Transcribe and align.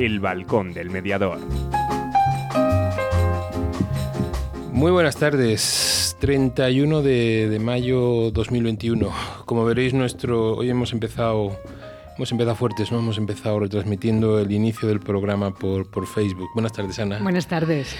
El 0.00 0.18
Balcón 0.18 0.72
del 0.72 0.88
Mediador. 0.88 1.38
Muy 4.72 4.90
buenas 4.90 5.16
tardes, 5.16 6.16
31 6.20 7.02
de, 7.02 7.50
de 7.50 7.58
mayo 7.58 8.30
2021. 8.30 9.10
Como 9.44 9.66
veréis, 9.66 9.92
nuestro 9.92 10.56
hoy 10.56 10.70
hemos 10.70 10.94
empezado 10.94 11.54
Hemos 12.16 12.32
empezado 12.32 12.56
fuertes, 12.56 12.90
¿no? 12.90 12.98
Hemos 12.98 13.18
empezado 13.18 13.60
retransmitiendo 13.60 14.38
el 14.38 14.50
inicio 14.52 14.88
del 14.88 15.00
programa 15.00 15.52
por, 15.52 15.90
por 15.90 16.06
Facebook. 16.06 16.48
Buenas 16.54 16.72
tardes, 16.72 16.98
Ana. 16.98 17.18
Buenas 17.22 17.46
tardes. 17.46 17.94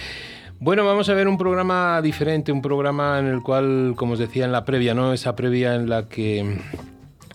Bueno, 0.59 0.85
vamos 0.85 1.07
a 1.09 1.13
ver 1.13 1.27
un 1.27 1.37
programa 1.37 2.01
diferente, 2.01 2.51
un 2.51 2.63
programa 2.63 3.19
en 3.19 3.27
el 3.27 3.41
cual, 3.41 3.93
como 3.95 4.13
os 4.13 4.19
decía 4.19 4.45
en 4.45 4.51
la 4.51 4.65
previa, 4.65 4.95
¿no? 4.95 5.13
Esa 5.13 5.35
previa 5.35 5.75
en 5.75 5.89
la 5.89 6.07
que 6.07 6.59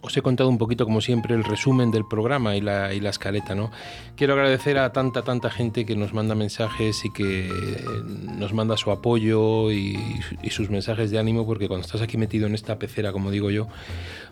os 0.06 0.16
he 0.16 0.22
contado 0.22 0.48
un 0.48 0.58
poquito, 0.58 0.84
como 0.84 1.00
siempre, 1.00 1.34
el 1.34 1.44
resumen 1.44 1.90
del 1.90 2.04
programa 2.06 2.56
y 2.56 2.60
la, 2.60 2.94
y 2.94 3.00
la 3.00 3.10
escaleta. 3.10 3.54
¿no? 3.54 3.70
Quiero 4.16 4.34
agradecer 4.34 4.78
a 4.78 4.92
tanta, 4.92 5.22
tanta 5.22 5.50
gente 5.50 5.84
que 5.84 5.96
nos 5.96 6.14
manda 6.14 6.34
mensajes 6.34 7.04
y 7.04 7.10
que 7.12 7.50
nos 8.38 8.52
manda 8.52 8.76
su 8.76 8.90
apoyo 8.90 9.70
y, 9.70 9.98
y, 10.42 10.50
sus 10.50 10.70
mensajes 10.70 11.10
de 11.10 11.18
ánimo, 11.18 11.44
porque 11.44 11.68
cuando 11.68 11.84
estás 11.84 12.02
aquí 12.02 12.16
metido 12.16 12.46
en 12.46 12.54
esta 12.54 12.78
pecera, 12.78 13.12
como 13.12 13.30
digo 13.30 13.50
yo, 13.50 13.66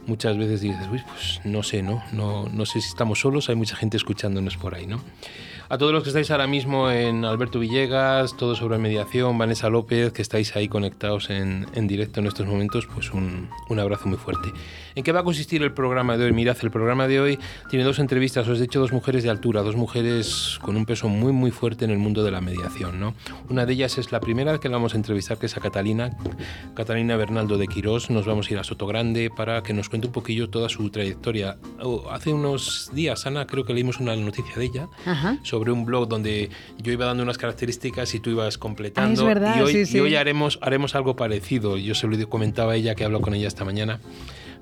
muchas 0.06 0.38
veces 0.38 0.60
dices, 0.60 0.86
uy, 0.90 1.02
pues 1.06 1.40
no 1.44 1.62
sé, 1.62 1.82
¿no? 1.82 2.02
¿no? 2.12 2.48
No 2.48 2.66
sé 2.66 2.80
si 2.80 2.88
estamos 2.88 3.20
solos, 3.20 3.48
hay 3.48 3.56
mucha 3.56 3.76
gente 3.76 3.96
escuchándonos 3.96 4.56
por 4.56 4.74
ahí, 4.74 4.86
¿no? 4.86 5.00
A 5.70 5.78
todos 5.78 5.92
los 5.92 6.02
que 6.02 6.10
estáis 6.10 6.30
ahora 6.30 6.46
mismo 6.46 6.90
en 6.90 7.24
Alberto 7.24 7.58
Villegas, 7.58 8.36
todo 8.36 8.54
sobre 8.54 8.76
mediación, 8.76 9.38
Vanessa 9.38 9.70
López, 9.70 10.12
que 10.12 10.20
estáis 10.20 10.54
ahí 10.56 10.68
conectados 10.68 11.30
en, 11.30 11.66
en 11.74 11.86
directo 11.86 12.20
en 12.20 12.26
estos 12.26 12.46
momentos, 12.46 12.86
pues 12.92 13.12
un, 13.12 13.48
un, 13.70 13.78
abrazo 13.78 14.06
muy 14.06 14.18
fuerte. 14.18 14.52
¿En 14.94 15.02
qué 15.02 15.12
va 15.12 15.20
a 15.20 15.24
consistir 15.24 15.62
el 15.62 15.72
programa 15.72 16.18
de 16.18 16.26
hoy? 16.26 16.32
Mirad, 16.32 16.58
el 16.60 16.70
programa 16.70 17.08
de 17.08 17.18
hoy 17.18 17.38
tiene 17.70 17.84
dos 17.84 17.98
entrevistas, 17.98 18.46
os 18.46 18.58
he 18.58 18.62
dicho 18.62 18.78
dos 18.78 18.92
mujeres 18.92 19.22
de 19.22 19.30
altura, 19.30 19.62
dos 19.62 19.74
mujeres 19.74 20.58
con 20.60 20.76
un 20.76 20.84
peso 20.84 21.08
muy 21.08 21.32
muy 21.32 21.50
fuerte 21.50 21.86
en 21.86 21.90
el 21.90 21.98
mundo 21.98 22.22
de 22.22 22.30
la 22.30 22.42
mediación. 22.42 23.00
¿no? 23.00 23.14
Una 23.48 23.64
de 23.64 23.72
ellas 23.72 23.96
es 23.96 24.12
la 24.12 24.20
primera 24.20 24.58
que 24.60 24.68
la 24.68 24.76
vamos 24.76 24.92
a 24.92 24.98
entrevistar, 24.98 25.38
que 25.38 25.46
es 25.46 25.56
a 25.56 25.60
Catalina, 25.60 26.10
Catalina 26.74 27.16
Bernaldo 27.16 27.56
de 27.56 27.68
Quirós. 27.68 28.10
Nos 28.10 28.26
vamos 28.26 28.50
a 28.50 28.52
ir 28.52 28.58
a 28.58 28.64
Sotogrande 28.64 29.30
para 29.34 29.62
que 29.62 29.72
nos 29.72 29.88
cuente 29.88 30.08
un 30.08 30.12
poquillo 30.12 30.50
toda 30.50 30.68
su 30.68 30.90
trayectoria. 30.90 31.56
Oh, 31.80 32.10
hace 32.10 32.34
unos 32.34 32.90
días, 32.92 33.26
Ana, 33.26 33.46
creo 33.46 33.64
que 33.64 33.72
leímos 33.72 33.98
una 33.98 34.14
noticia 34.14 34.54
de 34.56 34.64
ella 34.64 34.88
Ajá. 35.06 35.38
sobre 35.42 35.53
un 35.58 35.84
blog 35.84 36.08
donde 36.08 36.50
yo 36.78 36.92
iba 36.92 37.06
dando 37.06 37.22
unas 37.22 37.38
características 37.38 38.14
y 38.14 38.20
tú 38.20 38.30
ibas 38.30 38.58
completando. 38.58 39.22
Ah, 39.26 39.28
es 39.30 39.34
verdad, 39.34 39.56
y 39.58 39.60
hoy, 39.62 39.72
sí, 39.72 39.86
sí. 39.86 39.96
y 39.96 40.00
hoy 40.00 40.16
haremos, 40.16 40.58
haremos 40.62 40.94
algo 40.94 41.16
parecido. 41.16 41.76
Yo 41.76 41.94
se 41.94 42.06
lo 42.06 42.28
comentaba 42.28 42.72
a 42.72 42.76
ella 42.76 42.94
que 42.94 43.04
hablo 43.04 43.20
con 43.20 43.34
ella 43.34 43.48
esta 43.48 43.64
mañana 43.64 44.00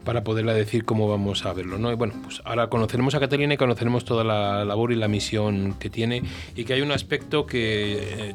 para 0.04 0.24
poderla 0.24 0.52
decir 0.54 0.84
cómo 0.84 1.08
vamos 1.08 1.44
a 1.46 1.52
verlo. 1.52 1.78
¿no? 1.78 1.92
Y 1.92 1.94
bueno, 1.94 2.14
pues 2.22 2.42
ahora 2.44 2.68
conoceremos 2.68 3.14
a 3.14 3.20
Catalina 3.20 3.54
y 3.54 3.56
conoceremos 3.56 4.04
toda 4.04 4.24
la 4.24 4.64
labor 4.64 4.92
y 4.92 4.96
la 4.96 5.08
misión 5.08 5.74
que 5.78 5.90
tiene 5.90 6.22
y 6.56 6.64
que 6.64 6.74
hay 6.74 6.82
un 6.82 6.92
aspecto 6.92 7.46
que... 7.46 8.30
Eh, 8.30 8.34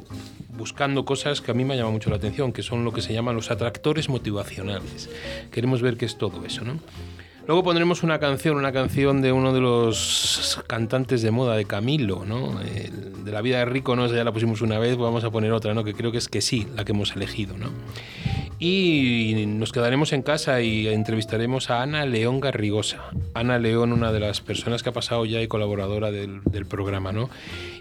buscando 0.58 1.06
cosas 1.06 1.40
que 1.40 1.52
a 1.52 1.54
mí 1.54 1.64
me 1.64 1.78
llama 1.78 1.92
mucho 1.92 2.10
la 2.10 2.16
atención, 2.16 2.52
que 2.52 2.64
son 2.64 2.84
lo 2.84 2.92
que 2.92 3.02
se 3.02 3.14
llaman 3.14 3.36
los 3.36 3.52
atractores 3.52 4.10
motivacionales. 4.10 5.08
Queremos 5.52 5.84
ver 5.84 5.98
qué 5.98 6.06
es 6.06 6.18
todo 6.18 6.44
eso, 6.46 6.66
¿no? 6.66 6.80
Luego 7.48 7.64
pondremos 7.64 8.04
una 8.04 8.20
canción, 8.20 8.58
una 8.58 8.74
canción 8.74 9.22
de 9.22 9.32
uno 9.32 9.54
de 9.54 9.62
los 9.62 10.62
cantantes 10.68 11.22
de 11.22 11.32
moda, 11.32 11.56
de 11.56 11.64
Camilo, 11.64 12.26
¿no? 12.26 12.60
De 12.60 13.32
la 13.32 13.42
vida 13.42 13.60
de 13.60 13.66
Rico, 13.66 13.96
¿no? 13.96 14.08
ya 14.08 14.26
la 14.26 14.34
pusimos 14.34 14.62
una 14.62 14.80
vez, 14.80 14.98
vamos 14.98 15.24
a 15.24 15.32
poner 15.32 15.54
otra, 15.54 15.74
¿no? 15.74 15.86
Que 15.86 15.94
creo 15.94 16.12
que 16.12 16.18
es 16.18 16.28
que 16.28 16.42
sí, 16.42 16.68
la 16.76 16.84
que 16.84 16.92
hemos 16.92 17.16
elegido, 17.16 17.58
¿no? 17.58 17.70
Y 18.60 19.46
nos 19.48 19.72
quedaremos 19.72 20.14
en 20.14 20.24
casa 20.24 20.62
y 20.62 20.88
entrevistaremos 20.88 21.70
a 21.70 21.84
Ana 21.84 22.06
León 22.06 22.40
Garrigosa. 22.40 23.04
Ana 23.36 23.60
León, 23.60 23.94
una 23.94 24.12
de 24.12 24.20
las 24.20 24.42
personas 24.42 24.82
que 24.82 24.90
ha 24.90 24.94
pasado 24.94 25.26
ya 25.26 25.42
y 25.42 25.48
colaboradora 25.48 26.10
del, 26.10 26.42
del 26.44 26.66
programa, 26.66 27.12
¿no? 27.12 27.30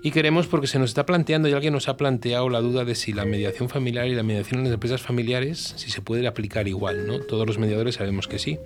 Y 0.03 0.11
queremos, 0.11 0.47
porque 0.47 0.67
se 0.67 0.79
nos 0.79 0.91
está 0.91 1.07
planteando, 1.07 1.49
y 1.49 1.53
alguien 1.53 1.73
nos 1.73 1.89
ha 1.89 1.97
planteado 1.97 2.51
la 2.51 2.61
duda 2.61 2.85
de 2.85 2.95
si 2.95 3.15
la 3.15 3.25
mediación 3.25 3.71
familiar 3.71 4.07
y 4.07 4.15
la 4.15 4.23
mediación 4.23 4.61
en 4.61 4.67
las 4.67 4.75
empresas 4.75 5.01
familiares, 5.01 5.73
si 5.77 5.91
se 5.91 6.03
puede 6.03 6.27
aplicar 6.27 6.69
igual, 6.69 7.07
¿no? 7.07 7.21
Todos 7.21 7.47
los 7.47 7.59
mediadores 7.59 7.95
sabemos 7.95 8.29
que 8.29 8.39
sí, 8.39 8.59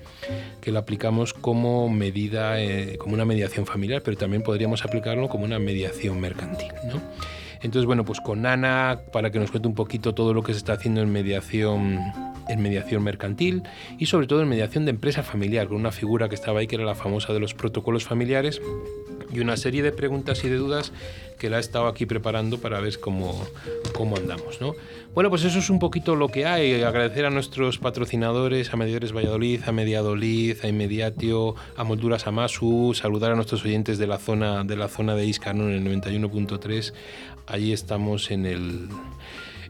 que 0.60 0.72
la 0.72 0.80
aplicamos 0.90 1.34
como 1.34 1.88
medida, 1.88 2.60
eh, 2.60 2.98
como 2.98 3.14
una 3.14 3.24
mediación 3.24 3.64
familiar, 3.64 4.02
pero 4.02 4.16
también 4.16 4.42
podríamos 4.42 4.84
aplicarlo 4.84 5.28
como 5.28 5.44
una 5.44 5.60
mediación 5.60 6.18
mercantil, 6.18 6.72
¿no? 6.92 7.00
Entonces, 7.62 7.86
bueno, 7.86 8.04
pues 8.04 8.20
con 8.20 8.44
Ana, 8.44 8.98
para 9.12 9.30
que 9.30 9.38
nos 9.38 9.52
cuente 9.52 9.68
un 9.68 9.76
poquito 9.76 10.14
todo 10.14 10.34
lo 10.34 10.42
que 10.42 10.52
se 10.52 10.58
está 10.58 10.72
haciendo 10.72 11.00
en 11.00 11.12
mediación, 11.12 12.00
en 12.50 12.62
mediación 12.62 13.02
mercantil 13.02 13.62
y 13.98 14.06
sobre 14.06 14.26
todo 14.26 14.42
en 14.42 14.48
mediación 14.48 14.84
de 14.84 14.90
empresa 14.90 15.22
familiar, 15.22 15.68
con 15.68 15.76
una 15.76 15.92
figura 15.92 16.28
que 16.28 16.34
estaba 16.34 16.60
ahí 16.60 16.66
que 16.66 16.76
era 16.76 16.84
la 16.84 16.94
famosa 16.94 17.32
de 17.32 17.40
los 17.40 17.54
protocolos 17.54 18.04
familiares 18.04 18.60
y 19.32 19.40
una 19.40 19.56
serie 19.56 19.82
de 19.82 19.92
preguntas 19.92 20.44
y 20.44 20.48
de 20.48 20.56
dudas 20.56 20.92
que 21.38 21.48
la 21.48 21.56
he 21.56 21.60
estado 21.60 21.86
aquí 21.86 22.04
preparando 22.04 22.58
para 22.58 22.80
ver 22.80 23.00
cómo, 23.00 23.46
cómo 23.94 24.16
andamos. 24.16 24.60
¿no? 24.60 24.74
Bueno, 25.14 25.30
pues 25.30 25.42
eso 25.44 25.58
es 25.58 25.70
un 25.70 25.78
poquito 25.78 26.14
lo 26.14 26.28
que 26.28 26.46
hay. 26.46 26.82
Agradecer 26.82 27.24
a 27.24 27.30
nuestros 27.30 27.78
patrocinadores, 27.78 28.72
a 28.72 28.76
Mediadores 28.76 29.12
Valladolid, 29.12 29.62
a 29.66 29.72
Mediadolid, 29.72 30.58
a 30.62 30.68
Inmediatio, 30.68 31.54
a 31.76 31.84
Molduras 31.84 32.26
Amasu, 32.26 32.92
saludar 32.94 33.32
a 33.32 33.34
nuestros 33.34 33.64
oyentes 33.64 33.98
de 33.98 34.06
la 34.06 34.18
zona 34.18 34.64
de, 34.64 34.76
la 34.76 34.88
zona 34.88 35.14
de 35.14 35.26
Iscar, 35.26 35.54
¿no? 35.54 35.68
en 35.68 35.86
el 35.86 36.02
91.3. 36.02 36.92
Allí 37.46 37.72
estamos 37.72 38.30
en, 38.30 38.46
el, 38.46 38.88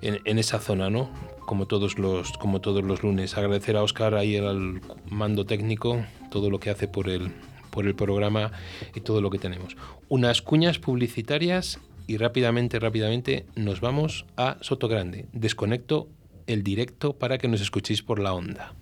en, 0.03 0.39
esa 0.39 0.59
zona, 0.59 0.91
¿no? 0.91 1.09
Como 1.51 1.67
todos, 1.67 1.99
los, 1.99 2.39
como 2.39 2.61
todos 2.61 2.85
los 2.85 3.03
lunes. 3.03 3.37
Agradecer 3.37 3.77
a 3.77 3.83
Oscar 3.83 4.15
ahí 4.15 4.37
al 4.37 4.81
mando 5.11 5.47
técnico, 5.47 6.01
todo 6.31 6.49
lo 6.49 6.61
que 6.61 6.71
hace 6.71 6.87
por 6.87 7.09
el, 7.09 7.33
por 7.71 7.89
el 7.89 7.97
programa 7.97 8.53
y 8.95 9.01
todo 9.01 9.21
lo 9.21 9.31
que 9.31 9.41
tenemos. 9.41 9.77
Unas 10.09 10.43
cuñas 10.43 10.79
publicitarias 10.79 11.81
y 12.07 12.19
rápidamente, 12.19 12.79
rápidamente 12.79 13.47
nos 13.57 13.81
vamos 13.81 14.27
a 14.37 14.59
Sotogrande. 14.61 15.27
Desconecto 15.33 16.07
el 16.47 16.63
directo 16.63 17.15
para 17.15 17.37
que 17.37 17.49
nos 17.49 17.61
escuchéis 17.61 18.01
por 18.01 18.21
la 18.21 18.33
onda. 18.33 18.73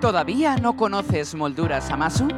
¿Todavía 0.00 0.58
no 0.58 0.76
conoces 0.76 1.34
Molduras 1.34 1.90
Amasu? 1.90 2.28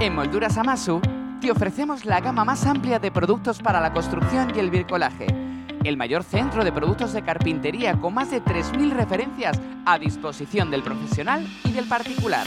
En 0.00 0.14
Molduras 0.14 0.58
Amasu 0.58 1.00
te 1.40 1.50
ofrecemos 1.50 2.04
la 2.04 2.20
gama 2.20 2.44
más 2.44 2.66
amplia 2.66 2.98
de 2.98 3.10
productos 3.10 3.60
para 3.60 3.80
la 3.80 3.92
construcción 3.92 4.52
y 4.54 4.58
el 4.58 4.70
bricolaje 4.70 5.26
el 5.84 5.96
mayor 5.96 6.22
centro 6.22 6.62
de 6.62 6.72
productos 6.72 7.12
de 7.12 7.22
carpintería 7.22 7.98
con 7.98 8.14
más 8.14 8.30
de 8.30 8.42
3.000 8.42 8.90
referencias 8.90 9.58
a 9.86 9.98
disposición 9.98 10.70
del 10.70 10.82
profesional 10.82 11.46
y 11.64 11.72
del 11.72 11.86
particular. 11.86 12.46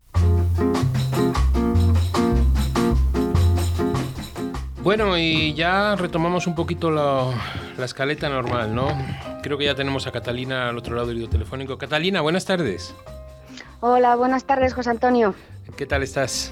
Bueno, 4.83 5.15
y 5.15 5.53
ya 5.53 5.95
retomamos 5.95 6.47
un 6.47 6.55
poquito 6.55 6.89
la, 6.89 7.29
la, 7.77 7.85
escaleta 7.85 8.29
normal, 8.29 8.73
¿no? 8.73 8.87
Creo 9.43 9.55
que 9.59 9.65
ya 9.65 9.75
tenemos 9.75 10.07
a 10.07 10.11
Catalina 10.11 10.69
al 10.69 10.77
otro 10.77 10.95
lado 10.95 11.09
del 11.09 11.17
hilo 11.17 11.29
telefónico. 11.29 11.77
Catalina, 11.77 12.21
buenas 12.21 12.45
tardes. 12.45 12.95
Hola, 13.79 14.15
buenas 14.15 14.45
tardes, 14.45 14.73
José 14.73 14.89
Antonio. 14.89 15.35
¿Qué 15.77 15.85
tal 15.85 16.01
estás? 16.01 16.51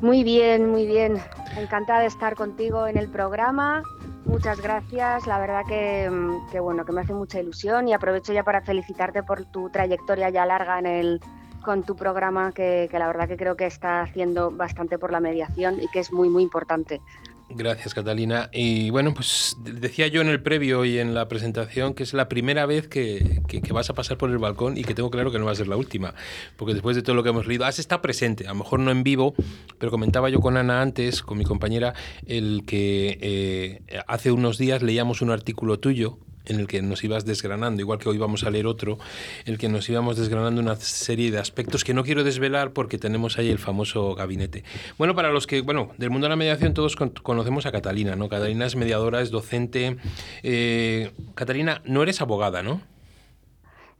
Muy 0.00 0.22
bien, 0.22 0.70
muy 0.70 0.86
bien. 0.86 1.20
Encantada 1.56 2.00
de 2.00 2.06
estar 2.06 2.36
contigo 2.36 2.86
en 2.86 2.96
el 2.96 3.08
programa. 3.08 3.82
Muchas 4.24 4.60
gracias. 4.60 5.26
La 5.26 5.40
verdad 5.40 5.62
que, 5.66 6.08
que 6.52 6.60
bueno, 6.60 6.84
que 6.84 6.92
me 6.92 7.00
hace 7.00 7.14
mucha 7.14 7.40
ilusión 7.40 7.88
y 7.88 7.94
aprovecho 7.94 8.32
ya 8.32 8.44
para 8.44 8.60
felicitarte 8.60 9.24
por 9.24 9.44
tu 9.46 9.70
trayectoria 9.70 10.30
ya 10.30 10.46
larga 10.46 10.78
en 10.78 10.86
el, 10.86 11.20
con 11.68 11.82
tu 11.82 11.96
programa 11.96 12.52
que, 12.52 12.88
la 12.90 13.06
verdad 13.08 13.28
que 13.28 13.36
creo 13.36 13.54
que 13.54 13.66
está 13.66 14.00
haciendo 14.00 14.50
bastante 14.50 14.98
por 14.98 15.12
la 15.12 15.20
mediación 15.20 15.82
y 15.82 15.86
que 15.88 15.98
es 15.98 16.10
muy, 16.10 16.30
muy 16.30 16.42
importante. 16.42 17.02
Gracias, 17.50 17.92
Catalina. 17.92 18.48
Y 18.54 18.88
bueno, 18.88 19.12
pues 19.12 19.54
decía 19.60 20.06
yo 20.06 20.22
en 20.22 20.28
el 20.28 20.42
previo 20.42 20.86
y 20.86 20.98
en 20.98 21.12
la 21.12 21.28
presentación 21.28 21.92
que 21.92 22.04
es 22.04 22.14
la 22.14 22.26
primera 22.26 22.64
vez 22.64 22.88
que, 22.88 23.42
que, 23.46 23.60
vas 23.74 23.90
a 23.90 23.92
pasar 23.92 24.16
por 24.16 24.30
el 24.30 24.38
balcón 24.38 24.78
y 24.78 24.84
que 24.84 24.94
tengo 24.94 25.10
claro 25.10 25.30
que 25.30 25.38
no 25.38 25.44
va 25.44 25.52
a 25.52 25.56
ser 25.56 25.68
la 25.68 25.76
última, 25.76 26.14
porque 26.56 26.72
después 26.72 26.96
de 26.96 27.02
todo 27.02 27.14
lo 27.14 27.22
que 27.22 27.28
hemos 27.28 27.46
leído, 27.46 27.66
has 27.66 27.78
estado 27.78 28.00
presente, 28.00 28.46
a 28.46 28.52
lo 28.52 28.54
mejor 28.54 28.80
no 28.80 28.90
en 28.90 29.02
vivo, 29.02 29.34
pero 29.76 29.90
comentaba 29.90 30.30
yo 30.30 30.40
con 30.40 30.56
Ana 30.56 30.80
antes, 30.80 31.22
con 31.22 31.36
mi 31.36 31.44
compañera, 31.44 31.92
el 32.24 32.64
que 32.66 33.18
eh, 33.20 34.02
hace 34.06 34.32
unos 34.32 34.56
días 34.56 34.82
leíamos 34.82 35.20
un 35.20 35.30
artículo 35.30 35.78
tuyo 35.78 36.18
en 36.48 36.60
el 36.60 36.66
que 36.66 36.82
nos 36.82 37.04
ibas 37.04 37.24
desgranando, 37.24 37.80
igual 37.80 37.98
que 37.98 38.08
hoy 38.08 38.18
vamos 38.18 38.44
a 38.44 38.50
leer 38.50 38.66
otro, 38.66 38.98
en 39.44 39.54
el 39.54 39.58
que 39.58 39.68
nos 39.68 39.88
íbamos 39.88 40.16
desgranando 40.16 40.60
una 40.60 40.76
serie 40.76 41.30
de 41.30 41.38
aspectos 41.38 41.84
que 41.84 41.94
no 41.94 42.04
quiero 42.04 42.24
desvelar 42.24 42.72
porque 42.72 42.98
tenemos 42.98 43.38
ahí 43.38 43.50
el 43.50 43.58
famoso 43.58 44.14
gabinete. 44.14 44.64
Bueno, 44.96 45.14
para 45.14 45.30
los 45.30 45.46
que, 45.46 45.60
bueno, 45.60 45.92
del 45.98 46.10
mundo 46.10 46.26
de 46.26 46.30
la 46.30 46.36
mediación 46.36 46.74
todos 46.74 46.96
con 46.96 47.10
conocemos 47.10 47.66
a 47.66 47.72
Catalina, 47.72 48.16
¿no? 48.16 48.28
Catalina 48.28 48.66
es 48.66 48.76
mediadora, 48.76 49.20
es 49.20 49.30
docente. 49.30 49.96
Eh, 50.42 51.12
Catalina, 51.34 51.82
no 51.84 52.02
eres 52.02 52.20
abogada, 52.20 52.62
¿no? 52.62 52.80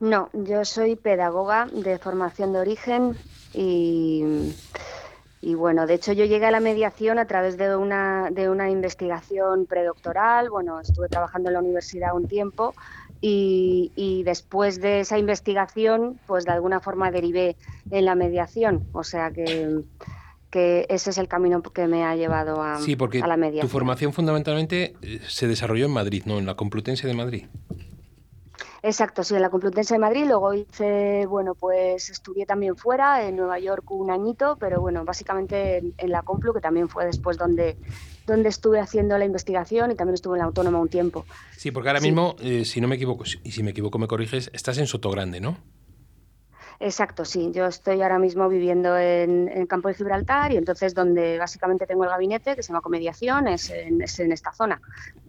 No, 0.01 0.31
yo 0.33 0.65
soy 0.65 0.95
pedagoga 0.95 1.67
de 1.73 1.99
formación 1.99 2.53
de 2.53 2.61
origen 2.61 3.17
y 3.53 4.23
y 5.41 5.55
bueno, 5.55 5.87
de 5.87 5.95
hecho 5.95 6.13
yo 6.13 6.25
llegué 6.25 6.47
a 6.47 6.51
la 6.51 6.61
mediación 6.61 7.19
a 7.19 7.27
través 7.27 7.57
de 7.57 7.77
una, 7.77 8.31
de 8.31 8.51
una 8.51 8.71
investigación 8.71 9.67
predoctoral, 9.67 10.51
bueno, 10.51 10.81
estuve 10.81 11.09
trabajando 11.09 11.49
en 11.49 11.55
la 11.55 11.61
universidad 11.61 12.15
un 12.15 12.27
tiempo 12.27 12.75
y, 13.21 13.93
y, 13.97 14.23
después 14.23 14.81
de 14.81 15.01
esa 15.01 15.19
investigación, 15.19 16.21
pues 16.27 16.45
de 16.45 16.53
alguna 16.53 16.81
forma 16.81 17.11
derivé 17.11 17.57
en 17.91 18.05
la 18.05 18.15
mediación, 18.15 18.87
o 18.93 19.03
sea 19.03 19.33
que, 19.33 19.83
que 20.51 20.87
ese 20.89 21.11
es 21.11 21.19
el 21.19 21.29
camino 21.29 21.63
que 21.63 21.87
me 21.87 22.05
ha 22.05 22.17
llevado 22.17 22.63
a, 22.63 22.81
sí, 22.81 22.97
porque 22.97 23.21
a 23.21 23.27
la 23.27 23.37
mediación. 23.37 23.67
Tu 23.67 23.73
formación 23.73 24.13
fundamentalmente 24.13 24.95
eh, 25.03 25.21
se 25.29 25.47
desarrolló 25.47 25.87
en 25.87 25.93
Madrid, 25.93 26.23
¿no? 26.27 26.39
En 26.39 26.47
la 26.47 26.55
Complutense 26.55 27.07
de 27.07 27.15
Madrid. 27.15 27.47
Exacto, 28.83 29.25
sí, 29.25 29.35
en 29.35 29.43
la 29.43 29.51
Complutense 29.51 29.95
de 29.95 29.99
Madrid. 30.01 30.25
Luego 30.27 30.55
hice, 30.55 31.27
bueno, 31.27 31.55
pues 31.55 32.11
estudié 32.11 32.47
también 32.47 32.77
fuera, 32.77 33.27
en 33.27 33.37
Nueva 33.37 33.59
York 33.59 33.91
un 33.91 34.11
añito, 34.11 34.57
pero 34.61 34.81
bueno, 34.81 35.05
básicamente 35.05 35.79
en, 35.79 35.95
en 35.99 36.11
la 36.11 36.23
Complu, 36.23 36.53
que 36.53 36.61
también 36.61 36.89
fue 36.89 37.05
después 37.07 37.37
donde, 37.39 37.77
donde 38.27 38.49
estuve 38.49 38.79
haciendo 38.79 39.19
la 39.19 39.25
investigación 39.25 39.91
y 39.91 39.95
también 39.97 40.15
estuve 40.15 40.37
en 40.37 40.41
la 40.41 40.45
Autónoma 40.47 40.79
un 40.79 40.89
tiempo. 40.89 41.25
Sí, 41.57 41.71
porque 41.73 41.89
ahora 41.89 42.01
Sí. 42.01 42.07
mismo, 42.07 42.37
eh, 42.41 42.65
si 42.65 42.81
no 42.81 42.87
me 42.89 42.95
equivoco, 42.97 43.25
y 43.43 43.51
si 43.51 43.63
me 43.63 43.71
equivoco 43.73 43.99
me 43.99 44.07
corriges, 44.07 44.51
estás 44.53 44.79
en 44.79 44.87
Sotogrande, 44.87 45.41
¿no? 45.41 45.57
Exacto, 46.81 47.25
sí. 47.25 47.51
Yo 47.53 47.67
estoy 47.67 48.01
ahora 48.03 48.21
mismo 48.21 48.49
viviendo 48.49 48.97
en, 48.97 49.49
en 49.49 49.67
Campo 49.67 49.89
de 49.89 49.95
Gibraltar 49.95 50.53
y 50.53 50.57
entonces 50.57 50.95
donde 50.95 51.37
básicamente 51.39 51.87
tengo 51.87 52.05
el 52.05 52.11
gabinete, 52.11 52.55
que 52.55 52.63
se 52.63 52.69
llama 52.69 52.83
Comediación, 52.83 53.49
es 53.49 53.69
en, 53.71 54.01
es 54.01 54.19
en 54.21 54.31
esta 54.31 54.53
zona. 54.53 54.81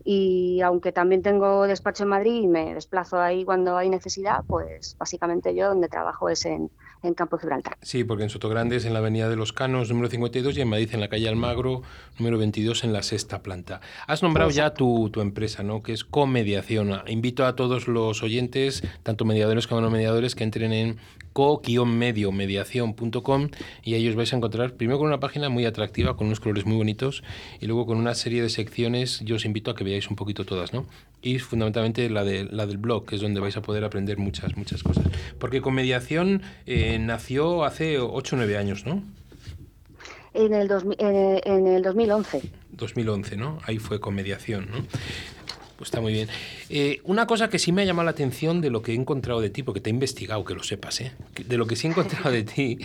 Y 0.04 0.62
aunque 0.62 0.92
también 0.92 1.24
tengo 1.24 1.66
despacho 1.66 2.04
en 2.04 2.10
Madrid 2.10 2.44
y 2.44 2.48
me 2.48 2.76
desplazo 2.76 3.20
ahí 3.20 3.46
cuando 3.46 3.78
hay 3.78 3.90
necesidad, 3.90 4.46
pues 4.48 4.96
básicamente 5.00 5.56
yo 5.56 5.70
donde 5.70 5.90
trabajo 5.90 6.30
es 6.30 6.46
en, 6.46 6.72
en 7.04 7.14
Campo 7.14 7.38
de 7.38 7.42
Gibraltar. 7.42 7.78
Sí, 7.82 8.04
porque 8.04 8.24
en 8.24 8.30
Sotogrande 8.30 8.76
es 8.76 8.86
en 8.86 8.94
la 8.94 9.00
Avenida 9.00 9.30
de 9.30 9.36
los 9.36 9.54
Canos, 9.54 9.90
número 9.90 10.10
52, 10.10 10.58
y 10.58 10.62
en 10.62 10.68
Madrid 10.68 10.90
en 10.94 11.00
la 11.00 11.08
calle 11.08 11.30
Almagro, 11.30 11.84
número 12.18 12.38
22, 12.38 12.84
en 12.84 12.94
la 12.94 13.04
sexta 13.04 13.42
planta. 13.42 13.82
Has 14.08 14.24
nombrado 14.24 14.50
ya 14.50 14.74
tu, 14.74 15.10
tu 15.10 15.22
empresa, 15.22 15.64
¿no? 15.64 15.82
Que 15.82 15.94
es 15.94 16.04
Comediación. 16.04 17.02
Invito 17.08 17.46
a 17.46 17.56
todos 17.56 17.88
los 17.88 18.24
oyentes, 18.24 18.84
tanto 19.04 19.26
mediadores 19.26 19.68
como 19.68 19.82
no 19.82 19.90
mediadores, 19.90 20.36
que 20.36 20.44
entren 20.44 20.74
en 20.74 20.98
co-medio-mediación.com 21.34 23.50
y 23.84 23.94
ahí 23.94 24.10
os 24.10 24.16
vais 24.16 24.34
a 24.34 24.36
encontrar 24.36 24.74
primero 24.74 24.98
con 25.00 25.08
una 25.08 25.20
página 25.20 25.50
muy 25.50 25.66
atractiva, 25.66 26.18
con 26.18 26.28
unos 26.28 26.40
colores 26.40 26.66
muy 26.66 26.78
bonitos, 26.78 27.24
y 27.60 27.68
luego 27.68 27.86
con 27.86 27.98
una 27.98 28.16
serie 28.16 28.42
de 28.42 28.50
secciones. 28.50 29.20
Yo 29.22 29.36
os 29.38 29.46
invito 29.46 29.72
a 29.72 29.76
que 29.76 29.84
veáis 29.84 30.10
un 30.10 30.16
poquito 30.16 30.46
todas, 30.46 30.74
¿no? 30.74 30.88
Y 31.22 31.40
fundamentalmente 31.40 32.10
la, 32.10 32.24
de, 32.24 32.46
la 32.46 32.66
del 32.66 32.78
blog, 32.78 33.06
que 33.06 33.16
es 33.16 33.22
donde 33.22 33.40
vais 33.40 33.56
a 33.58 33.62
poder 33.62 33.84
aprender 33.84 34.18
muchas, 34.18 34.56
muchas 34.56 34.84
cosas. 34.84 35.06
Porque 35.38 35.62
con 35.62 35.74
mediación 35.74 36.42
eh, 36.66 36.98
nació 37.00 37.66
hace 37.66 38.00
8 38.00 38.36
o 38.36 38.38
9 38.38 38.58
años, 38.58 38.86
¿no? 38.86 39.04
En 40.34 40.54
el, 40.54 40.68
dos, 40.68 40.84
en, 40.98 41.42
en 41.44 41.68
el 41.68 41.82
2011. 41.82 42.42
2011, 42.72 43.38
¿no? 43.38 43.60
Ahí 43.64 43.80
fue 43.80 44.00
con 44.00 44.16
mediación, 44.16 44.70
¿no? 44.72 44.86
Pues 45.80 45.88
está 45.88 46.02
muy 46.02 46.12
bien. 46.12 46.28
Eh, 46.70 47.00
una 47.06 47.26
cosa 47.26 47.50
que 47.50 47.58
sí 47.58 47.72
me 47.72 47.84
ha 47.84 47.86
llamado 47.86 48.04
la 48.04 48.12
atención 48.12 48.60
de 48.60 48.70
lo 48.70 48.82
que 48.82 48.92
he 48.92 48.96
encontrado 48.96 49.40
de 49.40 49.50
ti, 49.50 49.64
porque 49.64 49.80
te 49.80 49.90
he 49.90 49.94
investigado, 49.94 50.44
que 50.44 50.54
lo 50.54 50.62
sepas, 50.62 51.00
¿eh? 51.00 51.14
de 51.46 51.58
lo 51.58 51.68
que 51.68 51.78
sí 51.78 51.88
he 51.88 51.90
encontrado 51.90 52.32
de 52.32 52.44
ti, 52.44 52.80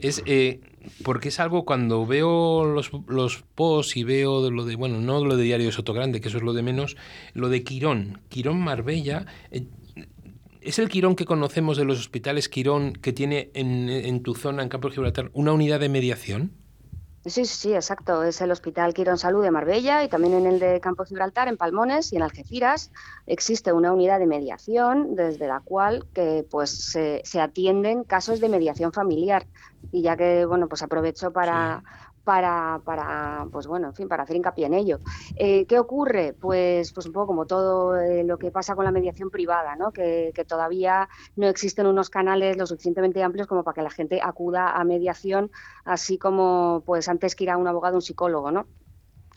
es 0.00 0.24
eh, 0.26 0.58
porque 1.04 1.28
es 1.28 1.40
algo 1.40 1.64
cuando 1.64 2.06
veo 2.06 2.64
los, 2.64 2.90
los 3.08 3.44
posts 3.54 3.96
y 3.96 4.04
veo 4.04 4.50
lo 4.50 4.64
de, 4.64 4.76
bueno, 4.76 5.00
no 5.00 5.24
lo 5.24 5.36
de 5.36 5.44
Diario 5.44 5.66
de 5.66 5.72
Sotogrande, 5.72 6.20
que 6.20 6.28
eso 6.28 6.38
es 6.38 6.42
lo 6.42 6.52
de 6.52 6.62
menos, 6.62 6.96
lo 7.34 7.48
de 7.48 7.62
Quirón, 7.62 8.20
Quirón 8.28 8.60
Marbella. 8.60 9.26
Eh, 9.50 9.66
¿Es 10.60 10.78
el 10.78 10.88
Quirón 10.88 11.16
que 11.16 11.24
conocemos 11.24 11.76
de 11.76 11.84
los 11.84 11.98
hospitales 11.98 12.48
Quirón 12.48 12.92
que 12.92 13.12
tiene 13.12 13.50
en, 13.54 13.88
en 13.88 14.22
tu 14.22 14.34
zona, 14.34 14.62
en 14.62 14.68
Campo 14.68 14.88
de 14.88 14.94
Gibraltar, 14.94 15.30
una 15.32 15.52
unidad 15.52 15.80
de 15.80 15.88
mediación? 15.88 16.61
Sí, 17.24 17.30
sí, 17.30 17.46
sí, 17.46 17.72
exacto. 17.74 18.24
Es 18.24 18.40
el 18.40 18.50
Hospital 18.50 18.92
Quirón 18.94 19.16
Salud 19.16 19.44
de 19.44 19.52
Marbella 19.52 20.02
y 20.02 20.08
también 20.08 20.34
en 20.34 20.46
el 20.46 20.58
de 20.58 20.80
Campo 20.80 21.04
Gibraltar, 21.04 21.46
en 21.46 21.56
Palmones 21.56 22.12
y 22.12 22.16
en 22.16 22.22
Algeciras, 22.22 22.90
existe 23.26 23.72
una 23.72 23.92
unidad 23.92 24.18
de 24.18 24.26
mediación 24.26 25.14
desde 25.14 25.46
la 25.46 25.60
cual 25.60 26.08
que, 26.12 26.44
pues, 26.50 26.70
se, 26.90 27.22
se 27.24 27.40
atienden 27.40 28.02
casos 28.02 28.40
de 28.40 28.48
mediación 28.48 28.92
familiar. 28.92 29.46
Y 29.92 30.02
ya 30.02 30.16
que, 30.16 30.44
bueno, 30.46 30.68
pues 30.68 30.82
aprovecho 30.82 31.32
para. 31.32 31.84
Para, 32.24 32.80
para, 32.84 33.46
pues 33.50 33.66
bueno, 33.66 33.88
en 33.88 33.94
fin, 33.94 34.08
para 34.08 34.22
hacer 34.22 34.36
hincapié 34.36 34.66
en 34.66 34.74
ello. 34.74 34.98
Eh, 35.36 35.66
¿Qué 35.66 35.78
ocurre? 35.78 36.34
Pues, 36.34 36.92
pues 36.92 37.06
un 37.06 37.12
poco 37.12 37.26
como 37.28 37.46
todo 37.46 37.98
eh, 37.98 38.24
lo 38.24 38.38
que 38.38 38.50
pasa 38.50 38.74
con 38.74 38.84
la 38.84 38.92
mediación 38.92 39.30
privada, 39.30 39.76
¿no? 39.76 39.92
Que, 39.92 40.32
que, 40.34 40.44
todavía 40.44 41.08
no 41.36 41.46
existen 41.48 41.86
unos 41.86 42.10
canales 42.10 42.56
lo 42.56 42.66
suficientemente 42.66 43.22
amplios 43.22 43.46
como 43.46 43.64
para 43.64 43.74
que 43.74 43.82
la 43.82 43.90
gente 43.90 44.20
acuda 44.22 44.72
a 44.72 44.84
mediación, 44.84 45.50
así 45.84 46.18
como 46.18 46.82
pues 46.84 47.08
antes 47.08 47.34
que 47.34 47.44
ir 47.44 47.50
a 47.50 47.56
un 47.56 47.66
abogado 47.66 47.96
un 47.96 48.02
psicólogo, 48.02 48.50
¿no? 48.50 48.66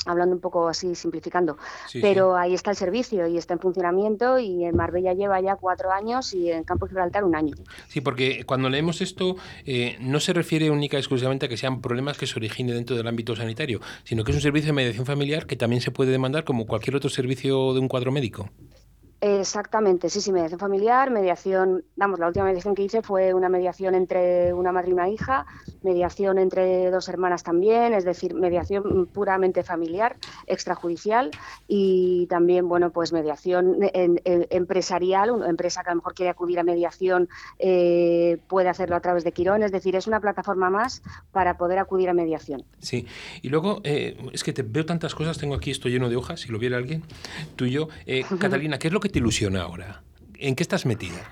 Hablando 0.06 0.36
un 0.36 0.42
poco 0.42 0.68
así, 0.68 0.96
simplificando. 0.96 1.58
Sí, 1.88 2.00
Pero 2.02 2.34
sí. 2.34 2.40
ahí 2.40 2.54
está 2.54 2.72
el 2.72 2.78
servicio 2.78 3.28
y 3.28 3.38
está 3.38 3.54
en 3.54 3.60
funcionamiento 3.60 4.40
y 4.40 4.66
en 4.66 4.76
Marbella 4.76 5.14
lleva 5.14 5.40
ya 5.42 5.56
cuatro 5.56 5.92
años 5.92 6.34
y 6.34 6.52
en 6.52 6.64
Campo 6.64 6.88
Gibraltar 6.88 7.24
un 7.24 7.36
año. 7.36 7.56
Sí, 7.88 8.02
porque 8.02 8.44
cuando 8.46 8.70
leemos 8.70 9.02
esto 9.02 9.36
eh, 9.66 9.98
no 10.00 10.20
se 10.20 10.34
refiere 10.34 10.70
única 10.70 10.98
y 10.98 11.00
exclusivamente 11.00 11.46
a 11.46 11.50
que 11.50 11.58
sean 11.58 11.82
problemas 11.82 12.18
que 12.18 12.28
se 12.28 12.38
originen 12.38 12.76
dentro 12.76 12.96
del 12.96 13.08
ámbito 13.08 13.36
sanitario, 13.36 13.80
sino 14.04 14.24
que 14.24 14.32
es 14.32 14.38
un 14.38 14.42
servicio 14.42 14.68
de 14.68 14.74
mediación 14.74 15.06
familiar 15.06 15.46
que 15.46 15.56
también 15.56 15.82
se 15.82 15.92
puede 15.92 16.12
demandar 16.12 16.44
como 16.44 16.66
cualquier 16.66 16.96
otro 16.96 17.10
servicio 17.10 17.74
de 17.74 17.80
un 17.80 17.88
cuadro 17.88 18.12
médico. 18.12 18.50
Exactamente, 19.28 20.08
sí, 20.12 20.22
sí, 20.22 20.32
mediación 20.32 20.60
familiar, 20.60 21.10
mediación, 21.10 21.84
vamos, 21.96 22.20
la 22.20 22.28
última 22.28 22.46
mediación 22.46 22.76
que 22.76 22.84
hice 22.84 23.02
fue 23.02 23.34
una 23.34 23.50
mediación 23.50 23.96
entre 23.96 24.54
una 24.54 24.72
madre 24.72 24.92
y 24.92 24.94
una 24.94 25.10
hija, 25.10 25.48
mediación 25.82 26.38
entre 26.38 26.92
dos 26.92 27.10
hermanas 27.10 27.42
también, 27.42 27.96
es 27.96 28.06
decir, 28.06 28.36
mediación 28.36 29.08
puramente 29.12 29.64
familiar, 29.64 30.18
extrajudicial 30.46 31.32
y 31.68 32.28
también, 32.28 32.70
bueno, 32.70 32.92
pues 32.92 33.14
mediación 33.14 33.78
empresarial, 33.82 35.32
una 35.32 35.50
empresa 35.50 35.82
que 35.82 35.90
a 35.90 35.94
lo 35.94 36.02
mejor 36.02 36.14
quiere 36.14 36.30
acudir 36.30 36.60
a 36.60 36.64
mediación 36.64 37.28
eh, 37.58 38.38
puede 38.48 38.70
hacerlo 38.70 38.96
a 38.96 39.00
través 39.00 39.24
de 39.24 39.32
Quirón, 39.32 39.64
es 39.64 39.72
decir, 39.72 39.96
es 39.96 40.06
una 40.06 40.20
plataforma 40.20 40.70
más 40.70 41.02
para 41.32 41.58
poder 41.58 41.80
acudir 41.80 42.10
a 42.10 42.14
mediación. 42.14 42.64
Sí, 42.78 43.08
y 43.42 43.50
luego, 43.50 43.82
eh, 43.86 44.18
es 44.34 44.44
que 44.44 44.54
te 44.54 44.62
veo 44.62 44.86
tantas 44.86 45.16
cosas, 45.16 45.40
tengo 45.40 45.56
aquí 45.56 45.72
esto 45.72 45.90
lleno 45.90 46.10
de 46.10 46.16
hojas, 46.16 46.42
si 46.42 46.52
lo 46.52 46.60
viera 46.60 46.78
alguien, 46.78 47.02
tú 47.56 47.66
y 47.66 47.72
yo. 47.72 47.88
Eh, 48.06 48.24
Catalina, 48.40 48.78
¿qué 48.78 48.90
es 48.90 48.94
lo 48.94 49.00
que 49.00 49.15
te 49.22 49.58
ahora? 49.58 50.04
¿En 50.38 50.56
qué 50.56 50.64
estás 50.64 50.86
metida? 50.86 51.32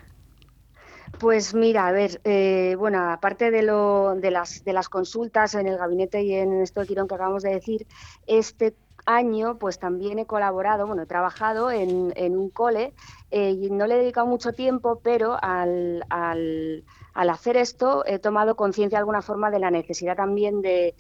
Pues 1.20 1.54
mira, 1.54 1.88
a 1.88 1.92
ver, 1.92 2.22
eh, 2.24 2.76
bueno, 2.78 3.12
aparte 3.12 3.52
de, 3.52 3.62
lo, 3.62 4.16
de, 4.16 4.32
las, 4.32 4.64
de 4.64 4.74
las 4.74 4.88
consultas 4.88 5.54
en 5.56 5.68
el 5.68 5.78
gabinete 5.78 6.24
y 6.24 6.34
en 6.34 6.62
esto 6.62 6.80
de 6.80 6.88
Quirón 6.88 7.08
que 7.08 7.16
acabamos 7.16 7.44
de 7.44 7.52
decir, 7.52 7.86
este 8.26 8.74
año 9.06 9.58
pues 9.60 9.80
también 9.80 10.18
he 10.18 10.26
colaborado, 10.26 10.88
bueno, 10.88 11.04
he 11.04 11.06
trabajado 11.06 11.72
en, 11.72 12.14
en 12.16 12.38
un 12.38 12.50
cole 12.50 12.94
eh, 13.32 13.52
y 13.52 13.70
no 13.70 13.86
le 13.86 13.96
he 13.96 14.00
dedicado 14.00 14.28
mucho 14.28 14.54
tiempo, 14.54 15.02
pero 15.04 15.38
al, 15.42 16.06
al 16.10 16.86
al 17.14 17.30
hacer 17.30 17.58
esto 17.58 18.04
he 18.06 18.20
tomado 18.20 18.56
conciencia 18.56 18.98
de 18.98 19.02
alguna 19.02 19.22
forma 19.22 19.52
de 19.52 19.60
la 19.60 19.70
necesidad 19.70 20.16
también 20.16 20.62
de, 20.62 20.96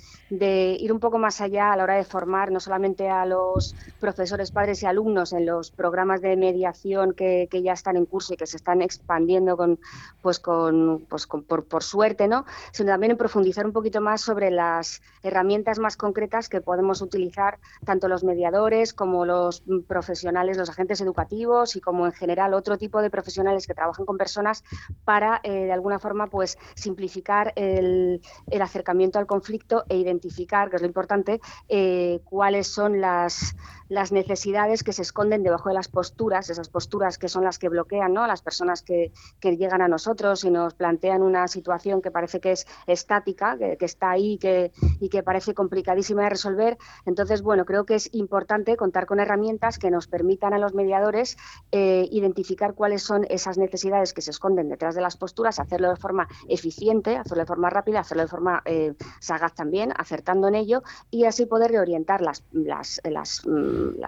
ir 0.79 0.91
un 0.91 0.99
poco 0.99 1.17
más 1.17 1.41
allá 1.41 1.73
a 1.73 1.77
la 1.77 1.83
hora 1.83 1.95
de 1.95 2.03
formar 2.03 2.51
no 2.51 2.59
solamente 2.59 3.09
a 3.09 3.25
los 3.25 3.75
profesores, 3.99 4.51
padres 4.51 4.83
y 4.83 4.85
alumnos 4.85 5.33
en 5.33 5.45
los 5.45 5.71
programas 5.71 6.21
de 6.21 6.35
mediación 6.37 7.13
que, 7.13 7.47
ya 7.63 7.73
están 7.73 7.95
en 7.95 8.05
curso 8.05 8.33
y 8.33 8.37
que 8.37 8.45
se 8.45 8.57
están 8.57 8.81
expandiendo 8.81 9.55
con, 9.55 9.79
pues 10.21 10.39
con, 10.39 11.05
pues 11.09 11.27
por, 11.27 11.83
suerte, 11.83 12.27
¿no? 12.27 12.45
sino 12.71 12.91
también 12.91 13.11
en 13.11 13.17
profundizar 13.17 13.65
un 13.65 13.71
poquito 13.71 14.01
más 14.01 14.21
sobre 14.21 14.51
las 14.51 15.01
herramientas 15.21 15.79
más 15.79 15.95
concretas 15.95 16.49
que 16.49 16.61
podemos 16.61 17.01
utilizar 17.01 17.59
tanto 17.85 18.07
los 18.07 18.23
mediadores 18.23 18.93
como 18.93 19.25
los 19.25 19.63
profesionales, 19.87 20.57
los 20.57 20.69
agentes 20.69 20.99
educativos 21.01 21.75
y 21.75 21.81
como 21.81 22.05
en 22.05 22.11
general 22.11 22.53
otro 22.53 22.77
tipo 22.77 23.01
de 23.01 23.09
profesionales 23.09 23.65
que 23.65 23.73
trabajan 23.73 24.05
con 24.05 24.17
personas 24.17 24.63
para 25.05 25.39
eh, 25.43 25.65
de 25.65 25.71
alguna 25.71 25.99
forma 26.03 26.27
pues 26.27 26.57
simplificar 26.75 27.53
el, 27.55 28.21
acercamiento 28.61 29.19
al 29.19 29.25
conflicto 29.25 29.83
e 29.89 29.97
identificar, 29.97 30.69
que 30.69 30.75
es 30.75 30.81
lo 30.81 30.87
importante, 30.87 31.39
eh, 31.69 32.19
cuáles 32.25 32.67
son 32.67 33.01
las, 33.01 33.55
las 33.93 34.11
necesidades 34.11 34.83
que 34.83 34.91
se 34.91 35.03
esconden 35.03 35.43
debajo 35.43 35.69
de 35.69 35.75
las 35.75 35.87
posturas, 35.87 36.49
esas 36.49 36.67
posturas 36.67 37.17
que 37.17 37.29
son 37.29 37.43
las 37.43 37.59
que 37.59 37.69
bloquean 37.69 38.13
¿no? 38.13 38.23
a 38.23 38.27
las 38.27 38.41
personas 38.41 38.81
que, 38.81 39.11
llegan 39.41 39.81
a 39.81 39.87
nosotros 39.87 40.43
y 40.45 40.49
nos 40.49 40.73
plantean 40.73 41.21
una 41.21 41.47
situación 41.47 42.01
que 42.01 42.09
parece 42.09 42.39
que 42.39 42.53
es 42.53 42.65
estática, 42.87 43.55
que, 43.57 43.77
está 43.79 44.09
ahí 44.09 44.37
que, 44.39 44.71
y 44.99 45.09
que 45.09 45.21
parece 45.21 45.53
complicadísima 45.53 46.23
de 46.23 46.29
resolver. 46.29 46.77
Entonces, 47.05 47.43
bueno, 47.43 47.65
creo 47.65 47.85
que 47.85 47.95
es 47.95 48.09
importante 48.13 48.75
contar 48.77 49.05
con 49.05 49.19
herramientas 49.19 49.77
que 49.77 49.91
nos 49.91 50.07
permitan 50.07 50.53
a 50.53 50.57
los 50.57 50.73
mediadores 50.73 51.37
eh, 51.71 52.07
identificar 52.11 52.73
cuáles 52.73 53.03
son 53.03 53.25
esas 53.29 53.57
necesidades 53.57 54.13
que 54.13 54.21
se 54.21 54.31
esconden 54.31 54.69
detrás 54.69 54.95
de 54.95 55.01
las 55.01 55.17
posturas, 55.17 55.59
hacerlo 55.59 55.92
de 55.93 55.99
forma 55.99 56.27
eficiente, 56.47 57.17
hacerlo 57.17 57.43
de 57.43 57.47
forma 57.47 57.69
rápida, 57.69 57.99
hacerlo 57.99 58.23
de 58.23 58.29
forma 58.29 58.61
eh, 58.65 58.93
sagaz 59.19 59.53
también, 59.53 59.93
acertando 59.95 60.47
en 60.47 60.55
ello 60.55 60.83
y 61.09 61.25
así 61.25 61.45
poder 61.45 61.71
reorientar 61.71 62.21
mm, 62.21 62.25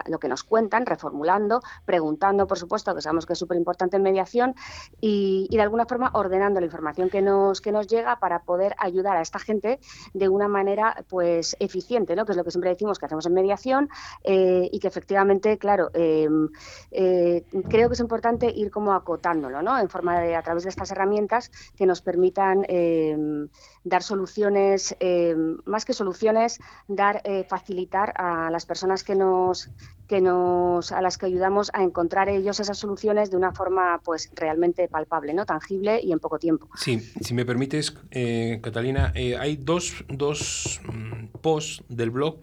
lo 0.06 0.18
que 0.18 0.28
nos 0.28 0.44
cuentan, 0.44 0.86
reformulando, 0.86 1.60
preguntando, 1.84 2.46
por 2.46 2.58
supuesto, 2.58 2.94
que 2.94 3.00
sabemos 3.00 3.26
que 3.26 3.32
es 3.34 3.38
súper 3.38 3.56
importante 3.56 3.96
en 3.96 4.02
mediación, 4.02 4.54
y, 5.00 5.48
de 5.50 5.62
alguna 5.62 5.86
forma 5.86 6.10
ordenando 6.12 6.60
la 6.60 6.66
información 6.66 7.08
que 7.08 7.22
nos, 7.22 7.60
que 7.60 7.72
nos 7.72 7.86
llega 7.86 8.18
para 8.18 8.42
poder 8.42 8.74
ayudar 8.78 9.16
a 9.16 9.22
esta 9.22 9.38
gente 9.38 9.80
de 10.12 10.28
una 10.28 10.48
manera 10.48 11.04
pues 11.08 11.56
eficiente, 11.60 12.14
¿no? 12.14 12.24
que 12.24 12.32
es 12.32 12.36
lo 12.36 12.44
que 12.44 12.50
siempre 12.50 12.70
decimos 12.70 12.98
que 12.98 13.06
hacemos 13.06 13.26
en 13.26 13.34
mediación, 13.34 13.88
eh, 14.24 14.68
y 14.70 14.78
que 14.78 14.88
efectivamente, 14.88 15.58
claro, 15.58 15.90
em, 15.94 16.48
eh, 16.90 17.44
creo 17.68 17.88
que 17.88 17.94
es 17.94 18.00
importante 18.00 18.50
ir 18.50 18.70
como 18.70 18.92
acotándolo, 18.92 19.62
¿no? 19.62 19.78
en 19.78 19.88
forma 19.88 20.20
de, 20.20 20.36
a 20.36 20.42
través 20.42 20.64
de 20.64 20.70
estas 20.70 20.90
herramientas 20.90 21.50
que 21.76 21.86
nos 21.86 22.00
permitan 22.00 22.64
em, 22.68 23.48
dar 23.84 24.02
soluciones, 24.02 24.96
em, 25.00 25.58
más 25.64 25.84
que 25.84 25.92
soluciones, 25.92 26.58
dar, 26.88 27.20
eh, 27.24 27.44
facilitar 27.48 28.12
a 28.16 28.50
las 28.50 28.66
personas 28.66 29.04
que 29.04 29.14
nos 29.14 29.70
que 30.06 30.20
nos 30.20 30.92
a 30.92 31.02
las 31.02 31.18
que 31.18 31.26
ayudamos 31.26 31.70
a 31.74 31.82
encontrar 31.82 32.28
ellos 32.28 32.60
esas 32.60 32.78
soluciones 32.78 33.30
de 33.30 33.36
una 33.36 33.52
forma 33.52 34.00
pues 34.04 34.30
realmente 34.34 34.88
palpable, 34.88 35.34
no 35.34 35.46
tangible 35.46 36.00
y 36.00 36.12
en 36.12 36.20
poco 36.20 36.38
tiempo. 36.38 36.68
Sí, 36.76 37.00
si 37.00 37.34
me 37.34 37.44
permites, 37.44 37.94
eh, 38.12 38.60
Catalina, 38.62 39.12
eh, 39.14 39.36
hay 39.36 39.56
dos, 39.56 40.04
dos 40.08 40.80
mm, 40.86 41.38
posts 41.42 41.82
del 41.88 42.10
blog 42.10 42.38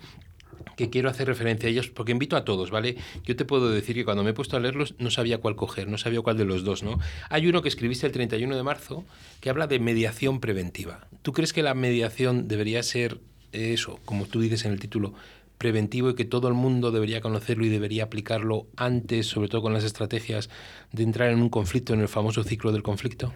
que 0.76 0.90
quiero 0.90 1.10
hacer 1.10 1.28
referencia 1.28 1.68
a 1.68 1.72
ellos 1.72 1.90
porque 1.90 2.12
invito 2.12 2.36
a 2.36 2.46
todos, 2.46 2.72
¿vale? 2.72 2.98
Yo 3.26 3.36
te 3.36 3.46
puedo 3.46 3.70
decir 3.70 3.96
que 3.96 4.06
cuando 4.06 4.24
me 4.24 4.32
he 4.32 4.34
puesto 4.34 4.58
a 4.58 4.60
leerlos 4.60 4.96
no 5.00 5.12
sabía 5.12 5.40
cuál 5.40 5.56
coger, 5.56 5.88
no 5.88 5.98
sabía 5.98 6.22
cuál 6.22 6.38
de 6.38 6.46
los 6.46 6.64
dos, 6.64 6.84
¿no? 6.84 7.00
Hay 7.30 7.48
uno 7.48 7.62
que 7.62 7.70
escribiste 7.70 8.06
el 8.06 8.12
31 8.14 8.56
de 8.56 8.64
marzo 8.64 9.06
que 9.40 9.50
habla 9.50 9.68
de 9.68 9.80
mediación 9.80 10.40
preventiva. 10.40 11.08
¿Tú 11.22 11.34
crees 11.34 11.54
que 11.54 11.64
la 11.64 11.74
mediación 11.74 12.48
debería 12.48 12.84
ser 12.84 13.20
eso, 13.52 14.00
como 14.06 14.26
tú 14.26 14.42
dices 14.42 14.66
en 14.66 14.74
el 14.74 14.80
título, 14.80 15.14
preventivo 15.58 16.10
y 16.10 16.16
que 16.16 16.26
todo 16.26 16.48
el 16.48 16.56
mundo 16.56 16.92
debería 16.92 17.22
conocerlo 17.22 17.66
y 17.66 17.70
debería 17.70 18.04
aplicarlo 18.06 18.68
antes, 18.76 19.28
sobre 19.28 19.48
todo 19.48 19.62
con 19.62 19.74
las 19.74 19.84
estrategias 19.84 20.50
de 20.92 21.04
entrar 21.04 21.30
en 21.30 21.42
un 21.42 21.50
conflicto, 21.50 21.94
en 21.94 22.02
el 22.02 22.08
famoso 22.08 22.44
ciclo 22.44 22.72
del 22.72 22.84
conflicto? 22.84 23.34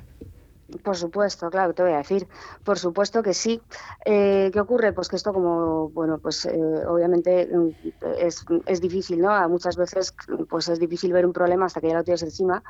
Por 0.84 0.98
supuesto, 0.98 1.50
claro, 1.50 1.74
te 1.74 1.82
voy 1.82 1.94
a 1.94 1.98
decir. 1.98 2.28
Por 2.64 2.78
supuesto 2.78 3.24
que 3.24 3.34
sí. 3.34 3.62
Eh, 4.04 4.50
¿Qué 4.52 4.60
ocurre? 4.60 4.92
Pues 4.92 5.08
que 5.08 5.16
esto 5.16 5.32
como, 5.32 5.90
bueno, 5.90 6.20
pues 6.20 6.46
eh, 6.46 6.60
obviamente 6.88 7.48
mm, 7.48 7.70
es, 8.20 8.46
es, 8.66 8.82
difícil, 8.82 9.22
¿no? 9.22 9.48
Muchas 9.48 9.78
veces 9.78 10.14
pues 10.50 10.68
es 10.68 10.80
difícil 10.80 11.14
ver 11.14 11.26
un 11.26 11.32
problema 11.32 11.66
hasta 11.66 11.80
que 11.80 11.88
ya 11.88 11.96
lo 11.96 12.04
tienes 12.04 12.22
encima 12.24 12.64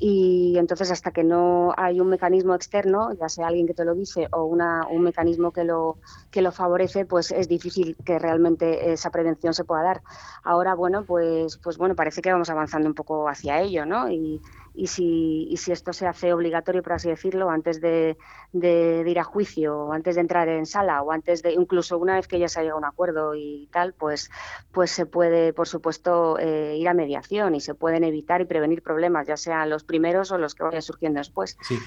y 0.00 0.56
entonces 0.58 0.90
hasta 0.90 1.12
que 1.12 1.22
no 1.22 1.72
hay 1.76 2.00
un 2.00 2.08
mecanismo 2.08 2.54
externo, 2.56 3.12
ya 3.12 3.28
sea 3.28 3.46
alguien 3.46 3.68
que 3.68 3.74
te 3.74 3.84
lo 3.84 3.94
dice 3.94 4.28
o 4.32 4.44
una, 4.44 4.88
un 4.88 5.02
mecanismo 5.02 5.52
que 5.52 5.62
lo, 5.62 5.98
que 6.32 6.42
lo 6.42 6.50
favorece, 6.50 7.06
pues 7.06 7.30
es 7.30 7.48
difícil 7.48 7.96
que 8.04 8.18
realmente 8.18 8.92
esa 8.92 9.10
prevención 9.10 9.54
se 9.54 9.64
pueda 9.64 9.82
dar. 9.82 10.02
Ahora, 10.42 10.74
bueno, 10.74 11.04
pues, 11.04 11.58
pues 11.58 11.78
bueno, 11.78 11.94
parece 11.94 12.20
que 12.20 12.32
vamos 12.32 12.50
avanzando 12.50 12.88
un 12.88 12.94
poco 12.94 13.28
hacia 13.28 13.60
ello, 13.60 13.86
¿no? 13.86 14.10
Y, 14.10 14.42
y 14.74 14.88
si, 14.88 15.46
y 15.48 15.56
si 15.56 15.70
esto 15.70 15.92
se 15.92 16.06
hace 16.06 16.32
obligatorio, 16.32 16.82
por 16.82 16.94
así 16.94 17.08
decirlo, 17.08 17.48
antes 17.48 17.80
de, 17.80 18.18
de, 18.52 19.04
ir 19.06 19.18
a 19.20 19.24
juicio, 19.24 19.78
o 19.78 19.92
antes 19.92 20.16
de 20.16 20.20
entrar 20.20 20.48
en 20.48 20.66
sala, 20.66 21.00
o 21.02 21.12
antes 21.12 21.42
de, 21.42 21.52
incluso 21.52 21.96
una 21.96 22.16
vez 22.16 22.26
que 22.26 22.40
ya 22.40 22.48
se 22.48 22.58
ha 22.58 22.62
llegado 22.62 22.78
a 22.78 22.80
un 22.80 22.84
acuerdo 22.84 23.34
y 23.36 23.68
tal, 23.72 23.94
pues, 23.94 24.30
pues 24.72 24.90
se 24.90 25.06
puede, 25.06 25.52
por 25.52 25.68
supuesto, 25.68 26.38
eh, 26.38 26.76
ir 26.76 26.88
a 26.88 26.94
mediación 26.94 27.54
y 27.54 27.60
se 27.60 27.74
pueden 27.74 28.02
evitar 28.02 28.40
y 28.40 28.46
prevenir 28.46 28.82
problemas, 28.82 29.28
ya 29.28 29.36
sean 29.36 29.70
los 29.70 29.84
primeros 29.84 30.32
o 30.32 30.38
los 30.38 30.54
que 30.54 30.64
vayan 30.64 30.82
surgiendo 30.82 31.18
después. 31.18 31.56
Sí. 31.62 31.78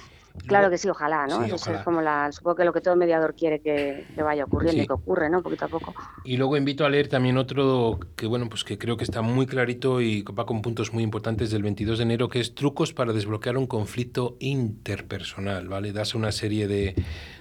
Claro 0.46 0.70
que 0.70 0.78
sí, 0.78 0.88
ojalá, 0.90 1.28
¿no? 1.28 1.44
Eso 1.44 1.72
es 1.72 1.82
como 1.82 2.02
la, 2.02 2.32
supongo 2.32 2.56
que 2.56 2.66
lo 2.66 2.74
que 2.74 2.82
todo 2.82 2.96
mediador 2.96 3.36
quiere 3.36 3.60
que, 3.60 4.06
vaya 4.18 4.46
ocurriendo 4.46 4.84
y 4.84 4.88
que 4.88 4.94
ocurre, 4.94 5.30
¿no? 5.30 5.42
Poquito 5.42 5.66
a 5.66 5.68
poco. 5.68 5.94
Y 6.24 6.38
luego 6.38 6.58
invito 6.58 6.86
a 6.86 6.90
leer 6.90 7.08
también 7.08 7.38
otro 7.38 8.00
que, 8.16 8.28
bueno, 8.28 8.48
pues 8.50 8.64
que 8.64 8.78
creo 8.78 8.98
que 8.98 9.04
está 9.04 9.22
muy 9.22 9.46
clarito 9.46 10.02
y 10.02 10.24
va 10.24 10.46
con 10.46 10.62
puntos 10.62 10.94
muy 10.94 11.04
importantes 11.04 11.52
del 11.52 11.64
22 11.64 11.98
de 11.98 12.04
enero, 12.04 12.30
que 12.30 12.40
es 12.40 12.56
trucos 12.56 12.94
para 12.94 13.14
desbloquear 13.14 13.58
un 13.58 13.68
conflicto 13.68 14.38
interpersonal, 14.40 15.68
¿vale? 15.68 15.92
Das 15.92 16.16
una 16.16 16.32
serie 16.32 16.68
de, 16.68 16.96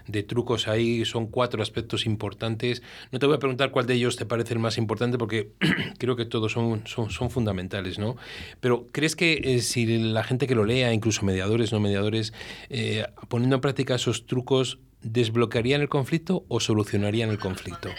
de 0.07 0.23
trucos 0.23 0.69
ahí, 0.69 1.05
son 1.05 1.27
cuatro 1.27 1.63
aspectos 1.63 2.07
importantes. 2.07 2.83
No 3.11 3.19
te 3.19 3.27
voy 3.27 3.37
a 3.37 3.39
preguntar 3.39 3.71
cuál 3.71 3.87
de 3.87 3.95
ellos 3.95 4.17
te 4.17 4.27
parece 4.27 4.55
el 4.55 4.61
más 4.61 4.79
importante 4.79 5.19
porque 5.19 5.53
creo 5.99 6.17
que 6.17 6.25
todos 6.25 6.53
son, 6.53 6.87
son, 6.87 7.31
fundamentales, 7.31 7.99
¿no? 7.99 8.17
Pero 8.61 8.87
¿crees 8.93 9.17
que 9.17 9.41
eh, 9.43 9.61
si 9.61 9.87
la 9.99 10.25
gente 10.25 10.47
que 10.47 10.55
lo 10.55 10.65
lea, 10.65 10.93
incluso 10.93 11.25
mediadores, 11.25 11.73
no 11.73 11.81
mediadores, 11.81 12.33
eh, 12.71 13.05
poniendo 13.29 13.57
en 13.57 13.61
práctica 13.61 13.95
esos 13.95 14.27
trucos, 14.27 14.79
desbloquearían 15.03 15.81
el 15.81 15.89
conflicto 15.89 16.45
o 16.49 16.61
solucionarían 16.61 17.31
el 17.31 17.39
conflicto? 17.39 17.91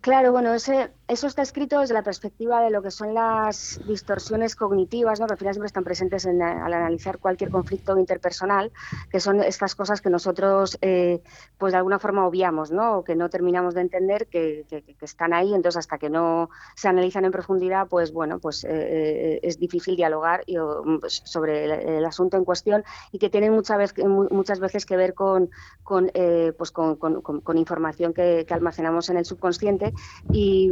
claro, 0.00 0.32
bueno, 0.32 0.54
ese, 0.54 0.90
eso 1.06 1.26
está 1.26 1.42
escrito 1.42 1.80
desde 1.80 1.92
la 1.92 2.02
perspectiva 2.02 2.62
de 2.62 2.70
lo 2.70 2.82
que 2.82 2.90
son 2.90 3.12
las 3.12 3.78
distorsiones 3.86 4.56
cognitivas, 4.56 5.20
¿no? 5.20 5.26
que 5.26 5.34
al 5.34 5.38
final 5.38 5.54
siempre 5.54 5.66
están 5.66 5.84
presentes 5.84 6.24
al 6.26 6.40
analizar 6.40 7.18
cualquier 7.18 7.50
conflicto 7.50 7.98
interpersonal, 7.98 8.72
que 9.10 9.20
son 9.20 9.42
estas 9.42 9.74
cosas 9.74 10.00
que 10.00 10.08
nosotros, 10.08 10.78
eh, 10.80 11.20
pues 11.58 11.72
de 11.72 11.76
alguna 11.76 11.98
forma 11.98 12.26
obviamos, 12.26 12.70
¿no? 12.70 12.98
o 12.98 13.04
que 13.04 13.16
no 13.16 13.28
terminamos 13.28 13.74
de 13.74 13.82
entender 13.82 14.28
que, 14.28 14.64
están 15.02 15.34
ahí, 15.34 15.52
entonces 15.52 15.80
hasta 15.80 15.98
que 15.98 16.08
no 16.08 16.48
se 16.74 16.88
analizan 16.88 17.26
en 17.26 17.32
profundidad, 17.32 17.86
pues 17.88 18.10
bueno, 18.10 18.38
pues 18.38 18.64
eh, 18.64 18.70
eh, 18.72 19.40
es 19.42 19.58
difícil 19.58 19.96
dialogar 19.96 20.44
pues, 21.00 21.20
sobre 21.26 21.98
el, 21.98 22.04
asunto 22.06 22.38
en 22.38 22.44
cuestión 22.44 22.84
y 23.12 23.18
que 23.18 23.28
tienen 23.28 23.52
muchas 23.52 23.76
veces, 23.76 24.04
muchas 24.06 24.60
veces 24.60 24.86
que 24.86 24.96
ver 24.96 25.12
con, 25.12 25.50
pues 25.84 26.70
con, 26.70 27.58
información 27.58 28.14
que, 28.14 28.46
que 28.46 28.54
almacenamos 28.54 29.10
en 29.10 29.18
el 29.18 29.26
subconsciente 29.26 29.92
y 30.32 30.70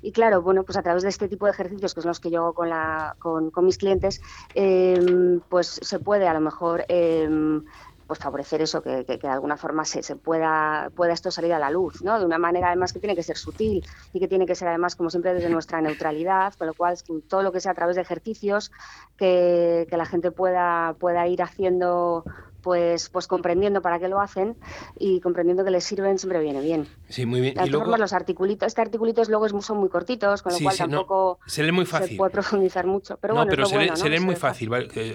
y, 0.00 0.12
claro, 0.12 0.42
bueno, 0.42 0.64
pues 0.64 0.76
a 0.76 0.82
través 0.82 1.02
de 1.02 1.08
este 1.08 1.28
tipo 1.28 1.46
de 1.46 1.52
ejercicios, 1.52 1.94
que 1.94 2.00
son 2.00 2.08
los 2.08 2.20
que 2.20 2.30
yo 2.30 2.40
hago 2.42 2.54
con, 2.54 2.68
la, 2.68 3.16
con, 3.18 3.50
con 3.50 3.64
mis 3.64 3.78
clientes, 3.78 4.20
em, 4.54 5.40
pues 5.48 5.78
se 5.82 5.98
puede 5.98 6.26
a 6.28 6.34
lo 6.34 6.40
mejor 6.40 6.84
em, 6.88 7.64
pues 8.06 8.18
favorecer 8.18 8.60
eso, 8.60 8.82
que, 8.82 9.04
de 9.04 9.28
alguna 9.28 9.56
forma 9.56 9.84
se, 9.84 10.02
se, 10.02 10.16
pueda, 10.16 10.90
pueda 10.94 11.12
esto 11.12 11.30
salir 11.30 11.52
a 11.52 11.58
la 11.58 11.70
luz, 11.70 12.02
¿no? 12.02 12.18
De 12.18 12.26
una 12.26 12.38
manera 12.38 12.68
además 12.68 12.92
que 12.92 12.98
tiene 12.98 13.16
que 13.16 13.22
ser 13.22 13.36
sutil 13.36 13.84
y 14.12 14.20
que 14.20 14.28
tiene 14.28 14.44
que 14.44 14.54
ser 14.54 14.68
además, 14.68 14.96
como 14.96 15.08
siempre, 15.08 15.32
desde 15.34 15.48
nuestra 15.48 15.80
neutralidad, 15.80 16.52
con 16.54 16.66
lo 16.66 16.74
cual 16.74 16.96
todo 17.28 17.42
lo 17.42 17.52
que 17.52 17.60
sea 17.60 17.72
a 17.72 17.74
través 17.74 17.96
de 17.96 18.02
ejercicios 18.02 18.70
que, 19.16 19.86
que 19.88 19.96
la 19.96 20.04
gente 20.04 20.30
pueda, 20.30 20.94
pueda 20.98 21.26
ir 21.26 21.42
haciendo 21.42 22.24
pues, 22.62 23.08
pues 23.08 23.26
comprendiendo 23.26 23.82
para 23.82 23.98
qué 23.98 24.08
lo 24.08 24.20
hacen 24.20 24.56
y 24.98 25.20
comprendiendo 25.20 25.64
que 25.64 25.70
les 25.70 25.84
sirven 25.84 26.18
siempre 26.18 26.40
viene 26.40 26.60
bien. 26.60 26.86
Sí, 27.08 27.26
muy 27.26 27.40
bien. 27.40 27.54
y 27.64 27.68
luego... 27.68 27.96
los 27.96 28.12
articulitos, 28.12 28.66
este 28.66 28.80
articulitos 28.80 29.28
luego 29.28 29.48
son 29.60 29.78
muy 29.78 29.88
cortitos, 29.88 30.42
con 30.42 30.52
lo 30.52 30.58
cual 30.58 30.76
tampoco 30.76 31.38
se 31.46 31.62
lee 31.62 31.72
muy 31.72 31.84
fácil. 31.84 32.10
se 32.10 32.16
puede 32.16 32.30
profundizar 32.32 32.86
mucho. 32.86 33.18
Pero 33.20 33.34
bueno, 33.34 33.50
pero 33.50 33.66
se, 33.66 33.78
lee, 33.78 33.90
lee 34.08 34.20
muy 34.20 34.36
fácil. 34.36 34.70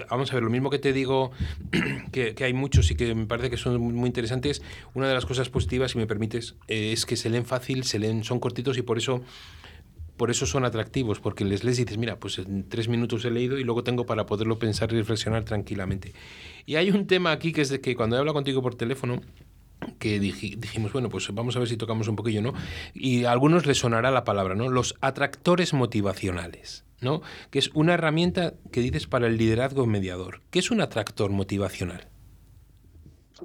vamos 0.08 0.30
a 0.30 0.34
ver, 0.34 0.42
lo 0.42 0.50
mismo 0.50 0.70
que 0.70 0.78
te 0.78 0.92
digo, 0.92 1.30
que, 2.12 2.34
hay 2.38 2.52
muchos 2.52 2.90
y 2.90 2.94
que 2.94 3.14
me 3.14 3.26
parece 3.26 3.50
que 3.50 3.56
son 3.56 3.80
muy 3.80 4.06
interesantes. 4.06 4.62
Una 4.94 5.08
de 5.08 5.14
las 5.14 5.26
cosas 5.26 5.48
positivas, 5.48 5.92
si 5.92 5.98
me 5.98 6.06
permites, 6.06 6.56
eh, 6.68 6.92
es 6.92 7.06
que 7.06 7.16
se 7.16 7.30
leen 7.30 7.44
fácil, 7.44 7.84
se 7.84 7.98
leen, 7.98 8.24
son 8.24 8.38
cortitos 8.40 8.78
y 8.78 8.82
por 8.82 8.98
eso 8.98 9.22
por 10.18 10.30
eso 10.30 10.44
son 10.44 10.66
atractivos, 10.66 11.20
porque 11.20 11.44
les 11.46 11.64
lees 11.64 11.78
y 11.78 11.84
dices, 11.84 11.96
mira, 11.96 12.18
pues 12.18 12.38
en 12.38 12.68
tres 12.68 12.88
minutos 12.88 13.24
he 13.24 13.30
leído 13.30 13.56
y 13.56 13.64
luego 13.64 13.84
tengo 13.84 14.04
para 14.04 14.26
poderlo 14.26 14.58
pensar 14.58 14.92
y 14.92 14.96
reflexionar 14.96 15.44
tranquilamente. 15.44 16.12
Y 16.66 16.74
hay 16.74 16.90
un 16.90 17.06
tema 17.06 17.32
aquí 17.32 17.52
que 17.52 17.62
es 17.62 17.70
de 17.70 17.80
que 17.80 17.96
cuando 17.96 18.16
he 18.16 18.18
hablado 18.18 18.34
contigo 18.34 18.60
por 18.60 18.74
teléfono, 18.74 19.22
que 19.98 20.18
dijimos, 20.18 20.92
bueno, 20.92 21.08
pues 21.08 21.32
vamos 21.32 21.56
a 21.56 21.60
ver 21.60 21.68
si 21.68 21.76
tocamos 21.76 22.08
un 22.08 22.16
poquillo, 22.16 22.42
¿no? 22.42 22.52
Y 22.92 23.24
a 23.24 23.32
algunos 23.32 23.64
les 23.64 23.78
sonará 23.78 24.10
la 24.10 24.24
palabra, 24.24 24.54
¿no? 24.54 24.68
Los 24.68 24.96
atractores 25.00 25.72
motivacionales, 25.72 26.84
¿no? 27.00 27.22
Que 27.50 27.60
es 27.60 27.70
una 27.74 27.94
herramienta 27.94 28.54
que 28.72 28.80
dices 28.80 29.06
para 29.06 29.28
el 29.28 29.38
liderazgo 29.38 29.86
mediador. 29.86 30.42
¿Qué 30.50 30.58
es 30.58 30.70
un 30.70 30.80
atractor 30.80 31.30
motivacional? 31.30 32.08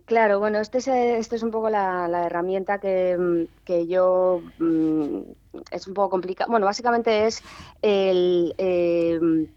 Claro, 0.05 0.39
bueno, 0.39 0.59
este 0.59 0.79
es, 0.79 0.87
este 0.87 1.35
es 1.35 1.43
un 1.43 1.51
poco 1.51 1.69
la, 1.69 2.25
herramienta 2.25 2.79
que, 2.79 3.15
mm, 3.17 3.87
yo 3.87 4.41
mm, 4.57 5.19
es 5.71 5.87
un 5.87 5.93
poco 5.93 6.09
complicado. 6.09 6.49
Bueno, 6.49 6.65
básicamente 6.65 7.27
es 7.27 7.43
el, 7.81 8.55
em, 8.57 9.47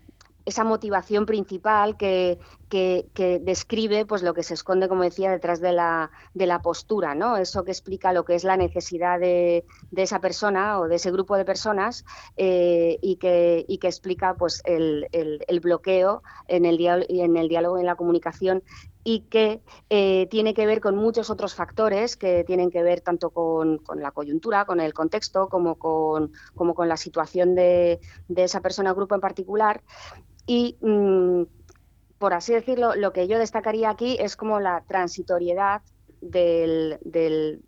esa 0.45 0.63
motivación 0.63 1.25
principal 1.27 1.97
que, 1.97 2.39
que, 2.69 3.41
describe 3.43 4.05
pues 4.05 4.23
lo 4.23 4.35
que 4.35 4.43
se 4.43 4.55
esconde, 4.55 4.89
como 4.89 5.03
decía, 5.03 5.31
detrás 5.31 5.61
de 5.61 5.73
la, 5.73 6.11
de 6.35 6.47
la 6.47 6.61
postura, 6.61 7.15
¿no? 7.15 7.37
Eso 7.39 7.65
que 7.65 7.73
explica 7.73 8.13
lo 8.13 8.25
que 8.25 8.35
es 8.35 8.45
la 8.45 8.57
necesidad 8.57 9.19
de, 9.19 9.65
de 9.91 10.03
esa 10.03 10.21
persona 10.21 10.79
o 10.79 10.87
de 10.87 10.97
ese 10.97 11.11
grupo 11.11 11.37
de 11.37 11.45
personas 11.47 12.05
eh, 12.37 12.99
y, 13.01 13.17
que, 13.17 13.65
y 13.67 13.79
que 13.79 13.89
explica 13.89 14.35
pues 14.35 14.63
el, 14.67 15.09
el, 15.13 15.61
bloqueo 15.61 16.23
en 16.47 16.67
el, 16.67 16.79
en 17.09 17.37
el 17.37 17.49
diálogo 17.49 17.79
en 17.79 17.87
la 17.87 17.97
comunicación 17.97 18.63
y 19.07 19.21
que 19.21 19.63
eh, 19.89 20.27
tiene 20.33 20.53
que 20.53 20.67
ver 20.67 20.81
con 20.81 20.97
muchos 20.97 21.31
otros 21.31 21.55
factores 21.55 22.17
que 22.17 22.43
tienen 22.43 22.73
que 22.73 22.83
ver 22.83 23.03
tanto 23.03 23.31
con, 23.31 23.81
la 23.95 24.11
coyuntura, 24.11 24.65
con 24.65 24.81
el 24.81 24.93
contexto, 24.95 25.49
como 25.49 25.77
con, 25.77 26.33
como 26.57 26.75
con 26.75 26.89
la 26.89 26.97
situación 26.97 27.55
de, 27.55 28.01
de 28.27 28.43
esa 28.43 28.61
persona 28.61 28.91
o 28.91 28.97
grupo 28.97 29.15
en 29.15 29.21
particular. 29.21 29.85
Y 30.45 30.77
mm, 30.81 31.43
por 32.19 32.35
así 32.35 32.53
decirlo, 32.53 32.97
lo 32.97 33.13
que 33.13 33.29
yo 33.29 33.39
destacaría 33.39 33.91
aquí 33.91 34.17
es 34.19 34.35
como 34.35 34.59
la 34.59 34.83
transitoriedad 34.89 35.83
de 36.21 36.99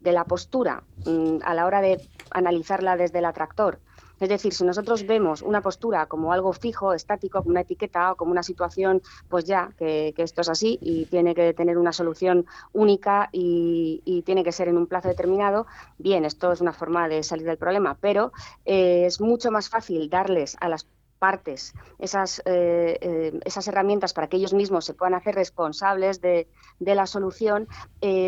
la 0.03 0.25
postura 0.25 0.83
mm, 1.07 1.37
a 1.45 1.55
la 1.55 1.67
hora 1.67 1.81
de 1.81 2.01
analizarla 2.33 2.97
desde 2.97 3.21
el 3.21 3.27
atractor. 3.27 3.79
Es 4.21 4.29
decir, 4.29 4.53
si 4.53 4.65
nosotros 4.65 5.07
vemos 5.07 5.43
una 5.43 5.61
postura 5.61 6.07
como 6.07 6.33
algo 6.33 6.53
fijo, 6.53 6.93
estático, 6.93 7.39
como 7.39 7.51
una 7.51 7.61
etiqueta 7.61 8.13
o 8.13 8.17
como 8.17 8.33
una 8.33 8.43
situación, 8.43 9.03
pues 9.29 9.45
ya, 9.45 9.71
que, 9.79 10.13
esto 10.17 10.41
es 10.41 10.49
así 10.49 10.79
y 10.81 11.07
tiene 11.07 11.35
que 11.35 11.55
tener 11.55 11.79
una 11.79 11.93
solución 11.93 12.47
única 12.73 13.29
y, 13.33 14.23
tiene 14.27 14.45
que 14.45 14.53
ser 14.53 14.69
en 14.69 14.77
un 14.77 14.87
plazo 14.87 15.09
determinado, 15.09 15.67
bien, 15.97 16.25
esto 16.25 16.53
es 16.53 16.61
una 16.61 16.73
forma 16.73 17.09
de 17.09 17.23
salir 17.23 17.47
del 17.47 17.57
problema, 17.57 17.97
pero 18.01 18.33
eh, 18.65 19.07
es 19.07 19.21
mucho 19.21 19.51
más 19.51 19.69
fácil 19.69 20.11
darles 20.11 20.57
a 20.61 20.69
las 20.69 20.87
partes, 21.19 21.73
esas, 21.99 22.41
eh, 22.45 22.99
eh, 23.01 23.41
esas 23.45 23.69
herramientas 23.69 24.13
para 24.13 24.29
que 24.29 24.37
ellos 24.37 24.53
mismos 24.53 24.85
se 24.85 24.95
puedan 24.95 25.15
hacer 25.15 25.35
responsables 25.35 26.21
de, 26.21 26.49
la 26.81 27.07
solución, 27.07 27.69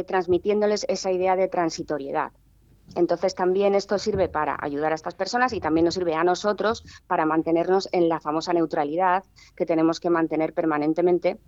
transmitiéndoles 0.06 0.87
esa 0.88 1.11
idea 1.11 1.37
de 1.37 1.49
transitoriedad. 1.49 2.32
Entonces 2.97 3.35
también 3.35 3.75
esto 3.75 3.99
sirve 3.99 4.28
para 4.28 4.56
ayudar 4.61 4.92
a 4.92 4.94
estas 4.94 5.14
personas 5.14 5.52
y 5.52 5.61
también 5.61 5.85
nos 5.85 5.94
sirve 5.94 6.14
a 6.14 6.25
nosotros 6.25 6.85
para 7.06 7.26
mantenernos 7.26 7.88
en 7.92 8.09
la 8.09 8.20
famosa 8.20 8.52
neutralidad 8.52 9.25
que 9.56 9.66
tenemos 9.66 10.00
que 10.00 10.11
mantener 10.11 10.52
permanentemente 10.52 11.38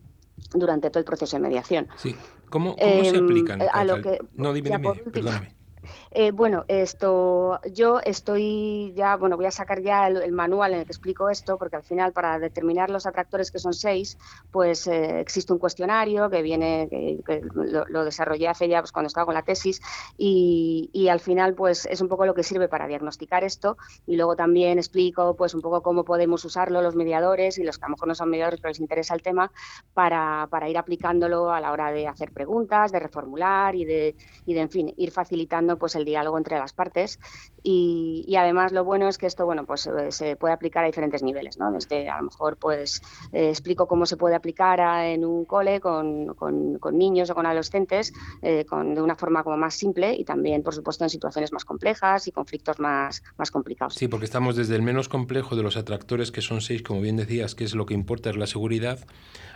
durante 0.54 0.90
todo 0.90 1.00
el 1.00 1.04
proceso 1.04 1.36
de 1.36 1.42
mediación. 1.42 1.88
Sí. 1.96 2.14
¿Cómo, 2.50 2.74
se 2.76 3.08
em, 3.08 3.24
aplican? 3.24 3.62
A 3.72 3.84
lo 3.84 4.02
que, 4.02 4.18
no, 4.34 4.52
dime, 4.52 4.70
dime, 4.70 4.94
perdóname. 5.12 5.54
Eh, 6.14 6.30
bueno, 6.30 6.66
esto, 6.68 7.58
yo 7.72 7.98
estoy 8.04 8.92
ya, 8.94 9.16
bueno, 9.16 9.36
voy 9.36 9.46
a 9.46 9.50
sacar 9.50 9.80
ya 9.80 10.06
el, 10.08 10.30
manual 10.32 10.74
en 10.74 10.80
el 10.80 10.84
que 10.84 10.92
explico 10.92 11.30
esto, 11.30 11.56
porque 11.56 11.76
al 11.76 11.84
final 11.84 12.12
para 12.12 12.38
determinar 12.38 12.90
los 12.90 13.06
atractores 13.06 13.50
que 13.50 13.58
son 13.58 13.72
seis, 13.72 14.18
pues 14.50 14.86
eh, 14.86 15.20
existe 15.20 15.54
un 15.54 15.58
cuestionario 15.58 16.28
que 16.28 16.42
viene, 16.42 16.88
que, 16.90 17.42
lo, 17.54 18.04
desarrollé 18.04 18.48
hace 18.48 18.68
ya 18.68 18.80
pues, 18.80 18.92
cuando 18.92 19.06
estaba 19.06 19.24
con 19.24 19.34
la 19.34 19.42
tesis, 19.42 19.80
y, 20.18 21.08
al 21.10 21.20
final 21.20 21.54
pues 21.54 21.86
es 21.86 22.00
un 22.00 22.08
poco 22.08 22.26
lo 22.26 22.34
que 22.34 22.42
sirve 22.42 22.68
para 22.68 22.86
diagnosticar 22.86 23.42
esto, 23.42 23.78
y 24.06 24.16
luego 24.16 24.36
también 24.36 24.78
explico 24.78 25.34
pues 25.34 25.54
un 25.54 25.62
poco 25.62 25.82
cómo 25.82 26.04
podemos 26.04 26.44
usarlo 26.44 26.82
los 26.82 26.94
mediadores 26.94 27.58
y 27.58 27.64
los 27.64 27.78
que 27.78 27.84
a 27.84 27.88
lo 27.88 27.92
mejor 27.92 28.08
no 28.08 28.14
son 28.14 28.30
mediadores 28.30 28.60
pero 28.60 28.70
les 28.70 28.80
interesa 28.80 29.14
el 29.14 29.22
tema, 29.22 29.50
para, 29.94 30.46
para 30.50 30.68
ir 30.68 30.76
aplicándolo 30.76 31.50
a 31.50 31.60
la 31.60 31.72
hora 31.72 31.90
de 31.90 32.06
hacer 32.06 32.32
preguntas, 32.32 32.92
de 32.92 33.00
reformular 33.00 33.74
y 33.74 33.84
de, 33.84 34.14
y 34.44 34.54
de 34.54 34.60
en 34.60 34.70
fin, 34.70 34.94
ir 34.96 35.10
facilitando 35.10 35.78
pues 35.78 35.94
el 35.96 36.01
diálogo 36.04 36.38
entre 36.38 36.58
las 36.58 36.72
partes 36.72 37.18
y, 37.62 38.34
además 38.36 38.72
lo 38.72 38.84
bueno 38.84 39.08
es 39.08 39.18
que 39.18 39.26
esto 39.26 39.44
bueno 39.44 39.64
pues 39.64 39.86
eh, 39.86 40.10
se 40.10 40.36
puede 40.36 40.54
aplicar 40.54 40.84
a 40.84 40.86
diferentes 40.86 41.22
niveles 41.22 41.58
no 41.58 41.70
desde 41.70 42.08
a 42.08 42.16
lo 42.18 42.24
mejor 42.24 42.56
pues 42.56 43.00
eh, 43.32 43.50
explico 43.50 43.86
cómo 43.86 44.06
se 44.06 44.16
puede 44.16 44.34
aplicar 44.34 44.80
en 45.04 45.24
un 45.24 45.44
cole 45.44 45.80
con, 45.80 46.34
con, 46.34 46.80
niños 46.92 47.30
o 47.30 47.34
con 47.34 47.46
adolescentes 47.46 48.12
eh, 48.42 48.64
con, 48.64 48.94
de 48.94 49.00
una 49.00 49.14
forma 49.14 49.44
como 49.44 49.56
más 49.56 49.74
simple 49.74 50.14
y 50.14 50.24
también 50.24 50.62
por 50.62 50.74
supuesto 50.74 51.04
en 51.04 51.10
situaciones 51.10 51.52
más 51.52 51.64
complejas 51.64 52.26
y 52.26 52.32
conflictos 52.32 52.80
más, 52.80 53.22
más 53.36 53.50
complicados. 53.50 53.94
Sí 53.94 54.08
porque 54.08 54.24
estamos 54.24 54.56
desde 54.56 54.74
el 54.74 54.82
menos 54.82 55.08
complejo 55.08 55.54
de 55.54 55.62
los 55.62 55.76
atractores 55.76 56.32
que 56.32 56.40
son 56.40 56.60
seis 56.60 56.82
como 56.82 57.00
bien 57.00 57.16
decías 57.16 57.54
que 57.54 57.64
es 57.64 57.74
lo 57.74 57.86
que 57.86 57.94
importa 57.94 58.30
es 58.30 58.36
la 58.36 58.46
seguridad 58.46 58.98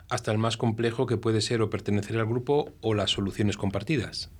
hasta 0.09 0.31
el 0.31 0.39
más 0.39 0.57
complejo 0.57 1.07
que 1.07 1.17
puede 1.17 1.41
ser 1.41 1.63
o 1.63 1.71
pertenecer 1.71 2.17
al 2.19 2.27
grupo 2.27 2.73
o 2.81 2.95
las 2.95 3.11
soluciones 3.11 3.57
compartidas 3.57 4.31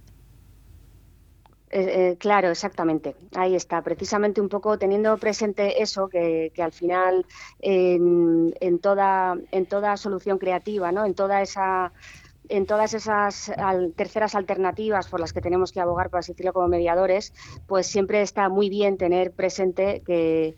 eh, 1.71 2.11
eh, 2.11 2.17
claro, 2.19 2.51
exactamente. 2.51 3.17
Ahí 3.35 3.55
está. 3.55 3.83
Precisamente 3.83 4.41
un 4.41 4.49
poco 4.49 4.79
teniendo 4.79 5.17
presente 5.19 5.83
eso, 5.83 6.09
que, 6.09 6.53
al 6.59 6.73
final 6.73 7.27
en, 7.61 8.55
en, 8.61 8.79
toda, 8.79 9.37
en 9.51 9.67
toda 9.67 9.97
solución 9.97 10.39
creativa, 10.39 10.93
¿no? 10.93 11.05
en 11.05 11.15
toda 11.15 11.43
esa 11.43 11.93
en 12.49 12.67
todas 12.67 12.95
esas 12.95 13.53
terceras 13.97 14.35
alternativas 14.35 15.09
por 15.09 15.21
las 15.21 15.33
que 15.33 15.41
tenemos 15.41 15.73
que 15.73 15.81
abogar, 15.81 16.11
por 16.11 16.21
así 16.21 16.33
decirlo, 16.33 16.53
como 16.53 16.69
mediadores, 16.69 17.33
pues 17.67 17.87
siempre 17.87 18.23
está 18.23 18.49
muy 18.49 18.69
bien 18.69 18.97
tener 18.97 19.33
presente 19.33 20.03
que, 20.07 20.57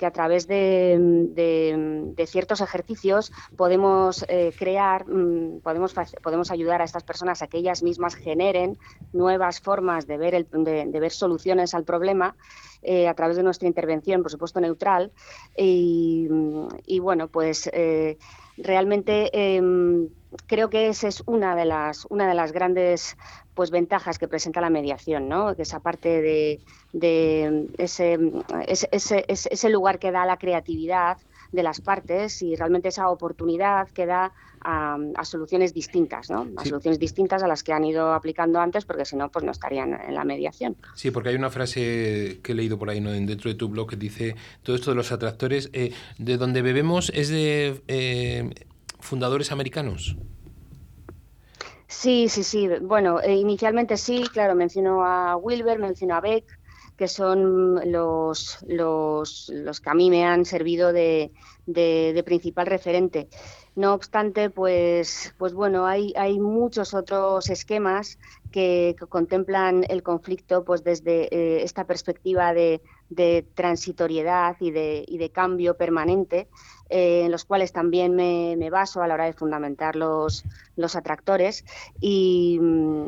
a 0.00 0.10
través 0.10 0.46
de, 0.46 2.14
ciertos 2.26 2.60
ejercicios 2.60 3.32
podemos 3.56 4.24
eh, 4.28 4.52
crear, 4.58 5.06
mm, 5.08 5.60
podemos, 5.60 5.94
podemos 6.22 6.50
ayudar 6.50 6.80
a 6.80 6.84
estas 6.84 7.02
personas 7.02 7.42
a 7.42 7.46
que 7.46 7.58
ellas 7.58 7.82
mismas 7.82 8.14
generen 8.14 8.78
nuevas 9.12 9.60
formas 9.60 10.06
de 10.06 10.16
ver, 10.16 10.46
de, 10.46 11.00
ver 11.00 11.12
soluciones 11.12 11.74
al 11.74 11.84
problema. 11.84 12.34
Eh, 12.84 13.06
a 13.06 13.14
través 13.14 13.36
de 13.36 13.44
nuestra 13.44 13.68
intervención, 13.68 14.22
por 14.22 14.32
supuesto, 14.32 14.60
neutral. 14.60 15.12
Y, 15.56 16.26
bueno, 17.00 17.28
pues 17.28 17.70
eh, 17.72 18.18
realmente 18.56 19.30
em, 19.32 20.08
creo 20.46 20.68
que 20.68 20.88
esa 20.88 21.06
es 21.06 21.22
una 21.26 21.54
de 21.54 21.64
las, 21.64 22.06
una 22.10 22.26
de 22.28 22.34
las 22.34 22.50
grandes 22.50 23.16
pues, 23.54 23.70
ventajas 23.70 24.18
que 24.18 24.28
presenta 24.28 24.60
la 24.60 24.70
mediación, 24.70 25.28
¿no? 25.28 25.54
que 25.54 25.62
esa 25.62 25.80
parte 25.80 26.22
de, 26.22 26.60
de 26.92 27.68
ese, 27.78 28.18
ese, 28.66 29.24
ese, 29.28 29.68
lugar 29.70 29.98
que 29.98 30.10
da 30.10 30.26
la 30.26 30.38
creatividad 30.38 31.18
de 31.52 31.62
las 31.62 31.80
partes 31.80 32.42
y 32.42 32.56
realmente 32.56 32.88
esa 32.88 33.08
oportunidad 33.10 33.88
que 33.88 34.06
da 34.06 34.32
a, 34.64 35.24
soluciones 35.24 35.74
distintas, 35.74 36.30
¿no? 36.30 36.48
A 36.56 36.64
soluciones 36.64 36.98
distintas 36.98 37.42
a 37.42 37.48
las 37.48 37.62
que 37.62 37.72
han 37.72 37.84
ido 37.84 38.12
aplicando 38.12 38.60
antes, 38.60 38.84
porque 38.84 39.04
si 39.04 39.16
no, 39.16 39.30
pues 39.30 39.44
no 39.44 39.50
estarían 39.50 39.92
en 39.94 40.14
la 40.14 40.24
mediación. 40.24 40.76
Sí, 40.94 41.10
porque 41.10 41.30
hay 41.30 41.36
una 41.36 41.50
frase 41.50 42.40
que 42.42 42.52
he 42.52 42.54
leído 42.54 42.78
por 42.78 42.90
ahí 42.90 43.00
¿no? 43.00 43.10
dentro 43.10 43.50
de 43.50 43.56
tu 43.56 43.68
blog 43.68 43.90
que 43.90 43.96
dice 43.96 44.36
todo 44.62 44.76
esto 44.76 44.90
de 44.90 44.96
los 44.96 45.12
atractores, 45.12 45.70
eh, 45.72 45.92
de 46.18 46.36
donde 46.36 46.62
bebemos 46.62 47.10
es 47.14 47.28
de 47.28 47.82
eh, 47.88 48.50
fundadores 49.00 49.52
americanos. 49.52 50.16
Sí, 51.92 52.28
sí, 52.28 52.42
sí. 52.42 52.68
Bueno, 52.80 53.20
eh, 53.20 53.34
inicialmente 53.34 53.96
sí, 53.96 54.24
claro, 54.32 54.54
menciono 54.54 55.04
a 55.04 55.36
Wilber, 55.36 55.78
menciono 55.78 56.14
a 56.14 56.20
Beck, 56.20 56.44
que 56.96 57.06
son 57.06 57.92
los, 57.92 58.58
los, 58.66 59.48
los, 59.50 59.80
que 59.80 59.90
a 59.90 59.94
mí 59.94 60.08
me 60.10 60.24
han 60.24 60.44
servido 60.44 60.92
de, 60.92 61.32
de, 61.66 62.22
principal 62.24 62.66
referente. 62.66 63.28
No 63.74 63.94
obstante, 63.94 64.50
pues, 64.50 65.34
pues 65.38 65.52
bueno, 65.54 65.86
hay, 65.86 66.12
hay 66.16 66.40
muchos 66.40 66.94
otros 66.94 67.50
esquemas 67.50 68.18
que, 68.50 68.96
contemplan 69.08 69.84
el 69.88 70.02
conflicto 70.02 70.64
pues 70.64 70.82
desde 70.82 71.28
eh, 71.34 71.62
esta 71.62 71.86
perspectiva 71.86 72.52
de, 72.54 72.82
de 73.10 73.46
transitoriedad 73.54 74.56
y 74.60 74.70
de, 74.70 75.04
y 75.06 75.18
de 75.18 75.30
cambio 75.30 75.76
permanente, 75.76 76.48
en 76.94 77.30
los 77.30 77.44
cuales 77.44 77.72
también 77.72 78.14
me, 78.14 78.70
baso 78.70 79.02
a 79.02 79.06
la 79.06 79.14
hora 79.14 79.24
de 79.24 79.32
fundamentar 79.32 79.96
los, 79.96 80.44
los 80.76 80.94
atractores 80.94 81.64
y, 82.00 82.60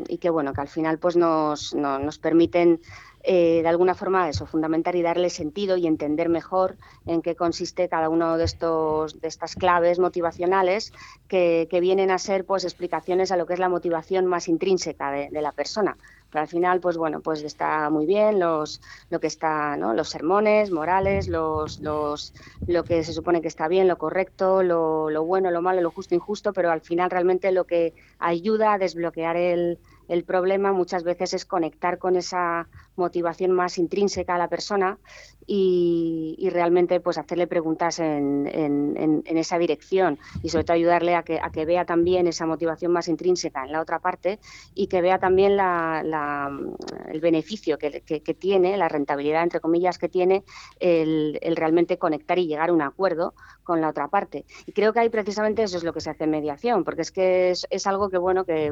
y, 0.07 0.17
que 0.17 0.29
bueno 0.29 0.53
que 0.53 0.61
al 0.61 0.67
final 0.67 0.97
pues 0.97 1.15
nos, 1.15 1.73
nos 1.75 2.17
permiten 2.17 2.79
eh, 3.27 3.63
de 3.63 3.67
alguna 3.67 3.95
forma 3.95 4.29
eso, 4.29 4.45
fundamentar 4.45 4.95
y 4.95 5.01
darle 5.01 5.31
sentido 5.31 5.77
y 5.77 5.87
entender 5.87 6.29
mejor 6.29 6.77
en 7.07 7.23
qué 7.23 7.35
consiste 7.35 7.89
cada 7.89 8.07
uno 8.07 8.37
de 8.37 8.43
estos 8.43 9.19
de 9.19 9.27
estas 9.27 9.55
claves 9.55 9.97
motivacionales 9.97 10.93
que, 11.27 11.67
vienen 11.81 12.11
a 12.11 12.19
ser 12.19 12.45
pues 12.45 12.63
explicaciones 12.63 13.31
a 13.31 13.37
lo 13.37 13.47
que 13.47 13.53
es 13.53 13.59
la 13.59 13.67
motivación 13.67 14.27
más 14.27 14.47
intrínseca 14.47 15.11
de, 15.11 15.41
la 15.41 15.51
persona. 15.51 15.97
Pero 16.35 16.41
al 16.41 16.49
final, 16.49 16.81
pues 16.81 16.97
bueno, 16.97 17.21
pues 17.21 17.41
está 17.43 17.89
muy 17.89 18.05
bien 18.05 18.41
los, 18.41 18.81
lo 19.09 19.21
que 19.21 19.27
está, 19.27 19.77
¿no? 19.77 19.93
los 19.93 20.09
sermones 20.09 20.69
morales, 20.69 21.29
los, 21.29 21.79
los, 21.79 22.33
lo 22.67 22.83
que 22.83 23.05
se 23.05 23.13
supone 23.13 23.41
que 23.41 23.47
está 23.47 23.69
bien, 23.69 23.87
lo 23.87 23.97
correcto, 23.97 24.61
lo, 24.61 25.09
lo 25.09 25.23
bueno, 25.23 25.49
lo 25.49 25.61
malo, 25.61 25.79
lo 25.79 25.91
justo, 25.91 26.13
injusto, 26.13 26.51
pero 26.51 26.71
al 26.71 26.81
final 26.81 27.09
realmente 27.09 27.53
lo 27.53 27.63
que 27.63 27.93
ayuda 28.19 28.73
a 28.73 28.77
desbloquear 28.77 29.37
el, 29.37 29.79
el 30.09 30.25
problema 30.25 30.73
muchas 30.73 31.05
veces 31.05 31.33
es 31.33 31.45
conectar 31.45 31.99
con 31.99 32.17
esa 32.17 32.67
motivación 32.97 33.51
más 33.51 33.77
intrínseca 33.77 34.35
a 34.35 34.37
la 34.37 34.49
persona 34.49 34.99
y, 35.47 36.49
realmente 36.51 36.99
pues 36.99 37.17
hacerle 37.17 37.47
preguntas 37.47 37.99
en, 37.99 39.23
esa 39.25 39.57
dirección 39.57 40.17
y 40.41 40.49
sobre 40.49 40.63
todo 40.63 40.75
ayudarle 40.75 41.15
a 41.15 41.23
que, 41.23 41.39
a 41.41 41.51
que 41.51 41.65
vea 41.65 41.85
también 41.85 42.27
esa 42.27 42.45
motivación 42.45 42.91
más 42.91 43.07
intrínseca 43.07 43.65
en 43.65 43.71
la 43.71 43.81
otra 43.81 43.99
parte 43.99 44.39
y 44.73 44.87
que 44.87 45.01
vea 45.01 45.19
también 45.19 45.57
el 45.59 47.21
beneficio 47.21 47.77
que, 47.77 48.35
tiene, 48.39 48.77
la 48.77 48.87
rentabilidad 48.87 49.43
entre 49.43 49.59
comillas 49.59 49.97
que 49.97 50.09
tiene 50.09 50.43
el, 50.79 51.39
realmente 51.55 51.97
conectar 51.97 52.39
y 52.39 52.47
llegar 52.47 52.69
a 52.69 52.73
un 52.73 52.81
acuerdo 52.81 53.33
con 53.63 53.81
la 53.81 53.89
otra 53.89 54.07
parte. 54.07 54.45
Y 54.65 54.71
creo 54.71 54.93
que 54.93 54.99
ahí 54.99 55.09
precisamente 55.09 55.63
eso 55.63 55.77
es 55.77 55.83
lo 55.83 55.93
que 55.93 56.01
se 56.01 56.09
hace 56.09 56.25
en 56.25 56.29
mediación, 56.31 56.83
porque 56.83 57.01
es 57.01 57.11
que 57.11 57.51
es, 57.51 57.87
algo 57.87 58.09
que 58.09 58.17
bueno 58.17 58.45
que, 58.45 58.71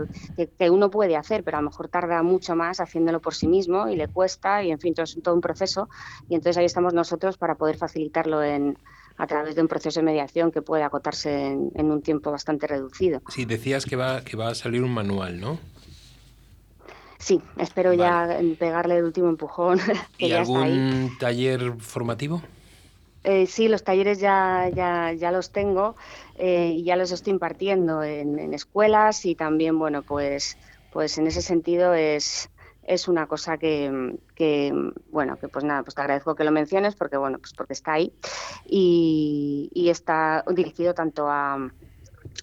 uno 0.69 0.89
puede 0.89 1.15
hacer, 1.15 1.43
pero 1.43 1.57
a 1.57 1.61
lo 1.61 1.69
mejor 1.69 1.87
tarda 1.89 2.23
mucho 2.23 2.55
más 2.55 2.79
haciéndolo 2.79 3.19
por 3.19 3.33
sí 3.35 3.47
mismo 3.47 3.87
y 3.89 3.95
le 3.95 4.07
cuesta 4.07 4.63
y 4.63 4.71
en 4.71 4.79
fin, 4.79 4.93
todo 4.93 5.03
es 5.03 5.17
todo 5.21 5.35
un 5.35 5.41
proceso 5.41 5.89
y 6.29 6.35
entonces 6.35 6.62
ahí 6.63 6.67
estamos 6.67 6.93
nosotros 6.93 7.37
para 7.37 7.55
poder 7.55 7.77
facilitarlo 7.77 8.43
en, 8.43 8.77
a 9.17 9.27
través 9.27 9.55
de 9.55 9.61
un 9.61 9.67
proceso 9.67 9.99
de 9.99 10.05
mediación 10.05 10.51
que 10.51 10.61
puede 10.61 10.83
acotarse 10.83 11.47
en, 11.47 11.91
un 11.91 12.01
tiempo 12.01 12.31
bastante 12.31 12.67
reducido. 12.67 13.21
Sí, 13.29 13.45
decías 13.45 13.85
que 13.85 13.95
va, 13.95 14.23
que 14.23 14.37
va 14.37 14.49
a 14.49 14.55
salir 14.55 14.83
un 14.83 14.93
manual, 14.93 15.39
¿no? 15.39 15.59
Sí, 17.19 17.41
espero 17.57 17.93
ya 17.93 18.37
pegarle 18.59 18.97
el 18.97 19.05
último 19.05 19.29
empujón. 19.29 19.79
¿Y 20.17 20.31
algún 20.33 21.11
taller 21.19 21.73
formativo? 21.79 22.41
Eh, 23.23 23.47
sí, 23.47 23.69
los 23.69 23.85
talleres 23.85 24.19
ya, 24.19 24.69
ya, 24.73 25.13
ya 25.13 25.31
los 25.31 25.51
tengo 25.51 25.95
eh, 26.35 26.73
y 26.75 26.83
ya 26.83 26.97
los 26.97 27.11
estoy 27.11 27.31
impartiendo 27.31 28.03
en, 28.03 28.37
en, 28.37 28.53
escuelas 28.53 29.25
y 29.25 29.35
también, 29.35 29.79
bueno, 29.79 30.01
pues, 30.01 30.57
pues 30.91 31.17
en 31.17 31.27
ese 31.27 31.41
sentido 31.41 31.93
es, 31.93 32.49
es 32.85 33.07
una 33.07 33.27
cosa 33.27 33.57
que, 33.57 34.11
bueno, 35.09 35.37
que 35.39 35.49
pues 35.49 35.65
nada, 35.65 35.83
pues 35.83 35.95
te 35.95 36.01
agradezco 36.01 36.35
que 36.35 36.43
lo 36.43 36.51
menciones 36.51 36.95
porque, 36.95 37.17
bueno, 37.17 37.39
pues 37.39 37.53
porque 37.53 37.73
está 37.73 37.93
ahí 37.93 38.13
y, 38.65 39.89
está 39.89 40.43
dirigido 40.49 40.93
tanto 40.93 41.29
a, 41.29 41.57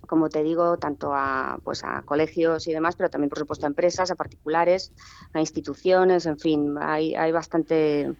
como 0.06 0.28
te 0.28 0.42
digo, 0.42 0.78
tanto 0.78 1.12
a, 1.14 1.58
pues 1.64 1.82
a 1.84 2.02
colegios 2.02 2.66
y 2.68 2.72
demás, 2.72 2.96
pero 2.96 3.10
también, 3.10 3.28
por 3.28 3.38
supuesto, 3.38 3.66
a 3.66 3.68
empresas, 3.68 4.10
a 4.10 4.16
particulares, 4.16 4.92
a 5.32 5.40
instituciones, 5.40 6.26
en 6.26 6.38
fin, 6.38 6.76
hay, 6.80 7.14
hay 7.14 7.32
bastante 7.32 8.14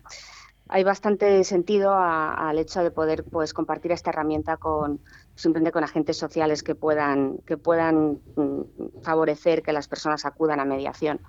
hay 0.72 0.84
bastante 0.84 1.42
sentido 1.42 1.92
al 1.92 2.56
hecho 2.58 2.82
de 2.84 2.92
poder 2.92 3.24
pues 3.24 3.52
compartir 3.52 3.90
esta 3.90 4.10
herramienta 4.10 4.56
con 4.56 5.00
simplemente 5.34 5.72
con 5.72 5.82
agentes 5.82 6.16
sociales 6.16 6.62
que 6.62 6.76
puedan 6.76 7.38
que 7.38 7.56
puedan 7.56 8.22
mm, 8.36 8.60
favorecer 9.02 9.64
que 9.64 9.72
las 9.72 9.88
personas 9.88 10.24
acudan 10.24 10.60
a 10.60 10.64
mediación. 10.64 11.20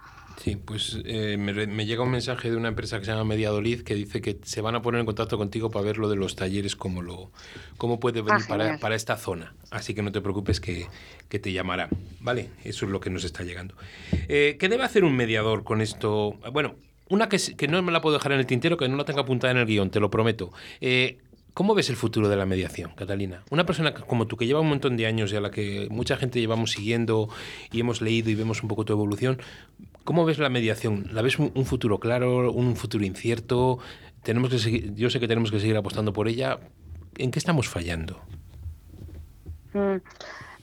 Sí, 0.43 0.56
pues 0.56 0.97
eh, 1.06 1.38
me, 1.38 1.86
llega 1.86 2.01
un 2.01 2.10
mensaje 2.10 2.49
de 2.49 2.58
una 2.58 2.69
empresa 2.69 2.97
que 2.97 3.06
se 3.06 3.12
llama 3.12 3.25
Mediadolid 3.25 3.82
que 3.82 3.93
dice 3.93 4.21
que 4.21 4.39
se 4.41 4.62
van 4.62 4.73
a 4.73 4.82
poner 4.82 4.99
en 4.99 5.06
contacto 5.06 5.38
contigo 5.38 5.69
para 5.69 5.86
ver 5.86 5.99
lo 5.99 6.10
de 6.10 6.15
los 6.15 6.36
talleres, 6.36 6.75
cómo, 6.75 7.04
lo, 7.04 7.32
cómo 7.77 7.99
puede 7.99 8.23
venir 8.23 8.41
ah, 8.49 8.77
para, 8.82 8.95
esta 8.95 9.17
zona. 9.17 9.54
Así 9.69 9.93
que 9.93 10.01
no 10.01 10.12
te 10.12 10.19
preocupes 10.19 10.60
que, 10.60 10.88
te 11.30 11.51
llamará. 11.51 11.89
¿Vale? 12.21 12.49
Eso 12.63 12.86
es 12.86 12.91
lo 12.91 12.99
que 12.99 13.12
nos 13.12 13.23
está 13.23 13.43
llegando. 13.43 13.75
Eh, 14.30 14.58
¿Qué 14.60 14.67
debe 14.67 14.84
hacer 14.84 15.04
un 15.04 15.15
mediador 15.15 15.63
con 15.63 15.80
esto? 15.80 16.39
Bueno, 16.51 16.73
una 17.08 17.30
que, 17.30 17.38
que, 17.56 17.67
no 17.67 17.80
me 17.84 17.91
la 17.91 18.01
puedo 18.01 18.17
dejar 18.17 18.32
en 18.32 18.39
el 18.39 18.47
tintero, 18.47 18.77
que 18.77 18.89
no 18.89 18.97
la 18.97 19.06
tengo 19.06 19.19
apuntada 19.19 19.51
en 19.51 19.58
el 19.58 19.67
guion, 19.67 19.91
te 19.91 19.99
lo 19.99 20.10
prometo. 20.10 20.51
Eh, 20.80 21.19
¿Cómo 21.54 21.76
ves 21.76 21.90
el 21.90 21.98
futuro 21.98 22.30
de 22.30 22.36
la 22.38 22.46
mediación, 22.46 22.92
Catalina? 22.96 23.44
Una 23.50 23.66
persona 23.66 23.94
como 23.94 24.26
tú, 24.28 24.38
que 24.38 24.48
lleva 24.48 24.62
un 24.62 24.70
montón 24.70 24.96
de 24.96 25.06
años 25.06 25.34
y 25.34 25.36
a 25.36 25.42
la 25.42 25.52
que 25.52 25.88
mucha 25.92 26.16
gente 26.16 26.40
llevamos 26.40 26.72
siguiendo 26.72 27.30
y 27.72 27.82
hemos 27.82 28.02
leído 28.02 28.30
y 28.30 28.36
vemos 28.36 28.64
un 28.64 28.70
poco 28.70 28.86
tu 28.86 28.94
evolución, 28.94 29.42
¿cómo 30.06 30.24
ves 30.24 30.40
la 30.40 30.50
mediación? 30.50 31.08
¿La 31.12 31.22
ves 31.22 31.40
un 31.40 31.66
futuro 31.66 32.00
claro, 32.00 32.52
un 32.52 32.76
futuro 32.78 33.04
incierto? 33.04 33.80
Tenemos 34.24 34.50
que 34.50 34.60
seguir, 34.60 34.94
yo 34.96 35.10
sé 35.10 35.20
que 35.20 35.28
tenemos 35.28 35.52
que 35.52 35.60
seguir 35.60 35.76
apostando 35.76 36.14
por 36.14 36.28
ella. 36.28 36.60
¿En 37.18 37.32
qué 37.32 37.40
estamos 37.40 37.68
fallando? 37.68 38.22
Mm, 39.74 39.98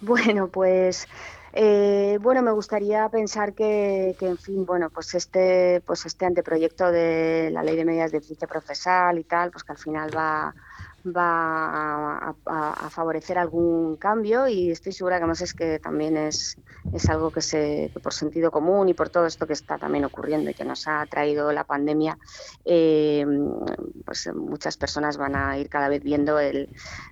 bueno, 0.01 0.48
pues 0.48 1.07
eh, 1.53 2.18
bueno, 2.20 2.42
me 2.42 2.53
gustaría 2.53 3.09
pensar 3.09 3.55
que, 3.55 4.16
en 4.20 4.38
fin, 4.38 4.64
bueno, 4.64 4.90
pues 4.90 5.14
este, 5.14 5.83
pues 5.87 6.07
este 6.07 6.27
anteproyecto 6.27 6.90
de 6.90 7.51
la 7.53 7.62
ley 7.62 7.77
de 7.77 7.85
medidas 7.85 8.12
de 8.12 8.18
eficiencia 8.18 8.46
procesal 8.46 9.18
y 9.18 9.24
tal, 9.24 9.51
pues 9.51 9.64
que 9.64 9.72
al 9.72 9.79
final 9.79 10.16
va, 10.16 10.55
va 11.16 12.35
a, 12.47 12.90
favorecer 12.90 13.38
algún 13.38 13.97
cambio 13.97 14.49
y 14.49 14.71
estoy 14.71 14.92
segura 14.92 15.16
que 15.16 15.23
además 15.23 15.40
es 15.42 15.55
que 15.55 15.79
también 15.79 16.16
es, 16.16 16.57
es 16.92 17.09
algo 17.09 17.31
que, 17.31 17.40
se, 17.40 17.90
por 18.03 18.12
sentido 18.12 18.51
común 18.51 18.88
y 18.88 18.94
por 18.94 19.09
todo 19.09 19.27
esto 19.27 19.47
que 19.47 19.53
está 19.53 19.79
también 19.79 20.05
ocurriendo 20.05 20.51
y 20.51 20.55
que 20.55 20.64
nos 20.64 20.88
ha 20.88 21.05
traído 21.07 21.53
la 21.53 21.64
pandemia, 21.64 22.18
eh, 22.64 23.27
pues 24.05 24.31
muchas 24.35 24.77
personas 24.77 25.16
van 25.16 25.37
a 25.37 25.59
ir 25.59 25.68
cada 25.68 25.88
vez 25.88 26.03
viendo 26.03 26.38
el, 26.38 26.68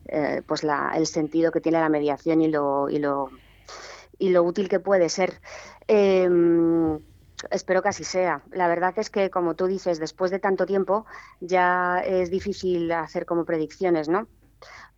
eh, 0.07 0.43
pues 0.47 0.65
la, 0.65 0.93
el 0.97 1.07
sentido 1.07 1.53
que 1.53 1.61
tiene 1.61 1.81
la 1.81 1.89
mediación 1.89 2.43
y 2.43 2.49
lo, 2.49 2.89
y 2.89 2.99
lo, 2.99 3.31
y 4.19 4.31
lo 4.31 4.43
útil 4.43 4.69
que 4.69 4.81
puede 4.81 5.09
ser. 5.09 5.41
Eh, 5.89 6.29
Espero 7.51 7.83
que 7.83 7.88
así 7.88 8.05
sea. 8.05 8.42
La 8.51 8.68
verdad 8.68 8.94
es 8.99 9.11
que, 9.11 9.31
como 9.31 9.55
tú 9.57 9.66
dices, 9.66 9.99
después 9.99 10.31
de 10.31 10.38
tanto 10.38 10.66
tiempo 10.66 11.07
ya 11.40 12.01
es 12.01 12.31
difícil 12.31 12.90
hacer 12.92 13.27
como 13.27 13.44
predicciones, 13.44 14.09
¿no? 14.09 14.29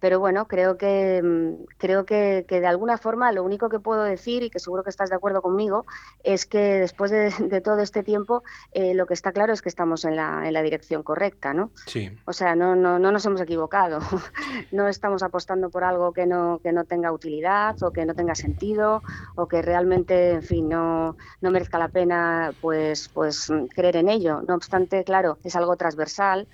Pero 0.00 0.20
bueno, 0.20 0.46
creo 0.46 0.76
que 0.76 1.20
mm, 1.22 1.64
creo 1.78 2.04
que, 2.04 2.44
de 2.48 2.66
alguna 2.66 2.98
forma 2.98 3.32
lo 3.32 3.42
único 3.44 3.68
que 3.68 3.80
puedo 3.80 4.02
decir 4.02 4.42
y 4.42 4.50
que 4.50 4.58
seguro 4.58 4.82
que 4.82 4.90
estás 4.90 5.10
de 5.10 5.16
acuerdo 5.16 5.42
conmigo 5.42 5.86
es 6.22 6.46
que 6.46 6.58
después 6.58 7.10
de, 7.50 7.60
todo 7.60 7.80
este 7.80 8.02
tiempo 8.02 8.42
eh, 8.72 8.94
lo 8.94 9.06
que 9.06 9.14
está 9.14 9.32
claro 9.32 9.52
es 9.52 9.62
que 9.62 9.68
estamos 9.68 10.04
en 10.04 10.16
la, 10.16 10.46
en 10.46 10.52
la 10.52 10.62
dirección 10.62 11.02
correcta, 11.02 11.54
¿no? 11.54 11.70
Sí. 11.86 12.10
O 12.24 12.32
sea, 12.32 12.54
no, 12.54 12.76
no, 12.76 12.98
no 12.98 13.12
nos 13.12 13.24
hemos 13.26 13.40
equivocado, 13.40 14.00
no 14.72 14.88
estamos 14.88 15.22
apostando 15.22 15.70
por 15.70 15.84
algo 15.84 16.12
que 16.12 16.26
no 16.26 16.60
que 16.62 16.72
no 16.72 16.84
tenga 16.84 17.12
utilidad 17.12 17.80
o 17.82 17.92
que 17.92 18.04
no 18.06 18.14
tenga 18.14 18.34
sentido 18.34 19.02
o 19.34 19.48
que 19.48 19.62
realmente, 19.62 20.32
en 20.32 20.42
fin, 20.42 20.68
no, 20.68 21.16
no 21.40 21.50
merezca 21.50 21.78
la 21.78 21.88
pena 21.88 22.52
pues 22.60 23.08
pues 23.08 23.52
creer 23.74 23.96
en 23.96 24.08
ello. 24.08 24.42
No 24.46 24.54
obstante, 24.54 25.04
claro, 25.04 25.38
es 25.44 25.56
algo 25.56 25.76
transversal 25.76 26.48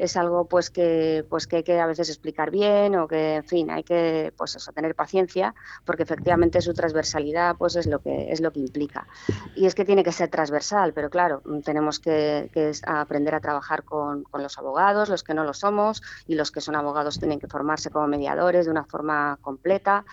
es 0.00 0.16
algo 0.16 0.46
pues 0.46 0.70
que 0.70 1.24
pues 1.28 1.46
que 1.46 1.56
hay 1.56 1.62
que 1.62 1.78
a 1.78 1.86
veces 1.86 2.08
explicar 2.08 2.50
bien 2.50 2.96
o 2.96 3.06
que 3.06 3.36
en 3.36 3.44
fin 3.44 3.70
hay 3.70 3.82
que 3.82 4.32
pues 4.36 4.56
eso 4.56 4.72
tener 4.72 4.94
paciencia 4.94 5.54
porque 5.84 6.04
efectivamente 6.04 6.60
su 6.62 6.72
transversalidad 6.72 7.56
pues 7.56 7.76
es 7.76 7.86
lo 7.86 8.00
que 8.00 8.32
es 8.32 8.40
lo 8.40 8.50
que 8.50 8.60
implica. 8.60 9.06
Y 9.54 9.66
es 9.66 9.74
que 9.74 9.84
tiene 9.84 10.02
que 10.02 10.12
ser 10.12 10.28
transversal 10.28 10.92
pero 10.94 11.10
claro 11.10 11.42
tenemos 11.64 12.00
que, 12.00 12.50
aprender 12.86 13.34
a 13.34 13.40
trabajar 13.40 13.84
con, 13.84 14.24
los 14.32 14.58
abogados 14.58 15.08
los 15.10 15.22
que 15.22 15.34
no 15.34 15.44
lo 15.44 15.52
somos 15.52 16.02
y 16.26 16.34
los 16.34 16.50
que 16.50 16.60
son 16.60 16.76
abogados 16.76 17.18
tienen 17.18 17.38
que 17.38 17.46
formarse 17.46 17.90
como 17.90 18.06
mediadores 18.06 18.64
de 18.64 18.70
una 18.70 18.84
forma 18.84 19.38
completa 19.42 20.04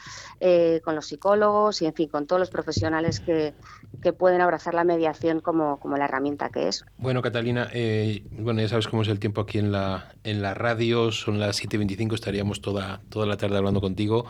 eh, 0.42 0.82
con 0.84 0.96
los 0.96 1.08
psicólogos 1.08 1.82
y 1.82 1.86
en 1.86 1.94
fin 1.94 2.10
con 2.10 2.28
todos 2.28 2.40
los 2.42 2.50
profesionales 2.50 3.22
que, 3.22 3.54
que 4.02 4.12
pueden 4.12 4.42
abrazar 4.42 4.74
la 4.74 4.84
mediación 4.84 5.40
como, 5.40 5.80
como 5.80 5.96
la 5.96 6.06
herramienta 6.06 6.50
que 6.50 6.68
es. 6.68 6.84
Bueno 6.98 7.22
Catalina 7.22 7.70
eh, 7.74 8.26
bueno 8.32 8.60
ya 8.60 8.68
sabes 8.68 8.88
cómo 8.88 9.04
es 9.04 9.08
el 9.08 9.20
tiempo 9.20 9.42
aquí 9.42 9.60
en 9.60 9.72
la 9.72 9.77
la, 9.78 10.14
en 10.24 10.42
la 10.42 10.54
radio, 10.54 11.12
son 11.12 11.40
las 11.40 11.64
7.25, 11.64 12.14
estaríamos 12.14 12.62
toda, 12.62 13.02
toda 13.10 13.26
la 13.26 13.38
tarde 13.38 13.58
hablando 13.58 13.82
contigo. 13.82 14.26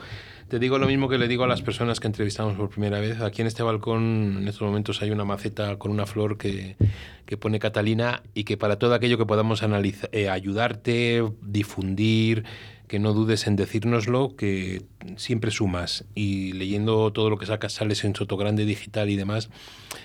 Te 0.50 0.60
digo 0.60 0.78
lo 0.78 0.88
mismo 0.88 1.10
que 1.10 1.18
le 1.18 1.28
digo 1.28 1.44
a 1.44 1.48
las 1.48 1.62
personas 1.62 2.00
que 2.00 2.08
entrevistamos 2.08 2.56
por 2.56 2.70
primera 2.70 3.02
vez. 3.02 3.20
Aquí 3.20 3.42
en 3.42 3.48
este 3.48 3.64
balcón 3.64 4.38
en 4.40 4.48
estos 4.48 4.66
momentos 4.66 5.02
hay 5.02 5.12
una 5.12 5.26
maceta 5.26 5.78
con 5.78 5.92
una 5.92 6.06
flor 6.06 6.38
que, 6.38 6.78
que 7.26 7.36
pone 7.36 7.60
Catalina 7.60 8.24
y 8.34 8.46
que 8.46 8.56
para 8.56 8.80
todo 8.80 8.94
aquello 8.94 9.18
que 9.18 9.26
podamos 9.26 9.62
analizar, 9.62 10.10
eh, 10.14 10.30
ayudarte, 10.30 11.22
difundir, 11.42 12.46
que 12.88 13.00
no 13.00 13.14
dudes 13.14 13.48
en 13.48 13.56
decírnoslo, 13.56 14.36
que 14.36 14.84
siempre 15.18 15.52
sumas. 15.52 16.06
Y 16.16 16.54
leyendo 16.54 17.12
todo 17.12 17.30
lo 17.30 17.38
que 17.38 17.46
sacas, 17.46 17.74
sales 17.74 18.04
en 18.04 18.16
Sotogrande 18.16 18.66
Digital 18.66 19.10
y 19.10 19.16
demás, 19.16 19.50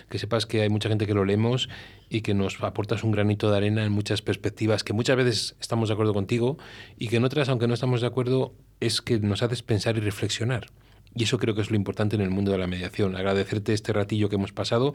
que 0.09 0.19
sepas 0.19 0.47
que 0.47 0.63
hay 0.63 0.69
mucha 0.69 0.89
gente 0.89 1.07
que 1.07 1.15
lo 1.15 1.25
leemos 1.25 1.69
y 2.11 2.23
que 2.23 2.35
nos 2.35 2.61
aportas 2.63 3.05
un 3.05 3.13
granito 3.13 3.51
de 3.51 3.57
arena 3.57 3.85
en 3.85 3.93
muchas 3.93 4.21
perspectivas, 4.21 4.85
que 4.85 4.93
muchas 4.93 5.17
veces 5.17 5.57
estamos 5.61 5.89
de 5.89 5.95
acuerdo 5.95 6.13
contigo 6.13 6.59
y 6.99 7.09
que 7.09 7.17
en 7.17 7.25
otras, 7.25 7.49
aunque 7.49 7.69
no 7.69 7.75
estamos 7.75 8.01
de 8.01 8.09
acuerdo, 8.09 8.53
es 8.81 9.01
que 9.01 9.19
nos 9.21 9.43
haces 9.43 9.63
pensar 9.63 9.97
y 9.97 10.01
reflexionar. 10.01 10.67
Y 11.15 11.25
eso 11.25 11.39
creo 11.39 11.55
que 11.55 11.61
es 11.61 11.71
lo 11.71 11.77
importante 11.77 12.17
en 12.17 12.23
el 12.23 12.31
mundo 12.31 12.53
de 12.53 12.59
la 12.59 12.67
mediación. 12.67 13.17
Agradecerte 13.17 13.75
este 13.75 13.93
ratillo 13.93 14.29
que 14.29 14.37
hemos 14.37 14.53
pasado 14.53 14.95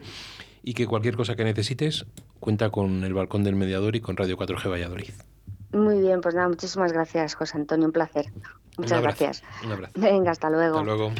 y 0.62 0.74
que 0.74 0.86
cualquier 0.86 1.16
cosa 1.16 1.36
que 1.36 1.44
necesites 1.44 2.06
cuenta 2.40 2.70
con 2.70 3.04
el 3.04 3.14
balcón 3.14 3.44
del 3.44 3.56
mediador 3.56 3.96
y 3.96 4.00
con 4.00 4.16
Radio 4.16 4.36
4G 4.36 4.70
Valladolid. 4.70 5.14
Muy 5.72 6.00
bien, 6.00 6.20
pues 6.20 6.34
nada, 6.34 6.48
muchísimas 6.48 6.92
gracias, 6.92 7.34
José 7.34 7.58
Antonio, 7.58 7.86
un 7.86 7.92
placer. 7.92 8.26
Muchas 8.76 8.92
Un 8.92 8.98
abrazo, 8.98 9.24
gracias. 9.24 9.42
Un 9.64 9.72
abrazo. 9.72 9.92
Venga, 9.96 10.30
hasta 10.30 10.50
luego. 10.50 10.78
Hasta 10.78 10.86
luego. 10.86 11.12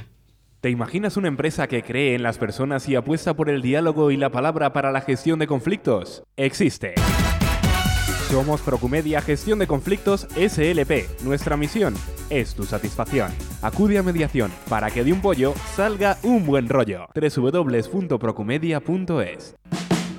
¿Te 0.61 0.71
imaginas 0.71 1.17
una 1.17 1.29
empresa 1.29 1.69
que 1.69 1.85
cree 1.85 2.17
en 2.17 2.25
las 2.25 2.37
personas 2.39 2.89
y 2.89 2.97
apuesta 2.97 3.35
por 3.35 3.49
el 3.49 3.63
diálogo 3.63 4.11
y 4.11 4.17
la 4.17 4.31
palabra 4.31 4.73
para 4.73 4.91
la 4.91 5.03
gestión 5.03 5.39
de 5.39 5.47
conflictos? 5.47 6.25
Existe. 6.37 6.95
Somos 8.29 8.61
Procumedia 8.61 9.23
Gestión 9.23 9.59
de 9.61 9.67
Conflictos 9.67 10.29
SLP. 10.37 11.23
Nuestra 11.23 11.57
misión 11.57 11.95
es 12.29 12.55
tu 12.55 12.65
satisfacción. 12.65 13.33
Acude 13.63 13.97
a 13.99 14.03
mediación 14.03 14.53
para 14.69 14.91
que 14.91 15.03
de 15.05 15.13
un 15.13 15.23
pollo 15.23 15.55
salga 15.75 16.19
un 16.23 16.45
buen 16.45 16.69
rollo. 16.69 17.07
www.procumedia.es 17.15 19.57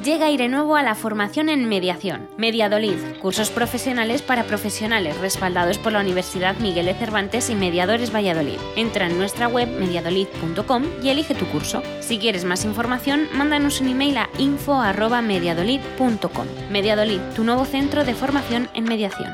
Llega 0.00 0.24
aire 0.26 0.48
nuevo 0.48 0.76
a 0.76 0.82
la 0.82 0.94
formación 0.94 1.50
en 1.50 1.68
mediación. 1.68 2.26
Mediadolid, 2.38 2.96
cursos 3.20 3.50
profesionales 3.50 4.22
para 4.22 4.44
profesionales 4.44 5.18
respaldados 5.18 5.76
por 5.76 5.92
la 5.92 6.00
Universidad 6.00 6.56
Miguel 6.56 6.86
de 6.86 6.94
Cervantes 6.94 7.50
y 7.50 7.54
Mediadores 7.54 8.10
Valladolid. 8.12 8.58
Entra 8.74 9.06
en 9.06 9.18
nuestra 9.18 9.48
web 9.48 9.68
mediadolid.com 9.68 10.84
y 11.04 11.10
elige 11.10 11.34
tu 11.34 11.44
curso. 11.46 11.82
Si 12.00 12.18
quieres 12.18 12.44
más 12.44 12.64
información, 12.64 13.28
mándanos 13.34 13.82
un 13.82 13.88
email 13.88 14.16
a 14.16 14.30
info@mediadolid.com. 14.38 16.46
Mediadolid, 16.70 17.20
tu 17.36 17.44
nuevo 17.44 17.66
centro 17.66 18.04
de 18.04 18.14
formación 18.14 18.70
en 18.74 18.84
mediación. 18.84 19.32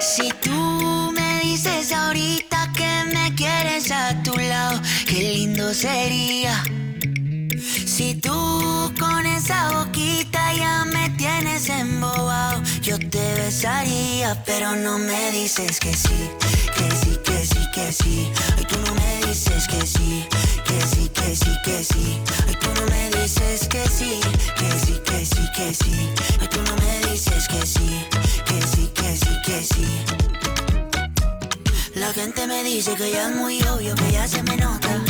Si 0.00 0.28
tú 0.40 1.12
me 1.12 1.40
dices 1.40 1.92
ahorita 1.92 2.72
que 2.74 2.88
me 3.12 3.34
quieres 3.34 3.90
a 3.90 4.22
tu 4.22 4.38
lado, 4.38 4.80
qué 5.06 5.34
lindo 5.34 5.74
sería. 5.74 6.62
Tú 8.26 8.92
con 8.98 9.24
esa 9.24 9.70
boquita 9.70 10.52
ya 10.52 10.84
me 10.84 11.08
tienes 11.10 11.68
embobado, 11.68 12.60
yo 12.82 12.98
te 12.98 13.34
besaría, 13.34 14.42
pero 14.44 14.74
no 14.74 14.98
me 14.98 15.30
dices 15.30 15.78
que 15.78 15.94
sí, 15.94 16.28
que 16.74 16.90
sí, 16.96 17.16
que 17.24 17.46
sí, 17.46 17.60
que 17.72 17.92
sí. 17.92 18.32
Ay, 18.56 18.64
tú 18.64 18.76
no 18.84 18.94
me 18.96 19.26
dices 19.28 19.68
que 19.68 19.86
sí, 19.86 20.26
que 20.64 20.80
sí, 20.90 21.08
que 21.14 21.36
sí, 21.36 21.52
que 21.64 21.84
sí. 21.84 22.20
Ay, 22.48 22.56
tú 22.60 22.68
no 22.74 22.86
me 22.90 23.10
dices 23.10 23.68
que 23.68 23.86
sí, 23.88 24.18
que 24.58 24.70
sí, 24.84 25.00
que 25.04 25.24
sí, 25.24 25.42
que 25.54 25.72
sí. 25.72 26.10
Ay, 26.40 26.48
tú 26.48 26.60
no 26.62 26.74
me 26.82 27.12
dices 27.12 27.46
que 27.46 27.64
sí, 27.64 28.04
que 28.44 28.60
sí, 28.66 28.90
que 28.92 29.16
sí, 29.16 29.32
que 29.44 29.62
sí. 29.62 29.86
La 31.94 32.12
gente 32.12 32.44
me 32.48 32.64
dice 32.64 32.92
que 32.96 33.08
ya 33.12 33.28
es 33.28 33.36
muy 33.36 33.62
obvio, 33.62 33.94
que 33.94 34.10
ya 34.10 34.26
se 34.26 34.42
me 34.42 34.56
nota. 34.56 35.00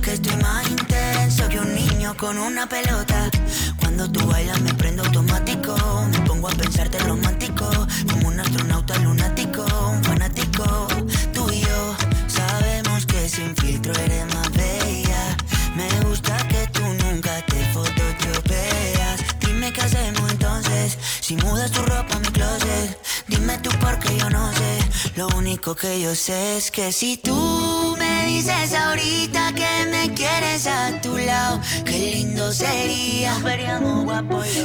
Que 0.00 0.12
estoy 0.14 0.36
más 0.36 0.68
intenso 0.68 1.48
que 1.48 1.58
un 1.60 1.74
niño 1.74 1.91
con 2.10 2.36
una 2.36 2.68
pelota. 2.68 3.30
Cuando 3.78 4.10
tú 4.10 4.26
bailas 4.26 4.60
me 4.60 4.74
prendo 4.74 5.04
automático. 5.04 5.74
Me 6.10 6.18
pongo 6.26 6.48
a 6.48 6.50
pensarte 6.50 6.98
romántico. 6.98 7.70
Como 8.10 8.28
un 8.28 8.40
astronauta 8.40 8.98
lunático, 8.98 9.64
un 9.88 10.02
fanático. 10.02 10.88
Tú 11.32 11.48
y 11.50 11.60
yo 11.60 11.96
sabemos 12.26 13.06
que 13.06 13.28
sin 13.28 13.54
filtro 13.56 13.94
eres 13.94 14.34
más 14.34 14.50
bella. 14.52 15.36
Me 15.76 15.88
gusta 16.04 16.36
que 16.48 16.66
tú 16.72 16.82
nunca 17.04 17.40
te 17.46 17.64
fototropeas. 17.72 19.20
Dime 19.40 19.72
qué 19.72 19.80
hacemos 19.80 20.30
entonces. 20.30 20.98
Si 21.20 21.36
mudas 21.36 21.70
tu 21.70 21.82
ropa 21.82 22.16
a 22.16 22.18
mi 22.18 22.28
closet. 22.28 22.98
Dime 23.32 23.56
tú 23.58 23.70
porque 23.80 24.14
yo 24.18 24.28
no 24.28 24.52
sé. 24.52 24.78
Lo 25.16 25.26
único 25.28 25.74
que 25.74 26.00
yo 26.02 26.14
sé 26.14 26.58
es 26.58 26.70
que 26.70 26.92
si 26.92 27.16
tú 27.16 27.96
me 27.98 28.26
dices 28.26 28.74
ahorita 28.74 29.54
que 29.54 29.86
me 29.90 30.12
quieres 30.12 30.66
a 30.66 31.00
tu 31.00 31.16
lado, 31.16 31.58
qué 31.86 31.98
lindo 32.14 32.52
sería. 32.52 33.34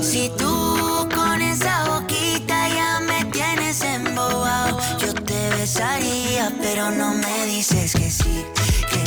Si 0.01 0.30
tú 0.38 1.08
con 1.15 1.41
esa 1.41 1.86
boquita 1.88 2.67
ya 2.69 2.99
me 2.99 3.23
tienes 3.32 3.82
embobado, 3.82 4.77
yo 4.99 5.13
te 5.13 5.49
besaría, 5.51 6.51
pero 6.62 6.91
no 6.91 7.13
me 7.13 7.45
dices 7.45 7.93
que 7.93 8.12
sí, 8.12 8.45
que 8.91 8.99
sí, 8.99 9.06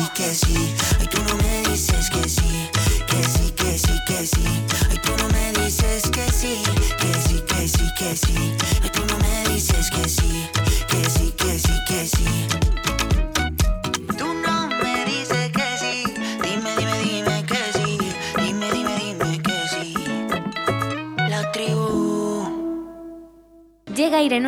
Sí, 0.00 0.10
que 0.14 0.34
sí, 0.34 0.79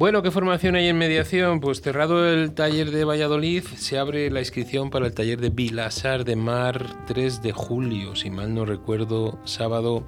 Bueno, 0.00 0.22
¿qué 0.22 0.30
formación 0.30 0.76
hay 0.76 0.88
en 0.88 0.96
mediación? 0.96 1.60
Pues 1.60 1.82
cerrado 1.82 2.26
el 2.26 2.54
taller 2.54 2.90
de 2.90 3.04
Valladolid, 3.04 3.64
se 3.76 3.98
abre 3.98 4.30
la 4.30 4.40
inscripción 4.40 4.88
para 4.88 5.04
el 5.04 5.12
taller 5.12 5.42
de 5.42 5.50
Vilasar 5.50 6.24
de 6.24 6.36
Mar 6.36 7.04
3 7.06 7.42
de 7.42 7.52
julio, 7.52 8.16
si 8.16 8.30
mal 8.30 8.54
no 8.54 8.64
recuerdo, 8.64 9.38
sábado. 9.44 10.04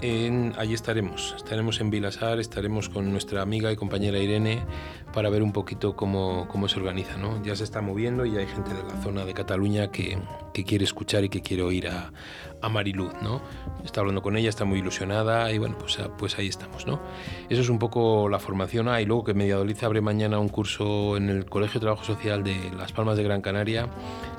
En, 0.00 0.54
allí 0.56 0.74
estaremos, 0.74 1.34
estaremos 1.36 1.80
en 1.80 1.90
Vilasar, 1.90 2.38
estaremos 2.38 2.88
con 2.88 3.10
nuestra 3.10 3.42
amiga 3.42 3.72
y 3.72 3.76
compañera 3.76 4.18
Irene 4.18 4.62
para 5.12 5.28
ver 5.28 5.42
un 5.42 5.52
poquito 5.52 5.96
cómo, 5.96 6.46
cómo 6.48 6.68
se 6.68 6.78
organiza. 6.78 7.16
¿no? 7.16 7.42
Ya 7.42 7.56
se 7.56 7.64
está 7.64 7.80
moviendo 7.80 8.24
y 8.24 8.36
hay 8.36 8.46
gente 8.46 8.74
de 8.74 8.82
la 8.84 9.02
zona 9.02 9.24
de 9.24 9.34
Cataluña 9.34 9.90
que, 9.90 10.18
que 10.54 10.64
quiere 10.64 10.84
escuchar 10.84 11.24
y 11.24 11.28
que 11.28 11.40
quiere 11.40 11.62
oír 11.62 11.88
a, 11.88 12.12
a 12.62 12.68
Mariluz. 12.68 13.12
¿no? 13.22 13.40
Está 13.84 14.00
hablando 14.00 14.22
con 14.22 14.36
ella, 14.36 14.48
está 14.48 14.64
muy 14.64 14.78
ilusionada 14.78 15.50
y 15.52 15.58
bueno, 15.58 15.76
pues, 15.78 15.98
pues 16.16 16.38
ahí 16.38 16.46
estamos. 16.46 16.86
¿no? 16.86 17.00
Eso 17.48 17.62
es 17.62 17.68
un 17.68 17.78
poco 17.78 18.28
la 18.28 18.38
formación. 18.38 18.88
Ah, 18.88 19.00
y 19.00 19.04
luego 19.04 19.24
que 19.24 19.34
Mediadolid 19.34 19.82
abre 19.82 20.00
mañana 20.00 20.38
un 20.38 20.48
curso 20.48 21.16
en 21.16 21.28
el 21.28 21.46
Colegio 21.46 21.80
de 21.80 21.86
Trabajo 21.86 22.04
Social 22.04 22.44
de 22.44 22.70
Las 22.76 22.92
Palmas 22.92 23.16
de 23.16 23.24
Gran 23.24 23.40
Canaria 23.40 23.88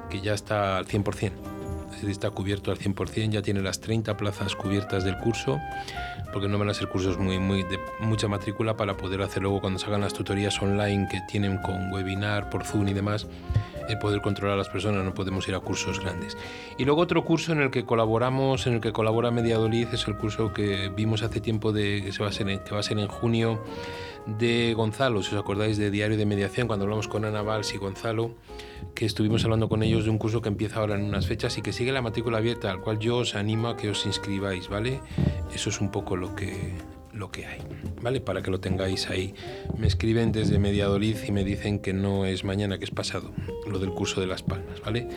que 0.09 0.21
ya 0.21 0.33
está 0.33 0.77
al 0.77 0.87
100% 0.87 1.58
está 2.07 2.29
cubierto 2.29 2.71
al 2.71 2.77
100%, 2.77 3.29
ya 3.29 3.41
tiene 3.41 3.61
las 3.61 3.81
30 3.81 4.15
plazas 4.17 4.55
cubiertas 4.55 5.03
del 5.03 5.17
curso, 5.17 5.59
porque 6.31 6.47
no 6.47 6.57
van 6.57 6.69
a 6.69 6.73
ser 6.73 6.87
cursos 6.87 7.17
muy, 7.17 7.39
muy 7.39 7.63
de 7.63 7.79
mucha 7.99 8.27
matrícula 8.27 8.77
para 8.77 8.95
poder 8.95 9.21
hacer 9.21 9.43
luego 9.43 9.61
cuando 9.61 9.79
salgan 9.79 10.01
las 10.01 10.13
tutorías 10.13 10.61
online 10.61 11.07
que 11.09 11.21
tienen 11.27 11.57
con 11.57 11.91
webinar, 11.91 12.49
por 12.49 12.63
Zoom 12.63 12.87
y 12.87 12.93
demás, 12.93 13.27
poder 13.97 14.21
controlar 14.21 14.55
a 14.55 14.57
las 14.57 14.69
personas, 14.69 15.03
no 15.03 15.13
podemos 15.13 15.47
ir 15.47 15.55
a 15.55 15.59
cursos 15.59 15.99
grandes. 15.99 16.37
Y 16.77 16.85
luego 16.85 17.01
otro 17.01 17.23
curso 17.23 17.51
en 17.51 17.61
el 17.61 17.71
que 17.71 17.85
colaboramos, 17.85 18.67
en 18.67 18.75
el 18.75 18.81
que 18.81 18.91
colabora 18.91 19.31
Mediadolid, 19.31 19.87
es 19.93 20.07
el 20.07 20.15
curso 20.15 20.53
que 20.53 20.89
vimos 20.89 21.23
hace 21.23 21.41
tiempo 21.41 21.71
de 21.71 22.01
que, 22.03 22.11
se 22.11 22.23
va 22.23 22.29
a 22.29 22.31
ser 22.31 22.63
que 22.63 22.71
va 22.71 22.79
a 22.79 22.83
ser 22.83 22.99
en 22.99 23.07
junio 23.07 23.61
de 24.25 24.73
Gonzalo, 24.75 25.23
si 25.23 25.33
os 25.33 25.41
acordáis 25.41 25.77
de 25.77 25.91
Diario 25.91 26.17
de 26.17 26.25
Mediación, 26.25 26.67
cuando 26.67 26.85
hablamos 26.85 27.07
con 27.07 27.25
Ana 27.25 27.41
Valls 27.41 27.73
y 27.73 27.77
Gonzalo, 27.77 28.31
que 28.93 29.05
estuvimos 29.05 29.43
hablando 29.43 29.69
con 29.69 29.83
ellos 29.83 30.03
de 30.03 30.09
un 30.09 30.17
curso 30.17 30.41
que 30.41 30.49
empieza 30.49 30.79
ahora 30.79 30.95
en 30.95 31.03
unas 31.03 31.25
fechas 31.25 31.57
y 31.57 31.61
que 31.61 31.73
sigue 31.73 31.91
la 31.91 32.01
matrícula 32.01 32.37
abierta, 32.37 32.69
al 32.71 32.81
cual 32.81 32.99
yo 32.99 33.17
os 33.17 33.35
animo 33.35 33.69
a 33.69 33.77
que 33.77 33.89
os 33.89 34.05
inscribáis, 34.05 34.69
¿vale? 34.69 35.01
Eso 35.53 35.69
es 35.69 35.81
un 35.81 35.89
poco 35.89 36.15
lo 36.15 36.35
que, 36.35 36.73
lo 37.19 37.31
que 37.31 37.45
hay, 37.45 37.59
¿vale? 38.01 38.21
Para 38.21 38.41
que 38.41 38.49
lo 38.49 38.59
tengáis 38.59 39.09
ahí. 39.09 39.35
Me 39.77 39.87
escriben 39.87 40.31
desde 40.31 40.57
Mediadolid 40.57 41.17
y 41.27 41.31
me 41.31 41.43
dicen 41.43 41.79
que 41.79 41.93
no 41.93 42.25
es 42.25 42.43
mañana, 42.43 42.79
que 42.79 42.85
es 42.85 42.91
pasado, 42.91 43.31
lo 43.67 43.77
del 43.79 43.91
curso 43.91 44.21
de 44.21 44.27
Las 44.27 44.41
Palmas, 44.41 44.81
¿vale? 44.81 45.07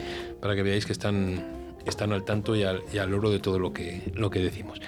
Para 0.40 0.54
que 0.54 0.62
veáis 0.62 0.84
que 0.84 0.92
están, 0.92 1.61
están 1.86 2.12
al 2.12 2.24
tanto 2.24 2.56
y 2.56 2.62
al, 2.62 2.82
y 2.92 2.98
al 2.98 3.12
oro 3.14 3.30
de 3.30 3.38
todo 3.38 3.58
lo 3.58 3.72
que, 3.72 4.02
lo 4.14 4.30
que 4.30 4.40
decimos. 4.40 4.80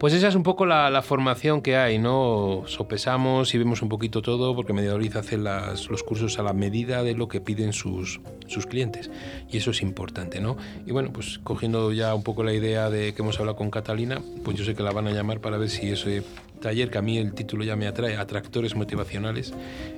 Pues 0.00 0.14
esa 0.14 0.28
es 0.28 0.34
un 0.34 0.42
poco 0.42 0.64
la, 0.64 1.02
formación 1.02 1.60
que 1.60 1.76
hay, 1.76 1.98
¿no? 1.98 2.62
Sopesamos 2.66 3.54
y 3.54 3.58
vemos 3.58 3.82
un 3.82 3.90
poquito 3.90 4.22
todo 4.22 4.56
porque 4.56 4.72
Mediadolid 4.72 5.14
hace 5.18 5.36
los 5.36 6.02
cursos 6.02 6.38
a 6.38 6.42
la 6.42 6.54
medida 6.54 7.02
de 7.02 7.14
lo 7.14 7.28
que 7.28 7.42
piden 7.42 7.74
sus, 7.74 8.18
sus 8.46 8.64
clientes 8.64 9.10
y 9.50 9.58
eso 9.58 9.72
es 9.72 9.82
importante, 9.82 10.40
¿no? 10.40 10.56
Y 10.86 10.92
bueno, 10.92 11.12
pues 11.12 11.38
cogiendo 11.44 11.92
ya 11.92 12.14
un 12.14 12.22
poco 12.22 12.44
la 12.44 12.54
idea 12.54 12.88
de 12.88 13.12
que 13.12 13.20
hemos 13.20 13.38
hablado 13.40 13.56
con 13.58 13.70
Catalina, 13.70 14.22
pues 14.42 14.56
yo 14.56 14.64
sé 14.64 14.74
que 14.74 14.82
la 14.82 14.92
van 14.92 15.06
a 15.06 15.10
llamar 15.10 15.42
para 15.42 15.58
ver 15.58 15.68
si 15.68 15.90
ese 15.90 16.22
taller, 16.62 16.90
que 16.90 16.96
a 16.96 17.02
mí 17.02 17.18
el 17.18 17.34
título 17.34 17.62
ya 17.64 17.76
me 17.76 17.86
atrae, 17.86 18.16
atractores 18.16 18.74
motivacionales, 18.76 19.52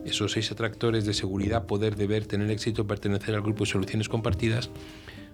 esos 0.05 0.33
seis 0.33 0.51
atractores 0.51 1.05
de 1.05 1.15
seguridad, 1.15 1.67
poder, 1.67 1.95
deber, 1.95 2.27
tener 2.27 2.51
éxito, 2.51 2.89
pertenecer 2.89 3.37
al 3.37 3.43
grupo 3.43 3.65
de 3.65 3.71
soluciones 3.71 4.09
compartidas, 4.09 4.71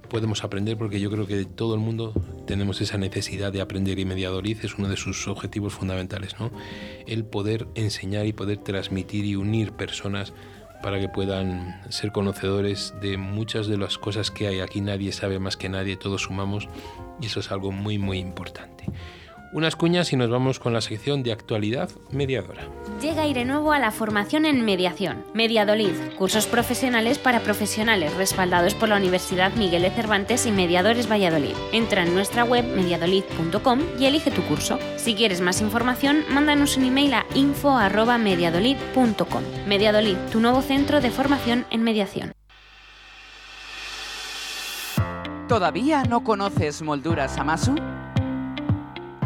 podemos 0.09 0.45
aprender 0.45 0.77
porque 0.77 1.01
yo 1.01 1.11
creo 1.11 1.27
que 1.27 1.45
todo 1.45 1.75
el 1.75 1.81
mundo 1.81 2.13
tenemos 2.47 2.81
esa 2.81 2.99
necesidad 2.99 3.53
de 3.53 3.61
aprender 3.61 3.99
y 3.99 4.05
Mediadolid 4.05 4.65
es 4.65 4.77
uno 4.79 4.89
de 4.89 4.97
sus 4.97 5.29
objetivos 5.29 5.75
fundamentales, 5.75 6.39
¿no? 6.39 6.51
El 7.07 7.25
poder 7.25 7.69
enseñar 7.75 8.27
y 8.27 8.33
poder 8.33 8.59
transmitir 8.59 9.25
y 9.25 9.37
unir 9.37 9.73
personas 9.73 10.33
para 10.83 11.01
que 11.01 11.09
puedan 11.09 11.83
ser 11.91 12.13
conocedores 12.13 12.95
de 13.01 13.17
muchas 13.17 13.67
de 13.67 13.77
las 13.77 13.99
cosas 13.99 14.31
que 14.31 14.47
hay. 14.47 14.61
Aquí 14.61 14.81
nadie 14.81 15.13
sabe 15.13 15.39
más 15.39 15.57
que 15.57 15.69
nadie, 15.69 15.97
todos 15.97 16.23
sumamos 16.23 16.69
y 17.21 17.27
eso 17.27 17.41
es 17.41 17.51
algo 17.51 17.73
muy 17.73 17.99
muy 17.99 18.19
importante 18.19 18.85
unas 19.53 19.77
cuñas 19.77 20.13
y 20.13 20.17
nos 20.17 20.31
vamos 20.31 20.59
con 20.59 20.73
la 20.73 20.81
sección 20.81 21.23
de 21.23 21.33
actualidad 21.33 21.91
mediadora. 22.11 22.63
Llega 23.01 23.23
Aire 23.23 23.45
Nuevo 23.45 23.73
a 23.73 23.79
la 23.79 23.91
formación 23.91 24.45
en 24.45 24.65
mediación. 24.65 25.25
Mediadolid, 25.35 25.93
cursos 26.17 26.47
profesionales 26.47 27.19
para 27.19 27.41
profesionales 27.41 28.15
respaldados 28.17 28.75
por 28.75 28.89
la 28.89 28.97
Universidad 28.97 29.53
Miguel 29.55 29.83
de 29.83 29.91
Cervantes 29.91 30.47
y 30.47 30.53
Mediadores 30.53 31.11
Valladolid. 31.11 31.55
Entra 31.73 32.03
en 32.03 32.15
nuestra 32.15 32.45
web 32.45 32.65
mediadolid.com 32.65 33.81
y 33.99 34.07
elige 34.07 34.31
tu 34.31 34.43
curso. 34.43 34.79
Si 34.97 35.15
quieres 35.15 35.41
más 35.41 35.61
información, 35.61 36.25
mándanos 36.31 36.77
un 36.77 36.85
email 36.85 37.15
a 37.15 37.27
info@mediadolid.com. 37.35 39.43
Mediadolid, 39.67 40.17
tu 40.33 40.41
nuevo 40.41 40.63
centro 40.63 41.01
de 41.01 41.11
formación 41.11 41.67
en 41.71 41.83
mediación. 41.83 42.33
¿Todavía 45.49 46.05
no 46.05 46.25
conoces 46.25 46.83
Molduras 46.83 47.39
Amasu? 47.39 47.75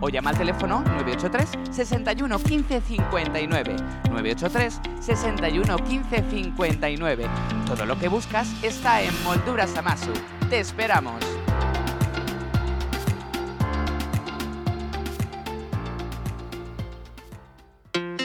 o 0.00 0.08
llama 0.08 0.30
al 0.30 0.38
teléfono 0.38 0.80
983 0.80 1.74
61 1.74 2.38
15 2.38 2.80
59. 2.80 3.76
983 4.10 4.80
61 5.00 5.76
15 5.78 6.24
59. 6.30 7.26
Todo 7.66 7.86
lo 7.86 7.98
que 7.98 8.08
buscas 8.08 8.48
está 8.62 9.02
en 9.02 9.12
Molduras 9.24 9.76
Amasu. 9.76 10.12
Te 10.48 10.60
esperamos. 10.60 11.37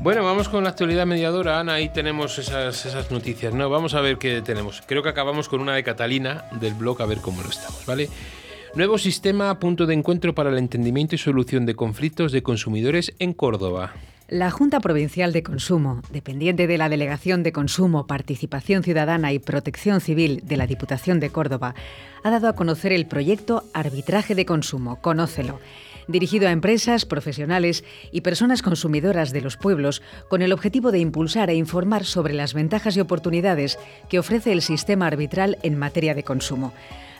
Bueno, 0.00 0.24
vamos 0.24 0.48
con 0.48 0.62
la 0.62 0.70
actualidad 0.70 1.06
mediadora, 1.06 1.58
Ana. 1.58 1.74
Ahí 1.74 1.88
tenemos 1.88 2.38
esas, 2.38 3.10
noticias. 3.10 3.52
No, 3.52 3.68
vamos 3.68 3.94
a 3.94 4.00
ver 4.00 4.16
qué 4.16 4.40
tenemos. 4.42 4.80
Creo 4.86 5.02
que 5.02 5.08
acabamos 5.08 5.48
con 5.48 5.60
una 5.60 5.74
de 5.74 5.82
Catalina 5.82 6.44
del 6.60 6.74
blog, 6.74 7.02
a 7.02 7.06
ver 7.06 7.18
cómo 7.18 7.42
lo 7.42 7.48
estamos, 7.48 7.84
¿vale? 7.84 8.08
Nuevo 8.76 8.96
sistema, 8.96 9.58
punto 9.58 9.86
de 9.86 9.94
encuentro 9.94 10.36
para 10.36 10.50
el 10.50 10.58
entendimiento 10.58 11.16
y 11.16 11.18
solución 11.18 11.66
de 11.66 11.74
conflictos 11.74 12.30
de 12.30 12.44
consumidores 12.44 13.12
en 13.18 13.32
Córdoba. 13.32 13.92
La 14.28 14.52
Junta 14.52 14.78
Provincial 14.78 15.32
de 15.32 15.42
Consumo, 15.42 16.02
dependiente 16.12 16.68
de 16.68 16.78
la 16.78 16.88
Delegación 16.88 17.42
de 17.42 17.50
Consumo, 17.50 18.06
Participación 18.06 18.84
Ciudadana 18.84 19.32
y 19.32 19.40
Protección 19.40 20.00
Civil 20.00 20.42
de 20.44 20.58
la 20.58 20.68
Diputación 20.68 21.18
de 21.18 21.30
Córdoba, 21.30 21.74
ha 22.22 22.30
dado 22.30 22.46
a 22.46 22.54
conocer 22.54 22.92
el 22.92 23.06
proyecto 23.06 23.64
Arbitraje 23.74 24.36
de 24.36 24.46
Consumo. 24.46 25.00
Conócelo 25.00 25.58
dirigido 26.08 26.48
a 26.48 26.52
empresas, 26.52 27.04
profesionales 27.04 27.84
y 28.10 28.22
personas 28.22 28.62
consumidoras 28.62 29.32
de 29.32 29.42
los 29.42 29.56
pueblos 29.56 30.02
con 30.28 30.42
el 30.42 30.52
objetivo 30.52 30.90
de 30.90 30.98
impulsar 30.98 31.50
e 31.50 31.54
informar 31.54 32.04
sobre 32.04 32.34
las 32.34 32.54
ventajas 32.54 32.96
y 32.96 33.00
oportunidades 33.00 33.78
que 34.08 34.18
ofrece 34.18 34.52
el 34.52 34.62
sistema 34.62 35.06
arbitral 35.06 35.58
en 35.62 35.78
materia 35.78 36.14
de 36.14 36.24
consumo. 36.24 36.72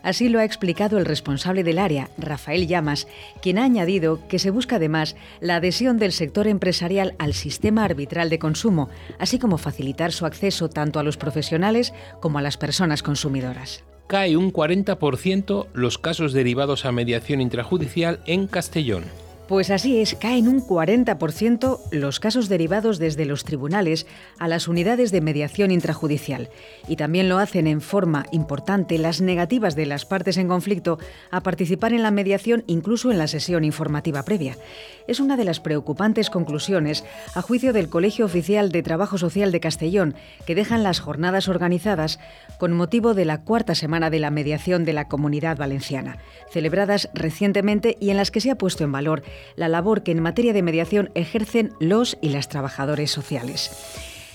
Así 0.03 0.29
lo 0.29 0.39
ha 0.39 0.45
explicado 0.45 0.99
el 0.99 1.05
responsable 1.05 1.65
del 1.65 1.79
área, 1.79 2.09
Rafael 2.19 2.67
Llamas, 2.67 3.09
quien 3.43 3.59
ha 3.59 3.65
añadido 3.65 4.27
que 4.29 4.39
se 4.39 4.51
busca 4.51 4.77
además 4.77 5.17
la 5.41 5.57
adhesión 5.57 5.99
del 5.99 6.13
sector 6.13 6.47
empresarial 6.47 7.15
al 7.19 7.35
sistema 7.35 7.85
arbitral 7.85 8.31
de 8.31 8.39
consumo, 8.39 8.89
así 9.19 9.39
como 9.39 9.59
facilitar 9.59 10.13
su 10.13 10.25
acceso 10.25 10.71
tanto 10.71 10.99
a 10.99 11.03
los 11.03 11.17
profesionales 11.17 11.93
como 12.21 12.39
a 12.39 12.43
las 12.43 12.57
personas 12.57 13.03
consumidoras 13.03 13.88
cae 14.09 14.39
un 14.39 14.53
40% 14.53 15.67
los 15.75 15.99
casos 15.99 16.33
derivados 16.33 16.87
a 16.87 16.93
mediación 16.93 17.43
intrajudicial 17.43 18.21
en 18.25 18.47
Castellón. 18.47 19.05
Pues 19.49 19.71
así 19.71 19.99
es, 19.99 20.15
caen 20.15 20.47
un 20.47 20.61
40% 20.61 21.81
los 21.91 22.21
casos 22.21 22.51
derivados 22.51 22.99
desde 22.99 23.25
los 23.25 23.45
tribunales 23.45 24.07
a 24.39 24.47
las 24.47 24.69
unidades 24.69 25.11
de 25.11 25.23
mediación 25.23 25.71
intrajudicial. 25.71 26.51
Y 26.87 26.97
también 26.97 27.31
lo 27.31 27.39
hacen 27.39 27.67
en 27.67 27.81
forma 27.81 28.27
importante 28.31 28.99
las 28.99 29.23
negativas 29.23 29.75
de 29.75 29.87
las 29.87 30.05
partes 30.05 30.37
en 30.37 30.49
conflicto 30.49 30.99
a 31.31 31.41
participar 31.43 31.95
en 31.95 32.03
la 32.03 32.11
mediación 32.11 32.63
incluso 32.67 33.11
en 33.11 33.17
la 33.17 33.27
sesión 33.27 33.65
informativa 33.65 34.23
previa. 34.23 34.59
Es 35.07 35.19
una 35.19 35.39
de 35.39 35.47
las 35.47 35.61
preocupantes 35.61 36.29
conclusiones, 36.29 37.03
a 37.35 37.41
juicio 37.41 37.73
del 37.73 37.89
Colegio 37.89 38.27
Oficial 38.27 38.71
de 38.71 38.83
Trabajo 38.83 39.17
Social 39.17 39.51
de 39.51 39.61
Castellón, 39.61 40.15
que 40.45 40.55
dejan 40.55 40.83
las 40.83 41.01
jornadas 41.01 41.49
organizadas 41.49 42.19
con 42.59 42.73
motivo 42.73 43.15
de 43.15 43.25
la 43.25 43.43
cuarta 43.43 43.75
semana 43.75 44.11
de 44.11 44.19
la 44.19 44.31
mediación 44.31 44.85
de 44.85 44.93
la 44.93 45.09
Comunidad 45.09 45.57
Valenciana, 45.57 46.19
celebradas 46.51 47.09
recientemente 47.15 47.97
y 48.01 48.11
en 48.11 48.17
las 48.17 48.31
que 48.31 48.41
se 48.41 48.51
ha 48.51 48.59
puesto 48.59 48.85
en 48.85 48.93
valor 48.93 49.23
la 49.57 49.69
labor 49.69 50.03
que 50.03 50.13
en 50.13 50.23
materia 50.23 50.53
de 50.53 50.63
mediación 50.63 51.11
ejercen 51.15 51.73
los 51.81 52.19
y 52.21 52.31
las 52.31 52.49
trabajadores 52.49 53.11
sociales. 53.11 53.71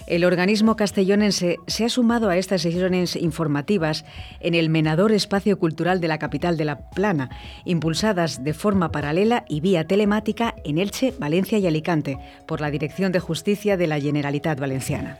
El 0.05 0.25
organismo 0.25 0.75
castellonense 0.75 1.57
se 1.67 1.85
ha 1.85 1.89
sumado 1.89 2.29
a 2.29 2.37
estas 2.37 2.61
sesiones 2.61 3.15
informativas 3.15 4.03
en 4.41 4.53
el 4.53 4.69
Menador 4.69 5.13
Espacio 5.13 5.57
Cultural 5.57 6.01
de 6.01 6.09
la 6.09 6.19
capital 6.19 6.57
de 6.57 6.65
La 6.65 6.89
Plana, 6.89 7.29
impulsadas 7.63 8.43
de 8.43 8.53
forma 8.53 8.91
paralela 8.91 9.45
y 9.47 9.61
vía 9.61 9.87
telemática 9.87 10.55
en 10.65 10.77
Elche, 10.77 11.13
Valencia 11.19 11.57
y 11.57 11.67
Alicante 11.67 12.17
por 12.45 12.59
la 12.59 12.69
Dirección 12.69 13.13
de 13.13 13.19
Justicia 13.19 13.77
de 13.77 13.87
la 13.87 13.99
Generalitat 13.99 14.59
Valenciana. 14.59 15.19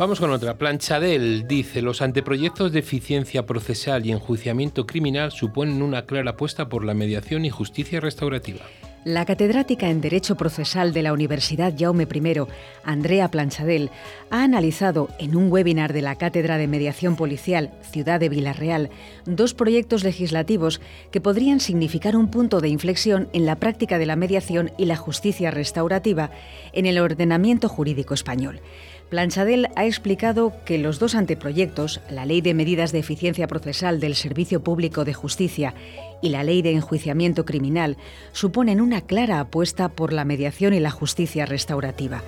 Vamos 0.00 0.18
con 0.18 0.30
otra. 0.30 0.56
Planchadel 0.56 1.46
dice, 1.46 1.82
los 1.82 2.00
anteproyectos 2.00 2.72
de 2.72 2.78
eficiencia 2.78 3.44
procesal 3.44 4.06
y 4.06 4.12
enjuiciamiento 4.12 4.86
criminal 4.86 5.30
suponen 5.30 5.82
una 5.82 6.06
clara 6.06 6.30
apuesta 6.30 6.70
por 6.70 6.86
la 6.86 6.94
mediación 6.94 7.44
y 7.44 7.50
justicia 7.50 8.00
restaurativa. 8.00 8.60
La 9.04 9.26
catedrática 9.26 9.90
en 9.90 10.00
Derecho 10.00 10.36
Procesal 10.36 10.94
de 10.94 11.02
la 11.02 11.12
Universidad 11.12 11.74
Jaume 11.78 12.04
I, 12.04 12.46
Andrea 12.82 13.30
Planchadel, 13.30 13.90
ha 14.30 14.42
analizado 14.42 15.10
en 15.18 15.36
un 15.36 15.52
webinar 15.52 15.92
de 15.92 16.00
la 16.00 16.16
Cátedra 16.16 16.56
de 16.56 16.66
Mediación 16.66 17.16
Policial 17.16 17.70
Ciudad 17.82 18.20
de 18.20 18.30
Villarreal 18.30 18.88
dos 19.26 19.52
proyectos 19.52 20.02
legislativos 20.02 20.80
que 21.10 21.20
podrían 21.20 21.60
significar 21.60 22.16
un 22.16 22.30
punto 22.30 22.60
de 22.60 22.70
inflexión 22.70 23.28
en 23.34 23.44
la 23.44 23.56
práctica 23.56 23.98
de 23.98 24.06
la 24.06 24.16
mediación 24.16 24.72
y 24.78 24.86
la 24.86 24.96
justicia 24.96 25.50
restaurativa 25.50 26.30
en 26.72 26.86
el 26.86 26.98
ordenamiento 26.98 27.68
jurídico 27.68 28.14
español. 28.14 28.62
Planchadel 29.10 29.66
ha 29.74 29.86
explicado 29.86 30.52
que 30.64 30.78
los 30.78 31.00
dos 31.00 31.16
anteproyectos, 31.16 32.00
la 32.10 32.24
Ley 32.24 32.42
de 32.42 32.54
Medidas 32.54 32.92
de 32.92 33.00
Eficiencia 33.00 33.48
Procesal 33.48 33.98
del 33.98 34.14
Servicio 34.14 34.62
Público 34.62 35.04
de 35.04 35.14
Justicia 35.14 35.74
y 36.22 36.28
la 36.28 36.44
Ley 36.44 36.62
de 36.62 36.70
Enjuiciamiento 36.70 37.44
Criminal, 37.44 37.96
suponen 38.30 38.80
una 38.80 39.00
clara 39.00 39.40
apuesta 39.40 39.88
por 39.88 40.12
la 40.12 40.24
mediación 40.24 40.74
y 40.74 40.80
la 40.80 40.92
justicia 40.92 41.44
restaurativa. 41.44 42.22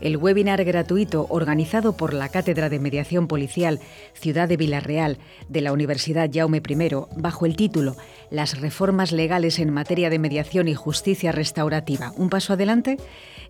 El 0.00 0.16
webinar 0.16 0.64
gratuito 0.64 1.26
organizado 1.28 1.96
por 1.96 2.14
la 2.14 2.28
Cátedra 2.28 2.70
de 2.70 2.78
Mediación 2.78 3.26
Policial 3.26 3.80
Ciudad 4.14 4.48
de 4.48 4.56
Villarreal 4.56 5.18
de 5.48 5.60
la 5.60 5.72
Universidad 5.72 6.30
Jaume 6.32 6.62
I, 6.66 6.88
bajo 7.16 7.44
el 7.44 7.56
título 7.56 7.96
Las 8.30 8.60
reformas 8.60 9.10
legales 9.10 9.58
en 9.58 9.70
materia 9.70 10.08
de 10.10 10.20
mediación 10.20 10.68
y 10.68 10.74
justicia 10.74 11.32
restaurativa. 11.32 12.12
¿Un 12.16 12.30
paso 12.30 12.52
adelante? 12.52 12.96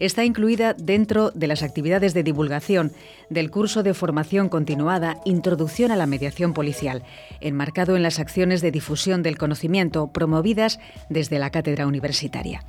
Está 0.01 0.25
incluida 0.25 0.75
dentro 0.75 1.31
de 1.31 1.47
las 1.47 1.63
actividades 1.63 2.15
de 2.15 2.25
divulgación 2.25 2.93
del 3.29 3.51
curso 3.51 3.83
de 3.83 3.95
formación 3.95 4.49
continuada 4.49 5.19
Introducción 5.25 5.93
a 5.93 5.97
la 5.97 6.07
Mediación 6.07 6.55
Policial, 6.55 7.05
enmarcado 7.41 7.95
en 7.95 8.03
las 8.03 8.19
acciones 8.19 8.63
de 8.63 8.73
difusión 8.73 9.23
del 9.23 9.39
conocimiento 9.39 10.09
promovidas 10.09 10.81
desde 11.09 11.39
la 11.39 11.51
cátedra 11.51 11.87
universitaria. 11.87 12.65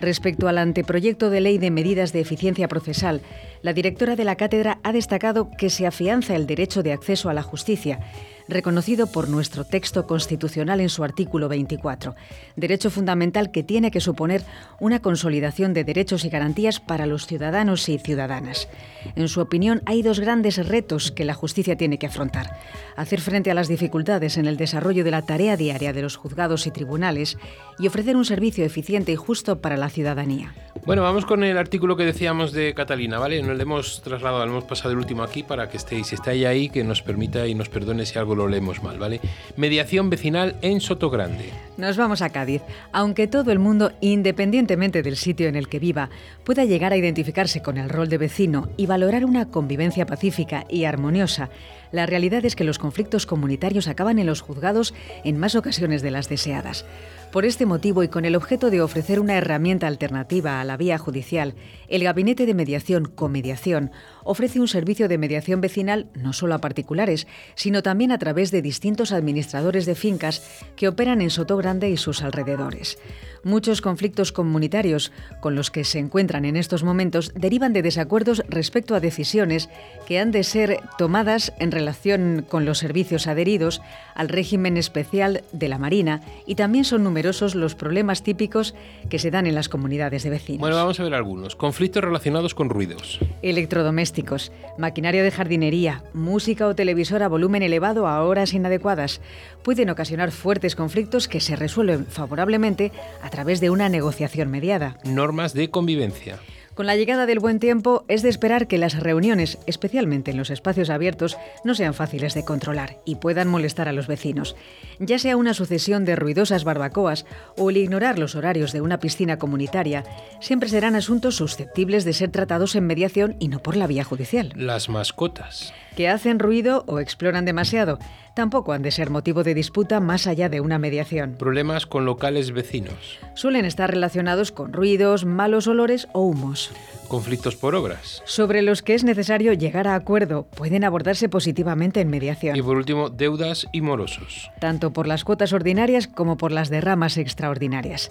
Respecto 0.00 0.48
al 0.48 0.58
anteproyecto 0.58 1.30
de 1.30 1.40
ley 1.40 1.58
de 1.58 1.70
medidas 1.70 2.12
de 2.12 2.20
eficiencia 2.20 2.68
procesal, 2.68 3.20
la 3.62 3.72
directora 3.72 4.16
de 4.16 4.24
la 4.24 4.36
cátedra 4.36 4.78
ha 4.82 4.92
destacado 4.92 5.50
que 5.56 5.70
se 5.70 5.86
afianza 5.86 6.36
el 6.36 6.46
derecho 6.46 6.82
de 6.82 6.92
acceso 6.92 7.30
a 7.30 7.34
la 7.34 7.42
justicia 7.42 8.00
reconocido 8.48 9.06
por 9.06 9.28
nuestro 9.28 9.64
texto 9.64 10.06
constitucional 10.06 10.80
en 10.80 10.88
su 10.88 11.04
artículo 11.04 11.48
24, 11.48 12.14
derecho 12.56 12.90
fundamental 12.90 13.50
que 13.50 13.62
tiene 13.62 13.90
que 13.90 14.00
suponer 14.00 14.42
una 14.80 15.00
consolidación 15.00 15.72
de 15.72 15.84
derechos 15.84 16.24
y 16.24 16.28
garantías 16.28 16.80
para 16.80 17.06
los 17.06 17.26
ciudadanos 17.26 17.88
y 17.88 17.98
ciudadanas. 17.98 18.68
En 19.16 19.28
su 19.28 19.40
opinión, 19.40 19.82
hay 19.86 20.02
dos 20.02 20.20
grandes 20.20 20.66
retos 20.66 21.10
que 21.10 21.24
la 21.24 21.34
justicia 21.34 21.76
tiene 21.76 21.98
que 21.98 22.06
afrontar. 22.06 22.58
Hacer 22.96 23.20
frente 23.20 23.50
a 23.50 23.54
las 23.54 23.68
dificultades 23.68 24.36
en 24.36 24.46
el 24.46 24.56
desarrollo 24.56 25.04
de 25.04 25.10
la 25.10 25.22
tarea 25.22 25.56
diaria 25.56 25.92
de 25.92 26.02
los 26.02 26.16
juzgados 26.16 26.66
y 26.66 26.70
tribunales 26.70 27.38
y 27.78 27.86
ofrecer 27.86 28.16
un 28.16 28.24
servicio 28.24 28.64
eficiente 28.64 29.12
y 29.12 29.16
justo 29.16 29.60
para 29.60 29.76
la 29.76 29.83
ciudadanía. 29.88 30.52
Bueno, 30.86 31.02
vamos 31.02 31.24
con 31.24 31.42
el 31.44 31.56
artículo 31.56 31.96
que 31.96 32.04
decíamos 32.04 32.52
de 32.52 32.74
Catalina, 32.74 33.18
¿vale? 33.18 33.40
Nos 33.42 33.56
le 33.56 33.62
hemos 33.62 34.02
trasladado, 34.02 34.44
le 34.44 34.50
hemos 34.50 34.64
pasado 34.64 34.90
el 34.90 34.98
último 34.98 35.22
aquí 35.22 35.42
para 35.42 35.70
que 35.70 35.78
estéis, 35.78 36.08
si 36.08 36.14
estáis 36.14 36.44
ahí, 36.44 36.68
que 36.68 36.84
nos 36.84 37.00
permita 37.00 37.46
y 37.46 37.54
nos 37.54 37.70
perdone 37.70 38.04
si 38.04 38.18
algo 38.18 38.34
lo 38.34 38.48
leemos 38.48 38.82
mal, 38.82 38.98
¿vale? 38.98 39.20
Mediación 39.56 40.10
vecinal 40.10 40.56
en 40.60 40.82
Sotogrande. 40.82 41.48
Nos 41.78 41.96
vamos 41.96 42.20
a 42.20 42.28
Cádiz. 42.28 42.60
Aunque 42.92 43.26
todo 43.26 43.50
el 43.50 43.60
mundo, 43.60 43.92
independientemente 44.02 45.02
del 45.02 45.16
sitio 45.16 45.48
en 45.48 45.56
el 45.56 45.68
que 45.68 45.78
viva, 45.78 46.10
pueda 46.44 46.66
llegar 46.66 46.92
a 46.92 46.98
identificarse 46.98 47.62
con 47.62 47.78
el 47.78 47.88
rol 47.88 48.10
de 48.10 48.18
vecino 48.18 48.68
y 48.76 48.84
valorar 48.84 49.24
una 49.24 49.46
convivencia 49.46 50.04
pacífica 50.04 50.66
y 50.68 50.84
armoniosa, 50.84 51.48
la 51.92 52.06
realidad 52.06 52.44
es 52.44 52.56
que 52.56 52.64
los 52.64 52.78
conflictos 52.78 53.24
comunitarios 53.24 53.88
acaban 53.88 54.18
en 54.18 54.26
los 54.26 54.40
juzgados 54.40 54.92
en 55.22 55.38
más 55.38 55.54
ocasiones 55.54 56.02
de 56.02 56.10
las 56.10 56.28
deseadas. 56.28 56.84
Por 57.32 57.44
este 57.44 57.66
motivo 57.66 58.04
y 58.04 58.08
con 58.08 58.24
el 58.24 58.36
objeto 58.36 58.70
de 58.70 58.80
ofrecer 58.80 59.18
una 59.18 59.36
herramienta 59.36 59.88
alternativa 59.88 60.60
a 60.60 60.64
la 60.64 60.76
vía 60.76 60.98
judicial, 60.98 61.56
el 61.88 62.04
Gabinete 62.04 62.46
de 62.46 62.54
Mediación 62.54 63.06
Comediación 63.06 63.90
ofrece 64.22 64.60
un 64.60 64.68
servicio 64.68 65.08
de 65.08 65.18
mediación 65.18 65.60
vecinal 65.60 66.06
no 66.14 66.32
solo 66.32 66.54
a 66.54 66.60
particulares, 66.60 67.26
sino 67.56 67.82
también 67.82 68.12
a 68.12 68.18
través 68.18 68.52
de 68.52 68.62
distintos 68.62 69.10
administradores 69.10 69.84
de 69.84 69.96
fincas 69.96 70.48
que 70.76 70.86
operan 70.86 71.20
en 71.20 71.30
Soto 71.30 71.56
Grande 71.56 71.90
y 71.90 71.96
sus 71.96 72.22
alrededores. 72.22 72.98
Muchos 73.42 73.82
conflictos 73.82 74.32
comunitarios 74.32 75.12
con 75.40 75.54
los 75.54 75.70
que 75.70 75.84
se 75.84 75.98
encuentran 75.98 76.46
en 76.46 76.56
estos 76.56 76.82
momentos 76.82 77.32
derivan 77.34 77.74
de 77.74 77.82
desacuerdos 77.82 78.42
respecto 78.48 78.94
a 78.94 79.00
decisiones 79.00 79.68
que 80.06 80.18
han 80.18 80.30
de 80.30 80.44
ser 80.44 80.80
tomadas 80.96 81.52
en 81.58 81.70
relación 81.70 82.46
con 82.48 82.64
los 82.64 82.78
servicios 82.78 83.26
adheridos 83.26 83.82
al 84.14 84.30
régimen 84.30 84.78
especial 84.78 85.42
de 85.52 85.68
la 85.68 85.78
Marina 85.78 86.22
y 86.46 86.54
también 86.54 86.84
son 86.84 87.04
numerosos 87.04 87.23
los 87.54 87.74
problemas 87.74 88.22
típicos 88.22 88.74
que 89.08 89.18
se 89.18 89.30
dan 89.30 89.46
en 89.46 89.54
las 89.54 89.68
comunidades 89.68 90.22
de 90.22 90.30
vecinos. 90.30 90.60
Bueno, 90.60 90.76
vamos 90.76 91.00
a 91.00 91.02
ver 91.02 91.14
algunos. 91.14 91.56
Conflictos 91.56 92.04
relacionados 92.04 92.54
con 92.54 92.68
ruidos. 92.68 93.18
Electrodomésticos, 93.42 94.52
maquinaria 94.78 95.22
de 95.22 95.30
jardinería, 95.30 96.04
música 96.12 96.66
o 96.66 96.74
televisor 96.74 97.22
a 97.22 97.28
volumen 97.28 97.62
elevado 97.62 98.06
a 98.06 98.22
horas 98.22 98.52
inadecuadas 98.52 99.22
pueden 99.62 99.88
ocasionar 99.88 100.32
fuertes 100.32 100.76
conflictos 100.76 101.28
que 101.28 101.40
se 101.40 101.56
resuelven 101.56 102.06
favorablemente 102.06 102.92
a 103.22 103.30
través 103.30 103.60
de 103.60 103.70
una 103.70 103.88
negociación 103.88 104.50
mediada. 104.50 104.98
Normas 105.04 105.54
de 105.54 105.70
convivencia. 105.70 106.38
Con 106.74 106.86
la 106.86 106.96
llegada 106.96 107.26
del 107.26 107.38
buen 107.38 107.60
tiempo 107.60 108.04
es 108.08 108.22
de 108.22 108.28
esperar 108.28 108.66
que 108.66 108.78
las 108.78 108.98
reuniones, 108.98 109.58
especialmente 109.66 110.32
en 110.32 110.36
los 110.36 110.50
espacios 110.50 110.90
abiertos, 110.90 111.38
no 111.62 111.76
sean 111.76 111.94
fáciles 111.94 112.34
de 112.34 112.44
controlar 112.44 112.98
y 113.04 113.14
puedan 113.16 113.46
molestar 113.46 113.88
a 113.88 113.92
los 113.92 114.08
vecinos. 114.08 114.56
Ya 114.98 115.20
sea 115.20 115.36
una 115.36 115.54
sucesión 115.54 116.04
de 116.04 116.16
ruidosas 116.16 116.64
barbacoas 116.64 117.26
o 117.56 117.70
el 117.70 117.76
ignorar 117.76 118.18
los 118.18 118.34
horarios 118.34 118.72
de 118.72 118.80
una 118.80 118.98
piscina 118.98 119.38
comunitaria, 119.38 120.02
siempre 120.40 120.68
serán 120.68 120.96
asuntos 120.96 121.36
susceptibles 121.36 122.04
de 122.04 122.12
ser 122.12 122.30
tratados 122.30 122.74
en 122.74 122.86
mediación 122.88 123.36
y 123.38 123.46
no 123.46 123.60
por 123.60 123.76
la 123.76 123.86
vía 123.86 124.02
judicial. 124.02 124.52
Las 124.56 124.88
mascotas 124.88 125.72
que 125.94 126.08
hacen 126.08 126.38
ruido 126.38 126.84
o 126.86 127.00
exploran 127.00 127.44
demasiado. 127.44 127.98
Tampoco 128.34 128.72
han 128.72 128.82
de 128.82 128.90
ser 128.90 129.10
motivo 129.10 129.44
de 129.44 129.54
disputa 129.54 130.00
más 130.00 130.26
allá 130.26 130.48
de 130.48 130.60
una 130.60 130.78
mediación. 130.78 131.36
Problemas 131.38 131.86
con 131.86 132.04
locales 132.04 132.50
vecinos. 132.50 133.18
Suelen 133.34 133.64
estar 133.64 133.90
relacionados 133.90 134.50
con 134.50 134.72
ruidos, 134.72 135.24
malos 135.24 135.68
olores 135.68 136.08
o 136.12 136.22
humos. 136.22 136.63
Conflictos 137.08 137.54
por 137.56 137.74
obras. 137.74 138.22
Sobre 138.24 138.62
los 138.62 138.82
que 138.82 138.94
es 138.94 139.04
necesario 139.04 139.52
llegar 139.52 139.86
a 139.86 139.94
acuerdo, 139.94 140.46
pueden 140.56 140.84
abordarse 140.84 141.28
positivamente 141.28 142.00
en 142.00 142.08
mediación. 142.08 142.56
Y 142.56 142.62
por 142.62 142.76
último, 142.76 143.10
deudas 143.10 143.66
y 143.72 143.82
morosos. 143.82 144.50
Tanto 144.58 144.92
por 144.92 145.06
las 145.06 145.24
cuotas 145.24 145.52
ordinarias 145.52 146.08
como 146.08 146.36
por 146.36 146.50
las 146.50 146.70
derramas 146.70 147.18
extraordinarias. 147.18 148.10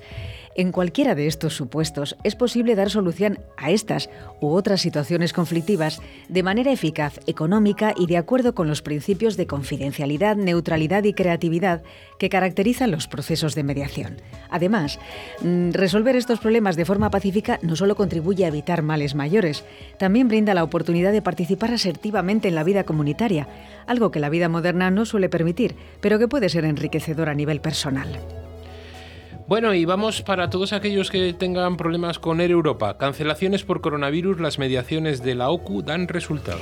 En 0.55 0.71
cualquiera 0.71 1.15
de 1.15 1.25
estos 1.25 1.55
supuestos 1.55 2.15
es 2.23 2.35
posible 2.35 2.75
dar 2.75 2.91
solución 2.91 3.39
a 3.57 3.71
estas 3.71 4.09
u 4.39 4.49
otras 4.49 4.81
situaciones 4.81 5.33
conflictivas 5.33 5.99
de 6.29 6.43
manera 6.43 6.71
eficaz, 6.71 7.19
económica 7.25 7.93
y 7.97 8.05
de 8.05 8.17
acuerdo 8.17 8.53
con 8.53 8.67
los 8.67 8.83
principios 8.83 9.35
de 9.35 9.47
confidencialidad, 9.47 10.35
neutralidad 10.35 11.05
y 11.05 11.13
creatividad 11.13 11.81
que 12.19 12.29
caracterizan 12.29 12.91
los 12.91 13.07
procesos 13.07 13.55
de 13.55 13.63
mediación. 13.63 14.17
Además, 14.51 14.99
mm, 15.41 15.71
resolver 15.71 16.15
estos 16.15 16.39
problemas 16.39 16.75
de 16.75 16.85
forma 16.85 17.09
pacífica 17.09 17.59
no 17.63 17.75
solo 17.75 17.95
contribuye 17.95 18.45
a 18.45 18.49
evitar 18.49 18.83
males 18.83 19.15
mayores, 19.15 19.65
también 19.97 20.27
brinda 20.27 20.53
la 20.53 20.63
oportunidad 20.63 21.11
de 21.11 21.23
participar 21.23 21.71
asertivamente 21.71 22.47
en 22.47 22.55
la 22.55 22.63
vida 22.63 22.83
comunitaria, 22.83 23.47
algo 23.87 24.11
que 24.11 24.19
la 24.19 24.29
vida 24.29 24.49
moderna 24.49 24.91
no 24.91 25.05
suele 25.05 25.29
permitir, 25.29 25.75
pero 25.99 26.19
que 26.19 26.27
puede 26.27 26.49
ser 26.49 26.65
enriquecedor 26.65 27.29
a 27.29 27.33
nivel 27.33 27.59
personal. 27.59 28.42
Bueno, 29.45 29.73
y 29.73 29.83
vamos 29.83 30.21
para 30.21 30.49
todos 30.49 30.71
aquellos 30.71 31.11
que 31.11 31.33
tengan 31.33 31.75
problemas 31.75 32.17
con 32.17 32.39
Air 32.39 32.51
Europa. 32.51 32.97
Cancelaciones 32.97 33.63
por 33.63 33.81
coronavirus, 33.81 34.39
las 34.39 34.57
mediaciones 34.57 35.21
de 35.21 35.35
la 35.35 35.49
OCU 35.49 35.81
dan 35.81 36.07
resultado. 36.07 36.61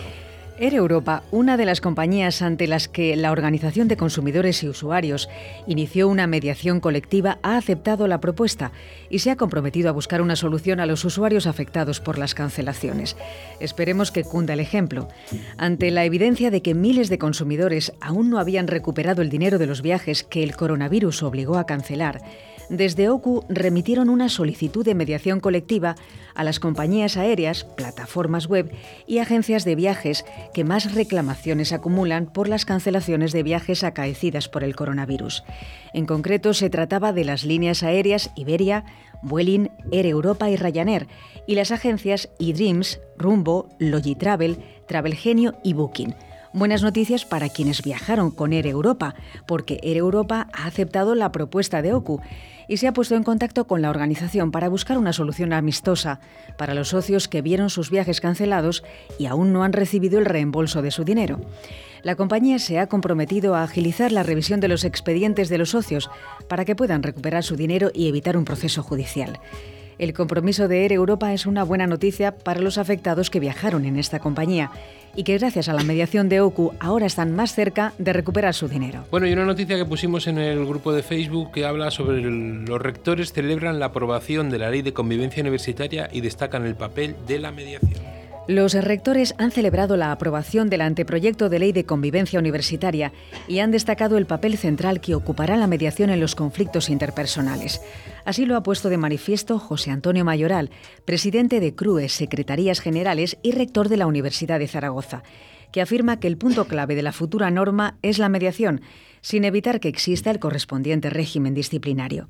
Air 0.57 0.75
Europa, 0.75 1.23
una 1.31 1.57
de 1.57 1.65
las 1.65 1.79
compañías 1.79 2.41
ante 2.41 2.67
las 2.67 2.87
que 2.87 3.15
la 3.15 3.31
Organización 3.31 3.87
de 3.87 3.97
Consumidores 3.97 4.61
y 4.61 4.69
Usuarios 4.69 5.29
inició 5.65 6.07
una 6.07 6.27
mediación 6.27 6.79
colectiva, 6.79 7.39
ha 7.41 7.57
aceptado 7.57 8.07
la 8.07 8.19
propuesta 8.19 8.71
y 9.09 9.19
se 9.19 9.31
ha 9.31 9.37
comprometido 9.37 9.89
a 9.89 9.93
buscar 9.93 10.21
una 10.21 10.35
solución 10.35 10.79
a 10.79 10.85
los 10.85 11.05
usuarios 11.05 11.47
afectados 11.47 11.99
por 11.99 12.17
las 12.17 12.35
cancelaciones. 12.35 13.15
Esperemos 13.59 14.11
que 14.11 14.23
cunda 14.23 14.53
el 14.53 14.59
ejemplo. 14.59 15.07
Ante 15.57 15.89
la 15.89 16.05
evidencia 16.05 16.51
de 16.51 16.61
que 16.61 16.75
miles 16.75 17.09
de 17.09 17.17
consumidores 17.17 17.93
aún 17.99 18.29
no 18.29 18.37
habían 18.37 18.67
recuperado 18.67 19.21
el 19.21 19.29
dinero 19.29 19.57
de 19.57 19.67
los 19.67 19.81
viajes 19.81 20.23
que 20.23 20.43
el 20.43 20.55
coronavirus 20.55 21.23
obligó 21.23 21.57
a 21.57 21.65
cancelar, 21.65 22.21
desde 22.71 23.09
OCU 23.09 23.43
remitieron 23.49 24.09
una 24.09 24.29
solicitud 24.29 24.85
de 24.85 24.95
mediación 24.95 25.41
colectiva 25.41 25.95
a 26.33 26.45
las 26.45 26.61
compañías 26.61 27.17
aéreas, 27.17 27.65
plataformas 27.65 28.47
web 28.47 28.71
y 29.05 29.17
agencias 29.17 29.65
de 29.65 29.75
viajes 29.75 30.23
que 30.53 30.63
más 30.63 30.95
reclamaciones 30.95 31.73
acumulan 31.73 32.27
por 32.27 32.47
las 32.47 32.63
cancelaciones 32.63 33.33
de 33.33 33.43
viajes 33.43 33.83
acaecidas 33.83 34.47
por 34.47 34.63
el 34.63 34.75
coronavirus. 34.75 35.43
En 35.93 36.05
concreto, 36.05 36.53
se 36.53 36.69
trataba 36.69 37.11
de 37.11 37.25
las 37.25 37.43
líneas 37.43 37.83
aéreas 37.83 38.31
Iberia, 38.37 38.85
Vueling, 39.21 39.69
Air 39.91 40.05
Europa 40.05 40.49
y 40.49 40.55
Ryanair, 40.55 41.07
y 41.45 41.55
las 41.55 41.71
agencias 41.71 42.29
eDreams, 42.39 43.01
Rumbo, 43.17 43.67
Logitravel, 43.79 44.59
Travelgenio 44.87 45.55
y 45.61 45.73
Booking. 45.73 46.15
Buenas 46.53 46.83
noticias 46.83 47.23
para 47.23 47.47
quienes 47.47 47.81
viajaron 47.81 48.29
con 48.29 48.51
Air 48.51 48.67
Europa, 48.67 49.15
porque 49.45 49.79
Air 49.83 49.95
Europa 49.95 50.49
ha 50.51 50.65
aceptado 50.65 51.15
la 51.15 51.31
propuesta 51.31 51.81
de 51.81 51.93
OCU 51.93 52.19
y 52.67 52.75
se 52.75 52.89
ha 52.89 52.93
puesto 52.93 53.15
en 53.15 53.23
contacto 53.23 53.67
con 53.67 53.81
la 53.81 53.89
organización 53.89 54.51
para 54.51 54.67
buscar 54.67 54.97
una 54.97 55.13
solución 55.13 55.53
amistosa 55.53 56.19
para 56.57 56.73
los 56.73 56.89
socios 56.89 57.29
que 57.29 57.41
vieron 57.41 57.69
sus 57.69 57.89
viajes 57.89 58.19
cancelados 58.19 58.83
y 59.17 59.27
aún 59.27 59.53
no 59.53 59.63
han 59.63 59.71
recibido 59.71 60.19
el 60.19 60.25
reembolso 60.25 60.81
de 60.81 60.91
su 60.91 61.05
dinero. 61.05 61.39
La 62.03 62.17
compañía 62.17 62.59
se 62.59 62.79
ha 62.79 62.87
comprometido 62.87 63.55
a 63.55 63.63
agilizar 63.63 64.11
la 64.11 64.23
revisión 64.23 64.59
de 64.59 64.67
los 64.67 64.83
expedientes 64.83 65.47
de 65.47 65.57
los 65.57 65.69
socios 65.69 66.09
para 66.49 66.65
que 66.65 66.75
puedan 66.75 67.01
recuperar 67.01 67.45
su 67.45 67.55
dinero 67.55 67.91
y 67.93 68.09
evitar 68.09 68.35
un 68.35 68.43
proceso 68.43 68.83
judicial. 68.83 69.39
El 69.99 70.13
compromiso 70.13 70.67
de 70.67 70.83
Air 70.83 70.93
Europa 70.93 71.31
es 71.31 71.45
una 71.45 71.63
buena 71.63 71.85
noticia 71.85 72.35
para 72.35 72.59
los 72.59 72.77
afectados 72.77 73.29
que 73.29 73.39
viajaron 73.39 73.85
en 73.85 73.99
esta 73.99 74.19
compañía 74.19 74.71
y 75.15 75.23
que 75.23 75.37
gracias 75.37 75.69
a 75.69 75.73
la 75.73 75.83
mediación 75.83 76.29
de 76.29 76.41
OCU 76.41 76.73
ahora 76.79 77.05
están 77.05 77.35
más 77.35 77.53
cerca 77.53 77.93
de 77.97 78.13
recuperar 78.13 78.53
su 78.53 78.67
dinero. 78.67 79.05
Bueno, 79.11 79.27
y 79.27 79.33
una 79.33 79.45
noticia 79.45 79.77
que 79.77 79.85
pusimos 79.85 80.27
en 80.27 80.37
el 80.37 80.65
grupo 80.65 80.93
de 80.93 81.03
Facebook 81.03 81.51
que 81.51 81.65
habla 81.65 81.91
sobre 81.91 82.21
los 82.21 82.81
rectores 82.81 83.33
celebran 83.33 83.79
la 83.79 83.87
aprobación 83.87 84.49
de 84.49 84.59
la 84.59 84.69
ley 84.69 84.81
de 84.81 84.93
convivencia 84.93 85.41
universitaria 85.41 86.09
y 86.11 86.21
destacan 86.21 86.65
el 86.65 86.75
papel 86.75 87.15
de 87.27 87.39
la 87.39 87.51
mediación. 87.51 88.20
Los 88.51 88.73
rectores 88.73 89.33
han 89.37 89.51
celebrado 89.51 89.95
la 89.95 90.11
aprobación 90.11 90.69
del 90.69 90.81
anteproyecto 90.81 91.47
de 91.47 91.57
ley 91.57 91.71
de 91.71 91.85
convivencia 91.85 92.37
universitaria 92.37 93.13
y 93.47 93.59
han 93.59 93.71
destacado 93.71 94.17
el 94.17 94.25
papel 94.25 94.57
central 94.57 94.99
que 94.99 95.15
ocupará 95.15 95.55
la 95.55 95.67
mediación 95.67 96.09
en 96.09 96.19
los 96.19 96.35
conflictos 96.35 96.89
interpersonales. 96.89 97.81
Así 98.25 98.45
lo 98.45 98.57
ha 98.57 98.63
puesto 98.63 98.89
de 98.89 98.97
manifiesto 98.97 99.57
José 99.57 99.91
Antonio 99.91 100.25
Mayoral, 100.25 100.69
presidente 101.05 101.61
de 101.61 101.75
CRUES, 101.75 102.11
Secretarías 102.11 102.81
Generales 102.81 103.37
y 103.41 103.53
rector 103.53 103.87
de 103.87 103.95
la 103.95 104.05
Universidad 104.05 104.59
de 104.59 104.67
Zaragoza, 104.67 105.23
que 105.71 105.79
afirma 105.79 106.19
que 106.19 106.27
el 106.27 106.37
punto 106.37 106.65
clave 106.65 106.95
de 106.95 107.03
la 107.03 107.13
futura 107.13 107.51
norma 107.51 107.99
es 108.01 108.19
la 108.19 108.27
mediación, 108.27 108.81
sin 109.21 109.45
evitar 109.45 109.79
que 109.79 109.87
exista 109.87 110.29
el 110.29 110.39
correspondiente 110.39 111.09
régimen 111.09 111.53
disciplinario. 111.53 112.27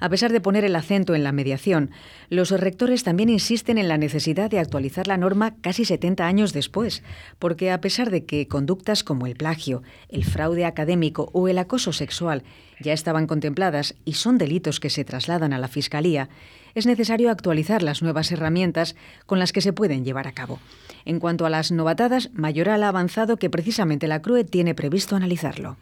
A 0.00 0.08
pesar 0.08 0.32
de 0.32 0.40
poner 0.40 0.64
el 0.64 0.74
acento 0.74 1.14
en 1.14 1.22
la 1.22 1.30
mediación, 1.30 1.90
los 2.30 2.50
rectores 2.50 3.04
también 3.04 3.28
insisten 3.28 3.76
en 3.76 3.86
la 3.86 3.98
necesidad 3.98 4.50
de 4.50 4.58
actualizar 4.58 5.06
la 5.06 5.18
norma 5.18 5.54
casi 5.60 5.84
70 5.84 6.26
años 6.26 6.52
después, 6.54 7.02
porque 7.38 7.70
a 7.70 7.80
pesar 7.80 8.10
de 8.10 8.24
que 8.24 8.48
conductas 8.48 9.04
como 9.04 9.26
el 9.26 9.36
plagio, 9.36 9.82
el 10.08 10.24
fraude 10.24 10.64
académico 10.64 11.28
o 11.34 11.48
el 11.48 11.58
acoso 11.58 11.92
sexual 11.92 12.42
ya 12.80 12.94
estaban 12.94 13.26
contempladas 13.26 13.94
y 14.06 14.14
son 14.14 14.38
delitos 14.38 14.80
que 14.80 14.88
se 14.88 15.04
trasladan 15.04 15.52
a 15.52 15.58
la 15.58 15.68
Fiscalía, 15.68 16.30
es 16.74 16.86
necesario 16.86 17.30
actualizar 17.30 17.82
las 17.82 18.02
nuevas 18.02 18.32
herramientas 18.32 18.96
con 19.26 19.38
las 19.38 19.52
que 19.52 19.60
se 19.60 19.72
pueden 19.72 20.04
llevar 20.04 20.26
a 20.26 20.32
cabo. 20.32 20.60
En 21.04 21.20
cuanto 21.20 21.44
a 21.44 21.50
las 21.50 21.72
novatadas, 21.72 22.30
Mayoral 22.32 22.84
ha 22.84 22.88
avanzado 22.88 23.36
que 23.36 23.50
precisamente 23.50 24.08
la 24.08 24.22
CRUE 24.22 24.44
tiene 24.44 24.74
previsto 24.74 25.16
analizarlo. 25.16 25.76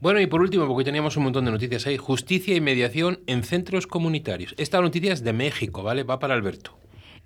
Bueno, 0.00 0.20
y 0.20 0.26
por 0.26 0.42
último, 0.42 0.66
porque 0.66 0.84
teníamos 0.84 1.16
un 1.16 1.24
montón 1.24 1.46
de 1.46 1.50
noticias 1.50 1.86
ahí, 1.86 1.96
justicia 1.96 2.54
y 2.54 2.60
mediación 2.60 3.20
en 3.26 3.42
centros 3.42 3.86
comunitarios. 3.86 4.54
Esta 4.58 4.80
noticia 4.80 5.12
es 5.12 5.24
de 5.24 5.32
México, 5.32 5.82
¿vale? 5.82 6.02
Va 6.02 6.18
para 6.18 6.34
Alberto. 6.34 6.76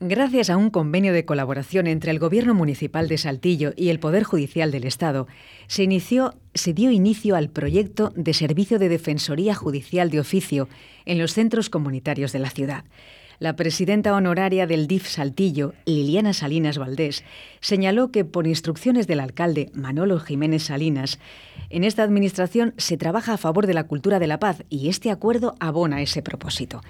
Gracias 0.03 0.49
a 0.49 0.57
un 0.57 0.71
convenio 0.71 1.13
de 1.13 1.27
colaboración 1.27 1.87
entre 1.87 2.11
el 2.11 2.19
Gobierno 2.19 2.55
Municipal 2.55 3.07
de 3.07 3.19
Saltillo 3.19 3.75
y 3.77 3.91
el 3.91 4.01
Poder 4.01 4.23
Judicial 4.23 4.71
del 4.71 4.85
Estado, 4.85 5.27
se, 5.67 5.83
inició, 5.83 6.33
se 6.55 6.73
dio 6.73 6.91
inicio 6.91 7.37
al 7.37 7.51
proyecto 7.51 8.11
de 8.17 8.33
servicio 8.33 8.79
de 8.79 8.89
Defensoría 8.89 9.55
Judicial 9.55 10.09
de 10.09 10.21
Oficio 10.21 10.71
en 11.05 11.19
los 11.19 11.35
centros 11.35 11.69
comunitarios 11.69 12.33
de 12.33 12.39
la 12.39 12.49
ciudad. 12.49 12.85
La 13.41 13.57
presidenta 13.57 14.15
honoraria 14.15 14.67
del 14.67 14.87
DIF 14.87 15.09
Saltillo, 15.09 15.73
Liliana 15.87 16.35
Salinas 16.35 16.77
Valdés, 16.77 17.25
señaló 17.61 18.13
que 18.13 18.27
por 18.27 18.47
instrucciones 18.47 19.07
del 19.07 19.19
alcalde 19.19 19.71
Manolo 19.73 20.21
Jiménez 20.21 20.65
Salinas, 20.65 21.19
en 21.71 21.83
esta 21.83 22.03
administración 22.03 22.75
se 22.77 22.99
trabaja 22.99 23.33
a 23.33 23.39
favor 23.39 23.67
de 23.67 23.73
la 23.73 23.85
cultura 23.85 24.19
de 24.19 24.27
la 24.27 24.39
paz 24.39 24.63
y 24.69 24.91
este 24.91 25.11
acuerdo 25.11 25.55
abona 25.59 26.03
ese 26.03 26.21
propósito. 26.21 26.83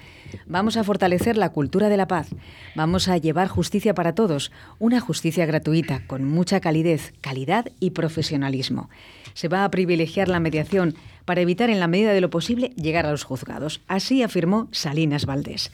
Vamos 0.45 0.75
a 0.75 0.83
fortalecer 0.83 1.37
la 1.37 1.53
cultura 1.53 1.87
de 1.87 1.95
la 1.95 2.09
paz, 2.09 2.27
vamos 2.75 3.07
a 3.07 3.15
llevar 3.15 3.47
justicia 3.47 3.93
para 3.93 4.13
todos, 4.13 4.51
una 4.77 4.99
justicia 4.99 5.45
gratuita, 5.45 6.05
con 6.05 6.25
mucha 6.25 6.59
calidez, 6.59 7.13
calidad 7.21 7.67
y 7.79 7.91
profesionalismo. 7.91 8.89
Se 9.35 9.47
va 9.47 9.63
a 9.63 9.71
privilegiar 9.71 10.27
la 10.27 10.41
mediación 10.41 10.95
para 11.23 11.39
evitar 11.39 11.69
en 11.69 11.79
la 11.79 11.87
medida 11.87 12.11
de 12.11 12.19
lo 12.19 12.29
posible 12.29 12.73
llegar 12.75 13.05
a 13.05 13.11
los 13.11 13.23
juzgados. 13.23 13.79
Así 13.87 14.21
afirmó 14.21 14.67
Salinas 14.71 15.25
Valdés. 15.25 15.71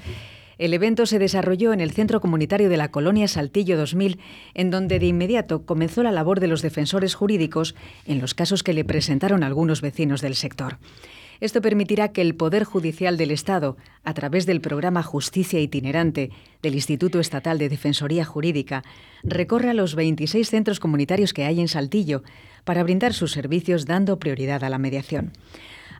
El 0.58 0.74
evento 0.74 1.06
se 1.06 1.20
desarrolló 1.20 1.72
en 1.72 1.82
el 1.82 1.92
Centro 1.92 2.20
Comunitario 2.20 2.70
de 2.70 2.78
la 2.78 2.90
Colonia 2.90 3.28
Saltillo 3.28 3.78
2000, 3.78 4.20
en 4.56 4.72
donde 4.72 4.98
de 4.98 5.06
inmediato 5.06 5.66
comenzó 5.66 6.02
la 6.02 6.12
labor 6.12 6.40
de 6.40 6.48
los 6.48 6.64
defensores 6.64 7.14
jurídicos 7.14 7.76
en 8.06 8.20
los 8.20 8.34
casos 8.34 8.64
que 8.64 8.74
le 8.74 8.84
presentaron 8.84 9.44
algunos 9.44 9.82
vecinos 9.82 10.22
del 10.22 10.36
sector. 10.36 10.80
Esto 11.40 11.62
permitirá 11.62 12.12
que 12.12 12.22
el 12.22 12.34
Poder 12.34 12.64
Judicial 12.64 13.18
del 13.18 13.30
Estado, 13.30 13.78
a 14.04 14.16
través 14.16 14.48
del 14.48 14.60
programa 14.60 15.04
Justicia 15.04 15.60
Itinerante 15.60 16.32
del 16.64 16.74
Instituto 16.74 17.20
Estatal 17.20 17.60
de 17.60 17.70
Defensoría 17.70 18.26
Jurídica, 18.26 18.84
recorra 19.24 19.76
los 19.76 19.94
26 19.94 20.50
centros 20.50 20.80
comunitarios 20.80 21.34
que 21.34 21.46
hay 21.46 21.60
en 21.60 21.68
Saltillo 21.68 22.24
para 22.64 22.82
brindar 22.82 23.14
sus 23.14 23.32
servicios 23.32 23.86
dando 23.86 24.18
prioridad 24.18 24.64
a 24.64 24.70
la 24.70 24.80
mediación. 24.80 25.34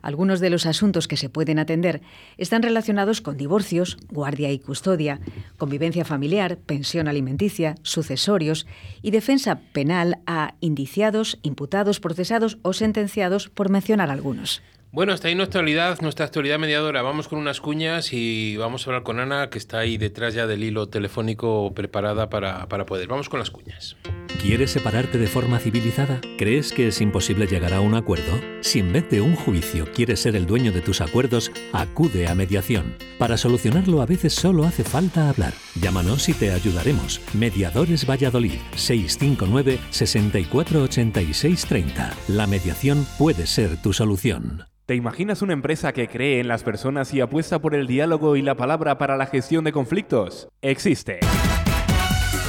Algunos 0.02 0.40
de 0.40 0.50
los 0.50 0.66
asuntos 0.66 1.08
que 1.08 1.16
se 1.16 1.28
pueden 1.28 1.58
atender 1.58 2.02
están 2.36 2.62
relacionados 2.62 3.20
con 3.20 3.36
divorcios, 3.36 3.96
guardia 4.10 4.50
y 4.50 4.58
custodia, 4.58 5.20
convivencia 5.56 6.04
familiar, 6.04 6.58
pensión 6.58 7.08
alimenticia, 7.08 7.74
sucesorios 7.82 8.66
y 9.02 9.10
defensa 9.10 9.60
penal 9.72 10.18
a 10.26 10.54
indiciados, 10.60 11.38
imputados, 11.42 12.00
procesados 12.00 12.58
o 12.62 12.72
sentenciados, 12.72 13.48
por 13.48 13.70
mencionar 13.70 14.10
algunos. 14.10 14.62
Bueno, 14.90 15.12
hasta 15.12 15.28
ahí 15.28 15.34
nuestra 15.34 15.60
actualidad, 15.60 16.00
nuestra 16.00 16.24
actualidad 16.24 16.58
mediadora. 16.58 17.02
Vamos 17.02 17.28
con 17.28 17.38
unas 17.38 17.60
cuñas 17.60 18.14
y 18.14 18.56
vamos 18.56 18.86
a 18.86 18.90
hablar 18.90 19.02
con 19.02 19.20
Ana, 19.20 19.50
que 19.50 19.58
está 19.58 19.80
ahí 19.80 19.98
detrás 19.98 20.32
ya 20.32 20.46
del 20.46 20.64
hilo 20.64 20.88
telefónico 20.88 21.74
preparada 21.74 22.30
para, 22.30 22.66
para 22.68 22.86
poder. 22.86 23.06
Vamos 23.06 23.28
con 23.28 23.38
las 23.38 23.50
cuñas. 23.50 23.98
¿Quieres 24.40 24.70
separarte 24.70 25.18
de 25.18 25.26
forma 25.26 25.58
civilizada? 25.58 26.22
¿Crees 26.38 26.72
que 26.72 26.88
es 26.88 27.02
imposible 27.02 27.46
llegar 27.46 27.74
a 27.74 27.82
un 27.82 27.94
acuerdo? 27.94 28.40
Si 28.60 28.78
en 28.78 28.90
vez 28.92 29.10
de 29.10 29.20
un 29.20 29.36
juicio 29.36 29.92
quieres 29.92 30.20
ser 30.20 30.36
el 30.36 30.46
dueño 30.46 30.72
de 30.72 30.80
tus 30.80 31.02
acuerdos, 31.02 31.52
acude 31.72 32.26
a 32.26 32.34
mediación. 32.34 32.96
Para 33.18 33.36
solucionarlo 33.36 34.00
a 34.00 34.06
veces 34.06 34.32
solo 34.32 34.64
hace 34.64 34.84
falta 34.84 35.28
hablar. 35.28 35.52
Llámanos 35.74 36.30
y 36.30 36.32
te 36.32 36.52
ayudaremos. 36.52 37.20
Mediadores 37.34 38.08
Valladolid 38.08 38.58
659 38.74 39.80
648630. 39.90 42.16
La 42.28 42.46
mediación 42.46 43.06
puede 43.18 43.46
ser 43.46 43.82
tu 43.82 43.92
solución. 43.92 44.64
¿Te 44.88 44.94
imaginas 44.94 45.42
una 45.42 45.52
empresa 45.52 45.92
que 45.92 46.08
cree 46.08 46.40
en 46.40 46.48
las 46.48 46.62
personas 46.62 47.12
y 47.12 47.20
apuesta 47.20 47.58
por 47.58 47.74
el 47.74 47.86
diálogo 47.86 48.36
y 48.36 48.40
la 48.40 48.54
palabra 48.54 48.96
para 48.96 49.18
la 49.18 49.26
gestión 49.26 49.62
de 49.64 49.70
conflictos? 49.70 50.48
Existe. 50.62 51.20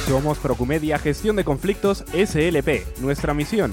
Somos 0.06 0.38
Procumedia 0.38 0.98
Gestión 0.98 1.36
de 1.36 1.44
Conflictos 1.44 2.02
SLP. 2.14 2.98
Nuestra 3.02 3.34
misión, 3.34 3.72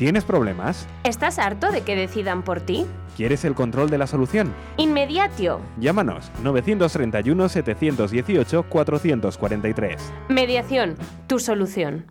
¿Tienes 0.00 0.24
problemas? 0.24 0.88
¿Estás 1.04 1.38
harto 1.38 1.70
de 1.70 1.82
que 1.82 1.94
decidan 1.94 2.42
por 2.42 2.62
ti? 2.62 2.86
¿Quieres 3.18 3.44
el 3.44 3.54
control 3.54 3.90
de 3.90 3.98
la 3.98 4.06
solución? 4.06 4.54
Inmediatio. 4.78 5.60
Llámanos 5.78 6.32
931 6.42 7.50
718 7.50 8.62
443. 8.62 10.12
Mediación, 10.30 10.94
tu 11.26 11.38
solución. 11.38 12.06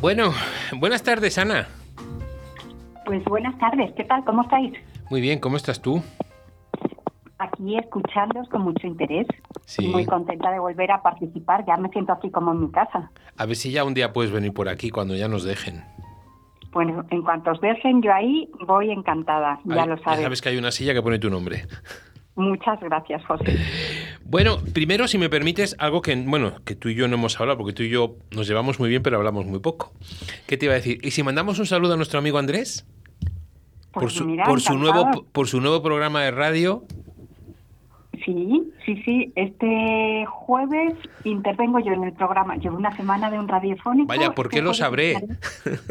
Bueno, 0.00 0.30
buenas 0.78 1.02
tardes, 1.02 1.36
Ana. 1.36 1.66
Pues 3.06 3.24
buenas 3.24 3.58
tardes, 3.58 3.90
¿qué 3.96 4.04
tal? 4.04 4.24
¿Cómo 4.24 4.42
estáis? 4.42 4.74
Muy 5.10 5.20
bien, 5.20 5.40
¿cómo 5.40 5.56
estás 5.56 5.82
tú? 5.82 6.04
Aquí 7.40 7.78
escuchándoos 7.78 8.48
con 8.50 8.60
mucho 8.62 8.86
interés. 8.86 9.26
Sí. 9.64 9.88
Muy 9.88 10.04
contenta 10.04 10.50
de 10.50 10.58
volver 10.58 10.90
a 10.92 11.02
participar, 11.02 11.64
ya 11.66 11.78
me 11.78 11.88
siento 11.88 12.12
aquí 12.12 12.30
como 12.30 12.52
en 12.52 12.60
mi 12.60 12.70
casa. 12.70 13.10
A 13.38 13.46
ver 13.46 13.56
si 13.56 13.70
ya 13.72 13.82
un 13.82 13.94
día 13.94 14.12
puedes 14.12 14.30
venir 14.30 14.52
por 14.52 14.68
aquí 14.68 14.90
cuando 14.90 15.16
ya 15.16 15.26
nos 15.26 15.42
dejen. 15.44 15.82
Bueno, 16.70 17.04
en 17.08 17.22
cuanto 17.22 17.50
os 17.52 17.60
dejen, 17.62 18.02
yo 18.02 18.12
ahí 18.12 18.48
voy 18.66 18.90
encantada, 18.90 19.58
ya 19.64 19.86
lo 19.86 19.96
sabes. 19.98 20.22
sabes 20.22 20.42
que 20.42 20.50
hay 20.50 20.58
una 20.58 20.70
silla 20.70 20.92
que 20.92 21.00
pone 21.02 21.18
tu 21.18 21.30
nombre. 21.30 21.64
Muchas 22.36 22.78
gracias, 22.80 23.24
José. 23.24 23.58
Bueno, 24.24 24.58
primero, 24.72 25.08
si 25.08 25.18
me 25.18 25.28
permites, 25.28 25.74
algo 25.78 26.00
que, 26.02 26.14
bueno, 26.14 26.52
que 26.64 26.74
tú 26.74 26.88
y 26.88 26.94
yo 26.94 27.08
no 27.08 27.14
hemos 27.16 27.40
hablado, 27.40 27.58
porque 27.58 27.72
tú 27.72 27.82
y 27.82 27.88
yo 27.88 28.16
nos 28.30 28.46
llevamos 28.46 28.78
muy 28.78 28.88
bien, 28.88 29.02
pero 29.02 29.16
hablamos 29.16 29.46
muy 29.46 29.58
poco. 29.60 29.92
¿Qué 30.46 30.56
te 30.56 30.66
iba 30.66 30.74
a 30.74 30.76
decir? 30.76 30.98
¿Y 31.02 31.10
si 31.10 31.22
mandamos 31.22 31.58
un 31.58 31.66
saludo 31.66 31.94
a 31.94 31.96
nuestro 31.96 32.18
amigo 32.18 32.38
Andrés? 32.38 32.86
Por 33.92 34.04
Pues 34.04 34.14
su, 34.14 34.24
mira, 34.24 34.44
por 34.44 34.60
su 34.60 34.78
nuevo 34.78 35.26
por 35.32 35.48
su 35.48 35.60
nuevo 35.60 35.82
programa 35.82 36.22
de 36.22 36.30
radio. 36.30 36.84
Sí, 38.24 38.72
sí, 38.84 39.02
sí. 39.04 39.32
Este 39.34 40.26
jueves 40.26 40.94
intervengo 41.24 41.78
yo 41.78 41.92
en 41.92 42.04
el 42.04 42.12
programa. 42.12 42.56
Llevo 42.56 42.76
una 42.76 42.94
semana 42.96 43.30
de 43.30 43.38
un 43.38 43.48
radiofónico. 43.48 44.08
Vaya, 44.08 44.34
¿por 44.34 44.48
qué 44.48 44.62
lo 44.62 44.74
sabré? 44.74 45.16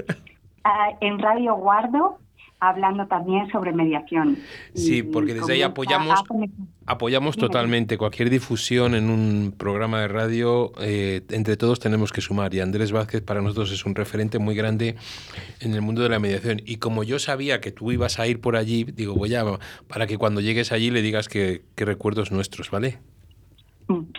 ah, 0.63 0.89
en 1.01 1.19
Radio 1.19 1.55
Guardo, 1.55 2.19
hablando 2.59 3.07
también 3.07 3.49
sobre 3.51 3.71
mediación. 3.71 4.37
Sí, 4.73 5.03
porque 5.03 5.33
desde 5.33 5.53
ahí 5.53 5.61
apoyamos 5.61 6.23
apoyamos 6.85 7.37
totalmente 7.37 7.99
cualquier 7.99 8.31
difusión 8.31 8.95
en 8.95 9.09
un 9.09 9.53
programa 9.55 10.01
de 10.01 10.07
radio. 10.07 10.71
eh, 10.81 11.21
entre 11.29 11.55
todos 11.55 11.79
tenemos 11.79 12.11
que 12.11 12.21
sumar 12.21 12.53
y 12.53 12.59
Andrés 12.61 12.91
Vázquez 12.91 13.21
para 13.21 13.41
nosotros 13.41 13.71
es 13.71 13.85
un 13.85 13.93
referente 13.93 14.39
muy 14.39 14.55
grande 14.55 14.95
en 15.59 15.73
el 15.73 15.81
mundo 15.81 16.01
de 16.01 16.09
la 16.09 16.19
mediación. 16.19 16.61
Y 16.65 16.77
como 16.77 17.03
yo 17.03 17.19
sabía 17.19 17.61
que 17.61 17.71
tú 17.71 17.91
ibas 17.91 18.19
a 18.19 18.27
ir 18.27 18.41
por 18.41 18.55
allí, 18.55 18.83
digo, 18.83 19.13
voy 19.15 19.35
a 19.35 19.45
para 19.87 20.07
que 20.07 20.17
cuando 20.17 20.41
llegues 20.41 20.71
allí 20.71 20.89
le 20.89 21.01
digas 21.01 21.29
que, 21.29 21.61
que 21.75 21.85
recuerdos 21.85 22.31
nuestros, 22.31 22.71
¿vale? 22.71 22.97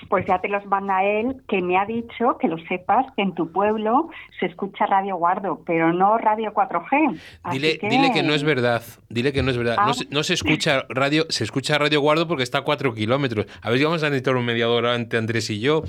Pues 0.09 0.27
ya 0.27 0.41
te 0.41 0.49
los 0.49 0.67
manda 0.67 1.05
él, 1.05 1.43
que 1.49 1.63
me 1.63 1.79
ha 1.79 1.87
dicho, 1.87 2.37
que 2.41 2.49
lo 2.49 2.59
sepas, 2.67 3.07
que 3.15 3.23
en 3.23 3.35
tu 3.35 3.53
pueblo 3.53 4.11
se 4.41 4.47
escucha 4.47 4.87
Radio 4.87 5.17
Guardo, 5.17 5.63
pero 5.65 5.93
no 5.93 6.19
Radio 6.19 6.53
4G. 6.53 7.21
Así 7.45 7.59
Dile 7.59 7.79
que... 7.79 7.89
dile 7.89 8.13
que 8.13 8.25
no 8.25 8.35
es 8.35 8.43
verdad, 8.43 8.83
dile 9.09 9.33
que 9.33 9.43
no 9.43 9.51
es 9.51 9.57
verdad. 9.57 9.77
Ah. 9.79 9.87
No, 9.87 9.95
se, 9.95 10.07
no 10.11 10.23
se 10.25 10.35
escucha 10.35 10.87
radio, 10.89 11.25
se 11.29 11.45
escucha 11.45 11.79
Radio 11.79 12.01
Guardo 12.01 12.27
porque 12.27 12.43
está 12.43 12.59
a 12.59 12.63
4 12.63 12.95
kilómetros. 12.95 13.47
A 13.63 13.71
ver 13.71 13.79
si 13.79 13.85
vamos 13.85 14.03
a 14.03 14.07
necesitar 14.07 14.35
un 14.35 14.45
mediador 14.45 14.87
ante 14.87 15.17
Andrés 15.17 15.49
y 15.51 15.61
yo, 15.61 15.83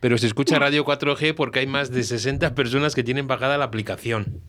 pero 0.00 0.18
se 0.18 0.26
escucha 0.26 0.58
Radio 0.58 0.84
4G 0.84 1.34
porque 1.34 1.60
hay 1.60 1.68
más 1.68 1.92
de 1.92 2.02
60 2.02 2.56
personas 2.56 2.96
que 2.96 3.04
tienen 3.04 3.28
bajada 3.28 3.56
la 3.56 3.66
aplicación. 3.66 4.42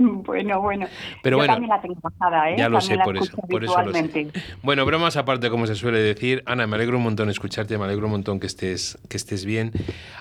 Bueno, 0.30 0.60
bueno. 0.60 0.86
Pero 1.22 1.34
Yo 1.34 1.38
bueno, 1.38 1.52
también 1.54 1.70
la 1.70 1.80
tengo 1.80 1.96
bajada, 2.00 2.50
¿eh? 2.50 2.54
Ya 2.56 2.68
lo 2.68 2.78
También 2.78 2.98
sé, 3.00 3.04
por 3.04 3.16
eso, 3.16 3.24
escucho 3.24 3.46
por 3.48 3.64
eso 3.64 3.82
lo 3.82 3.92
sé. 3.92 3.98
habitualmente. 3.98 4.40
Bueno, 4.62 4.86
bromas 4.86 5.16
aparte, 5.16 5.50
como 5.50 5.66
se 5.66 5.74
suele 5.74 5.98
decir. 5.98 6.42
Ana, 6.46 6.66
me 6.66 6.76
alegro 6.76 6.96
un 6.96 7.02
montón 7.02 7.28
escucharte, 7.28 7.76
me 7.76 7.84
alegro 7.84 8.06
un 8.06 8.12
montón 8.12 8.40
que 8.40 8.46
estés, 8.46 8.98
que 9.08 9.16
estés 9.16 9.44
bien. 9.44 9.72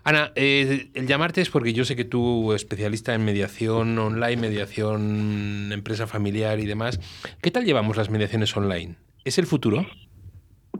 Ana, 0.03 0.31
eh, 0.35 0.89
el 0.93 1.07
llamarte 1.07 1.41
es 1.41 1.49
porque 1.49 1.73
yo 1.73 1.85
sé 1.85 1.95
que 1.95 2.05
tú, 2.05 2.53
especialista 2.53 3.13
en 3.13 3.23
mediación 3.23 3.97
online, 3.97 4.37
mediación 4.37 5.71
empresa 5.71 6.07
familiar 6.07 6.59
y 6.59 6.65
demás, 6.65 6.99
¿qué 7.41 7.51
tal 7.51 7.65
llevamos 7.65 7.95
las 7.95 8.09
mediaciones 8.09 8.55
online? 8.55 8.95
¿Es 9.23 9.37
el 9.37 9.45
futuro? 9.45 9.85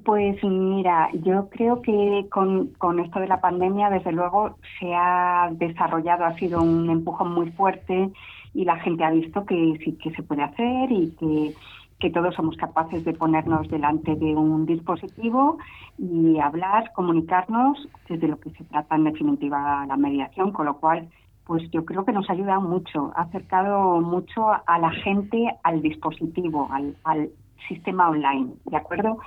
Pues 0.04 0.44
mira, 0.44 1.10
yo 1.14 1.50
creo 1.50 1.82
que 1.82 2.26
con, 2.30 2.68
con 2.78 3.00
esto 3.00 3.20
de 3.20 3.28
la 3.28 3.42
pandemia, 3.42 3.90
desde 3.90 4.12
luego, 4.12 4.58
se 4.80 4.94
ha 4.94 5.50
desarrollado, 5.52 6.26
ha 6.26 6.36
sido 6.38 6.62
un 6.62 6.90
empujón 6.90 7.34
muy 7.34 7.52
fuerte 7.52 8.10
y 8.54 8.66
la 8.66 8.78
gente 8.78 9.04
ha 9.04 9.12
visto 9.12 9.46
que 9.46 9.80
sí 9.84 9.94
que 10.02 10.12
se 10.12 10.24
puede 10.24 10.44
hacer 10.44 10.92
y 10.92 11.12
que, 11.20 11.54
que 12.00 12.10
todos 12.10 12.36
somos 12.36 12.56
capaces 12.58 13.04
de 13.06 13.14
ponernos 13.14 13.70
delante 13.70 14.16
de 14.16 14.36
un 14.36 14.66
dispositivo 14.66 15.58
y 15.98 16.40
hablar, 16.40 16.92
comunicarnos, 16.94 17.88
que 18.06 18.16
es 18.16 18.22
de 18.22 18.28
lo 18.28 18.40
que 18.40 18.52
se 18.52 18.64
trata 18.66 18.96
en 18.96 19.06
definitiva 19.06 19.86
la 19.86 19.98
mediación, 19.98 20.52
con 20.52 20.66
lo 20.66 20.78
cual 20.78 21.10
pues 21.46 21.64
yo 21.72 21.84
creo 21.84 22.06
que 22.06 22.12
nos 22.12 22.30
ha 22.30 22.34
ayudado 22.34 22.62
mucho, 22.62 23.12
ha 23.16 23.24
acercado 23.24 24.02
mucho 24.02 24.50
a 24.66 24.78
la 24.80 24.92
gente 24.92 25.50
al 25.64 25.82
dispositivo, 25.82 26.70
al, 26.72 26.96
al 27.04 27.30
sistema 27.68 28.10
online, 28.10 28.52
¿de 28.66 28.78
acuerdo? 28.78 29.18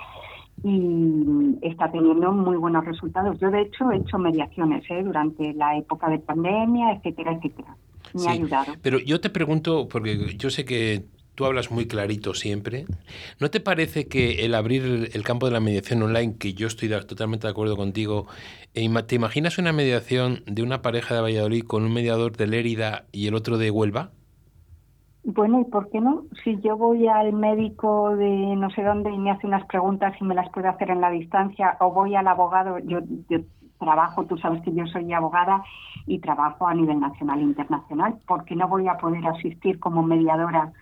y 0.63 1.57
está 1.61 1.91
teniendo 1.91 2.31
muy 2.31 2.57
buenos 2.57 2.85
resultados. 2.85 3.37
Yo, 3.39 3.49
de 3.49 3.61
hecho, 3.61 3.91
he 3.91 3.97
hecho 3.97 4.17
mediaciones 4.17 4.83
¿eh? 4.89 5.03
durante 5.03 5.53
la 5.53 5.77
época 5.77 6.09
de 6.09 6.19
pandemia, 6.19 6.93
etcétera, 6.93 7.33
etcétera. 7.33 7.75
Me 8.13 8.19
Sí, 8.19 8.27
ha 8.27 8.31
ayudado. 8.31 8.77
Pero 8.81 8.99
yo 8.99 9.19
te 9.21 9.29
pregunto, 9.29 9.87
porque 9.87 10.35
yo 10.37 10.49
sé 10.49 10.65
que 10.65 11.05
tú 11.35 11.45
hablas 11.45 11.71
muy 11.71 11.87
clarito 11.87 12.33
siempre, 12.33 12.85
¿no 13.39 13.49
te 13.49 13.59
parece 13.59 14.07
que 14.07 14.45
el 14.45 14.55
abrir 14.55 15.09
el 15.13 15.23
campo 15.23 15.47
de 15.47 15.51
la 15.51 15.59
mediación 15.59 16.03
online, 16.03 16.37
que 16.37 16.53
yo 16.53 16.67
estoy 16.67 16.89
totalmente 16.89 17.47
de 17.47 17.51
acuerdo 17.51 17.75
contigo, 17.75 18.27
e 18.73 18.87
¿te 19.03 19.15
imaginas 19.15 19.57
una 19.57 19.73
mediación 19.73 20.43
de 20.45 20.63
una 20.63 20.81
pareja 20.81 21.15
de 21.15 21.21
Valladolid 21.21 21.63
con 21.65 21.83
un 21.83 21.93
mediador 21.93 22.37
de 22.37 22.47
Lérida 22.47 23.05
y 23.11 23.27
el 23.27 23.35
otro 23.35 23.57
de 23.57 23.71
Huelva? 23.71 24.11
Bueno, 25.23 25.61
¿y 25.61 25.65
por 25.65 25.89
qué 25.89 26.01
no? 26.01 26.25
Si 26.43 26.59
yo 26.59 26.75
voy 26.75 27.07
al 27.07 27.31
médico 27.31 28.15
de 28.17 28.29
no 28.57 28.69
sé 28.71 28.83
dónde 28.83 29.09
y 29.09 29.17
me 29.17 29.31
hace 29.31 29.47
unas 29.47 29.65
preguntas 29.67 30.13
y 30.19 30.25
me 30.25 30.35
las 30.35 30.49
puede 30.51 30.67
hacer 30.67 30.89
en 30.89 30.99
la 30.99 31.09
distancia, 31.11 31.77
o 31.79 31.91
voy 31.93 32.15
al 32.15 32.27
abogado, 32.27 32.77
yo, 32.79 32.99
yo 33.29 33.39
trabajo, 33.83 34.25
tú 34.25 34.37
sabes 34.37 34.61
que 34.63 34.73
yo 34.73 34.85
soy 34.87 35.11
abogada 35.13 35.63
y 36.05 36.19
trabajo 36.19 36.67
a 36.67 36.73
nivel 36.73 36.99
nacional 36.99 37.39
e 37.39 37.43
internacional, 37.43 38.15
¿por 38.27 38.45
qué 38.45 38.55
no 38.55 38.67
voy 38.67 38.87
a 38.87 38.97
poder 38.97 39.25
asistir 39.27 39.79
como 39.79 40.03
mediadora 40.03 40.73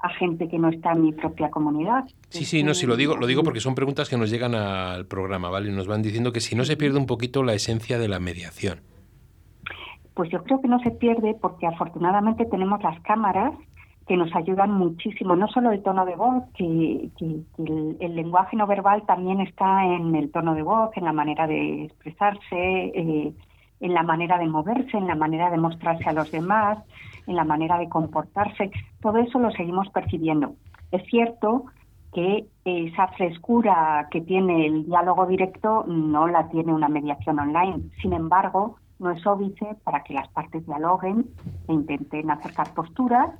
a 0.00 0.08
gente 0.10 0.48
que 0.48 0.58
no 0.58 0.68
está 0.68 0.92
en 0.92 1.02
mi 1.02 1.12
propia 1.12 1.50
comunidad? 1.50 2.04
Sí, 2.28 2.44
sí, 2.44 2.62
no, 2.62 2.74
sí, 2.74 2.86
lo 2.86 2.96
digo, 2.96 3.16
lo 3.16 3.26
digo 3.26 3.42
porque 3.42 3.60
son 3.60 3.74
preguntas 3.74 4.08
que 4.08 4.16
nos 4.16 4.30
llegan 4.30 4.54
al 4.54 5.06
programa, 5.06 5.50
¿vale? 5.50 5.70
Y 5.70 5.72
nos 5.72 5.86
van 5.86 6.02
diciendo 6.02 6.32
que 6.32 6.40
si 6.40 6.54
no 6.54 6.64
se 6.64 6.76
pierde 6.76 6.98
un 6.98 7.06
poquito 7.06 7.42
la 7.42 7.54
esencia 7.54 7.98
de 7.98 8.08
la 8.08 8.20
mediación. 8.20 8.80
Pues 10.14 10.30
yo 10.30 10.42
creo 10.42 10.60
que 10.60 10.68
no 10.68 10.80
se 10.80 10.90
pierde 10.90 11.36
porque 11.40 11.66
afortunadamente 11.66 12.44
tenemos 12.46 12.82
las 12.82 13.00
cámaras 13.02 13.52
que 14.08 14.16
nos 14.16 14.34
ayudan 14.34 14.72
muchísimo, 14.72 15.36
no 15.36 15.46
solo 15.48 15.70
el 15.70 15.82
tono 15.82 16.06
de 16.06 16.16
voz, 16.16 16.42
que, 16.54 17.10
el 17.58 18.16
lenguaje 18.16 18.56
no 18.56 18.66
verbal 18.66 19.02
también 19.06 19.40
está 19.40 19.84
en 19.84 20.14
el 20.16 20.32
tono 20.32 20.54
de 20.54 20.62
voz, 20.62 20.90
en 20.96 21.04
la 21.04 21.12
manera 21.12 21.46
de 21.46 21.84
expresarse, 21.84 22.40
eh, 22.52 23.34
en 23.80 23.94
la 23.94 24.02
manera 24.02 24.38
de 24.38 24.48
moverse, 24.48 24.96
en 24.96 25.06
la 25.06 25.14
manera 25.14 25.50
de 25.50 25.58
mostrarse 25.58 26.08
a 26.08 26.14
los 26.14 26.32
demás, 26.32 26.78
en 27.26 27.36
la 27.36 27.44
manera 27.44 27.78
de 27.78 27.90
comportarse. 27.90 28.70
Todo 29.02 29.18
eso 29.18 29.38
lo 29.38 29.50
seguimos 29.50 29.90
percibiendo. 29.90 30.54
Es 30.90 31.04
cierto 31.10 31.66
que 32.14 32.46
esa 32.64 33.08
frescura 33.08 34.08
que 34.10 34.22
tiene 34.22 34.66
el 34.66 34.86
diálogo 34.86 35.26
directo 35.26 35.84
no 35.86 36.26
la 36.26 36.48
tiene 36.48 36.72
una 36.72 36.88
mediación 36.88 37.38
online. 37.38 37.90
Sin 38.00 38.14
embargo, 38.14 38.76
no 38.98 39.10
es 39.10 39.26
óbice 39.26 39.66
para 39.84 40.02
que 40.02 40.14
las 40.14 40.28
partes 40.28 40.66
dialoguen 40.66 41.26
e 41.68 41.72
intenten 41.72 42.30
acercar 42.30 42.74
posturas 42.74 43.30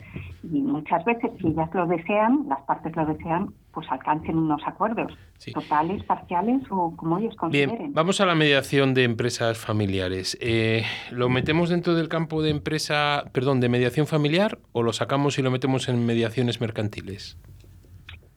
y 0.42 0.60
muchas 0.62 1.04
veces, 1.04 1.30
si 1.40 1.48
ellas 1.48 1.68
lo 1.74 1.86
desean, 1.86 2.46
las 2.48 2.60
partes 2.62 2.94
lo 2.94 3.04
desean, 3.06 3.52
pues 3.72 3.86
alcancen 3.90 4.38
unos 4.38 4.62
acuerdos 4.66 5.12
totales, 5.52 6.02
parciales 6.04 6.62
o 6.70 6.94
como 6.96 7.18
ellos 7.18 7.34
Bien, 7.50 7.70
consideren. 7.70 7.94
vamos 7.94 8.20
a 8.20 8.26
la 8.26 8.34
mediación 8.34 8.94
de 8.94 9.04
empresas 9.04 9.58
familiares. 9.58 10.38
Eh, 10.40 10.84
¿Lo 11.10 11.28
metemos 11.28 11.70
dentro 11.70 11.94
del 11.94 12.08
campo 12.08 12.42
de 12.42 12.50
empresa, 12.50 13.24
perdón, 13.32 13.60
de 13.60 13.68
mediación 13.68 14.06
familiar 14.06 14.58
o 14.72 14.82
lo 14.82 14.92
sacamos 14.92 15.38
y 15.38 15.42
lo 15.42 15.50
metemos 15.50 15.88
en 15.88 16.04
mediaciones 16.06 16.60
mercantiles? 16.60 17.36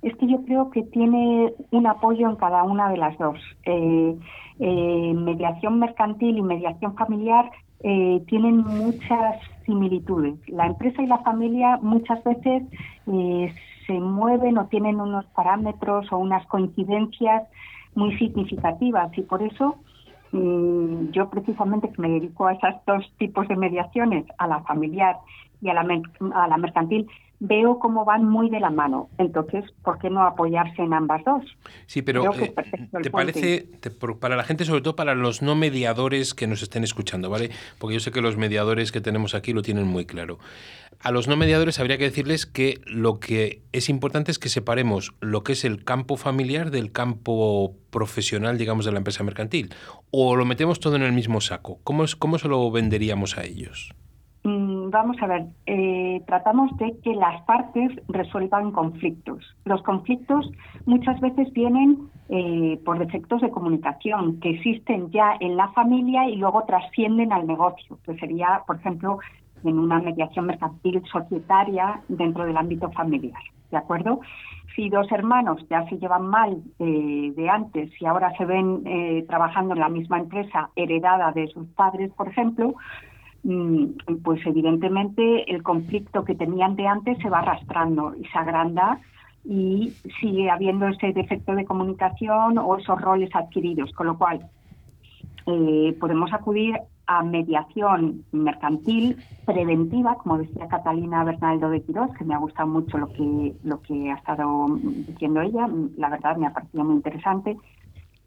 Es 0.01 0.15
que 0.15 0.27
yo 0.27 0.43
creo 0.45 0.71
que 0.71 0.83
tiene 0.83 1.53
un 1.69 1.85
apoyo 1.85 2.27
en 2.29 2.35
cada 2.35 2.63
una 2.63 2.89
de 2.89 2.97
las 2.97 3.17
dos. 3.17 3.39
Eh, 3.65 4.17
eh, 4.59 5.13
mediación 5.13 5.79
mercantil 5.79 6.37
y 6.37 6.41
mediación 6.41 6.95
familiar 6.95 7.51
eh, 7.81 8.23
tienen 8.27 8.57
muchas 8.57 9.39
similitudes. 9.65 10.35
La 10.47 10.67
empresa 10.67 11.01
y 11.03 11.07
la 11.07 11.19
familia 11.19 11.77
muchas 11.81 12.23
veces 12.23 12.63
se 13.05 13.93
mueven 13.93 14.57
o 14.57 14.67
tienen 14.67 14.99
unos 14.99 15.25
parámetros 15.27 16.11
o 16.11 16.17
unas 16.17 16.45
coincidencias 16.47 17.43
muy 17.93 18.17
significativas 18.17 19.15
y 19.17 19.21
por 19.21 19.43
eso 19.43 19.77
mm, 20.31 21.09
yo 21.11 21.29
precisamente 21.29 21.89
que 21.91 22.01
me 22.01 22.09
dedico 22.09 22.47
a 22.47 22.53
esos 22.53 22.75
dos 22.87 23.11
tipos 23.17 23.47
de 23.47 23.55
mediaciones, 23.55 24.25
a 24.37 24.47
la 24.47 24.61
familiar 24.61 25.17
y 25.61 25.69
a 25.69 25.73
la 25.73 26.57
mercantil, 26.57 27.07
veo 27.41 27.79
cómo 27.79 28.05
van 28.05 28.23
muy 28.23 28.51
de 28.51 28.59
la 28.59 28.69
mano. 28.69 29.09
Entonces, 29.17 29.65
¿por 29.83 29.97
qué 29.97 30.11
no 30.11 30.21
apoyarse 30.21 30.83
en 30.83 30.93
ambas 30.93 31.23
dos? 31.25 31.43
Sí, 31.87 32.03
pero 32.03 32.23
eh, 32.35 32.53
¿te 33.01 33.09
parece, 33.09 33.67
para 34.19 34.35
la 34.35 34.43
gente, 34.43 34.63
sobre 34.63 34.81
todo 34.81 34.95
para 34.95 35.15
los 35.15 35.41
no 35.41 35.55
mediadores 35.55 36.35
que 36.35 36.45
nos 36.45 36.61
estén 36.61 36.83
escuchando, 36.83 37.31
¿vale? 37.31 37.49
Porque 37.79 37.95
yo 37.95 37.99
sé 37.99 38.11
que 38.11 38.21
los 38.21 38.37
mediadores 38.37 38.91
que 38.91 39.01
tenemos 39.01 39.33
aquí 39.33 39.53
lo 39.53 39.63
tienen 39.63 39.87
muy 39.87 40.05
claro. 40.05 40.37
A 40.99 41.09
los 41.09 41.27
no 41.27 41.35
mediadores 41.35 41.79
habría 41.79 41.97
que 41.97 42.03
decirles 42.03 42.45
que 42.45 42.79
lo 42.85 43.19
que 43.19 43.63
es 43.71 43.89
importante 43.89 44.29
es 44.29 44.37
que 44.37 44.49
separemos 44.49 45.15
lo 45.19 45.43
que 45.43 45.53
es 45.53 45.65
el 45.65 45.83
campo 45.83 46.17
familiar 46.17 46.69
del 46.69 46.91
campo 46.91 47.75
profesional, 47.89 48.59
digamos, 48.59 48.85
de 48.85 48.91
la 48.91 48.99
empresa 48.99 49.23
mercantil. 49.23 49.73
O 50.11 50.35
lo 50.35 50.45
metemos 50.45 50.79
todo 50.79 50.95
en 50.95 51.01
el 51.01 51.11
mismo 51.11 51.41
saco. 51.41 51.79
¿Cómo, 51.83 52.03
es, 52.03 52.15
cómo 52.15 52.37
se 52.37 52.47
lo 52.47 52.69
venderíamos 52.69 53.39
a 53.39 53.45
ellos? 53.45 53.95
Mm, 54.43 54.89
vamos 54.89 55.17
a 55.21 55.27
ver, 55.27 55.45
eh, 55.67 56.23
tratamos 56.25 56.75
de 56.77 56.97
que 57.03 57.13
las 57.13 57.43
partes 57.43 57.91
resuelvan 58.07 58.71
conflictos. 58.71 59.55
Los 59.65 59.83
conflictos 59.83 60.49
muchas 60.85 61.19
veces 61.21 61.53
vienen 61.53 62.09
eh, 62.29 62.79
por 62.83 62.97
defectos 62.97 63.41
de 63.41 63.51
comunicación 63.51 64.39
que 64.39 64.49
existen 64.51 65.11
ya 65.11 65.35
en 65.39 65.57
la 65.57 65.69
familia 65.73 66.27
y 66.27 66.37
luego 66.37 66.63
trascienden 66.63 67.31
al 67.31 67.45
negocio, 67.45 67.99
que 68.03 68.17
sería, 68.17 68.63
por 68.65 68.77
ejemplo, 68.77 69.19
en 69.63 69.77
una 69.77 69.99
mediación 69.99 70.47
mercantil 70.47 71.03
societaria 71.11 72.01
dentro 72.07 72.45
del 72.45 72.57
ámbito 72.57 72.89
familiar. 72.91 73.41
¿De 73.69 73.77
acuerdo? 73.77 74.21
Si 74.75 74.89
dos 74.89 75.09
hermanos 75.11 75.63
ya 75.69 75.87
se 75.87 75.97
llevan 75.99 76.27
mal 76.27 76.57
eh, 76.79 77.31
de 77.35 77.49
antes 77.49 77.91
y 78.01 78.05
ahora 78.05 78.35
se 78.37 78.45
ven 78.45 78.83
trabajando 79.27 79.75
en 79.75 79.81
la 79.81 79.89
misma 79.89 80.17
empresa 80.17 80.71
heredada 80.75 81.31
de 81.31 81.47
sus 81.47 81.67
padres, 81.67 82.11
por 82.13 82.27
ejemplo, 82.27 82.73
pues 84.23 84.45
evidentemente 84.45 85.51
el 85.51 85.63
conflicto 85.63 86.23
que 86.23 86.35
tenían 86.35 86.75
de 86.75 86.87
antes 86.87 87.17
se 87.19 87.29
va 87.29 87.39
arrastrando 87.39 88.13
y 88.15 88.25
se 88.25 88.37
agranda 88.37 88.99
y 89.43 89.93
sigue 90.19 90.49
habiendo 90.49 90.87
ese 90.87 91.13
defecto 91.13 91.55
de 91.55 91.65
comunicación 91.65 92.57
o 92.57 92.77
esos 92.77 93.01
roles 93.01 93.35
adquiridos, 93.35 93.91
con 93.93 94.07
lo 94.07 94.17
cual 94.17 94.47
eh, 95.47 95.97
podemos 95.99 96.31
acudir 96.33 96.75
a 97.07 97.23
mediación 97.23 98.23
mercantil 98.31 99.17
preventiva, 99.45 100.15
como 100.15 100.37
decía 100.37 100.67
Catalina 100.67 101.23
Bernaldo 101.23 101.69
de 101.69 101.81
Quirós, 101.81 102.11
que 102.17 102.23
me 102.23 102.35
ha 102.35 102.37
gustado 102.37 102.69
mucho 102.69 102.97
lo 102.97 103.07
que, 103.11 103.53
lo 103.63 103.81
que 103.81 104.11
ha 104.11 104.15
estado 104.15 104.67
diciendo 105.07 105.41
ella, 105.41 105.67
la 105.97 106.09
verdad 106.09 106.37
me 106.37 106.47
ha 106.47 106.53
parecido 106.53 106.85
muy 106.85 106.95
interesante, 106.95 107.57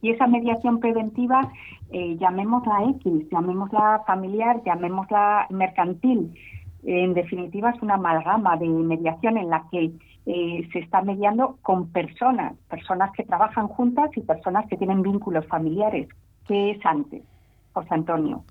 y 0.04 0.10
esa 0.10 0.26
mediación 0.26 0.80
preventiva, 0.80 1.50
eh, 1.90 2.18
llamémosla 2.18 2.90
X, 2.96 3.26
llamémosla 3.32 4.02
familiar, 4.06 4.62
llamémosla 4.62 5.46
mercantil. 5.48 6.34
En 6.82 7.14
definitiva, 7.14 7.70
es 7.70 7.80
una 7.80 7.94
amalgama 7.94 8.58
de 8.58 8.68
mediación 8.68 9.38
en 9.38 9.48
la 9.48 9.64
que 9.72 9.92
eh, 10.26 10.68
se 10.74 10.80
está 10.80 11.00
mediando 11.00 11.56
con 11.62 11.88
personas, 11.88 12.52
personas 12.68 13.12
que 13.12 13.22
trabajan 13.22 13.66
juntas 13.66 14.10
y 14.14 14.20
personas 14.20 14.66
que 14.68 14.76
tienen 14.76 15.00
vínculos 15.00 15.46
familiares. 15.46 16.06
¿Qué 16.46 16.72
es 16.72 16.84
antes, 16.84 17.22
José 17.72 17.88
Antonio? 17.94 18.44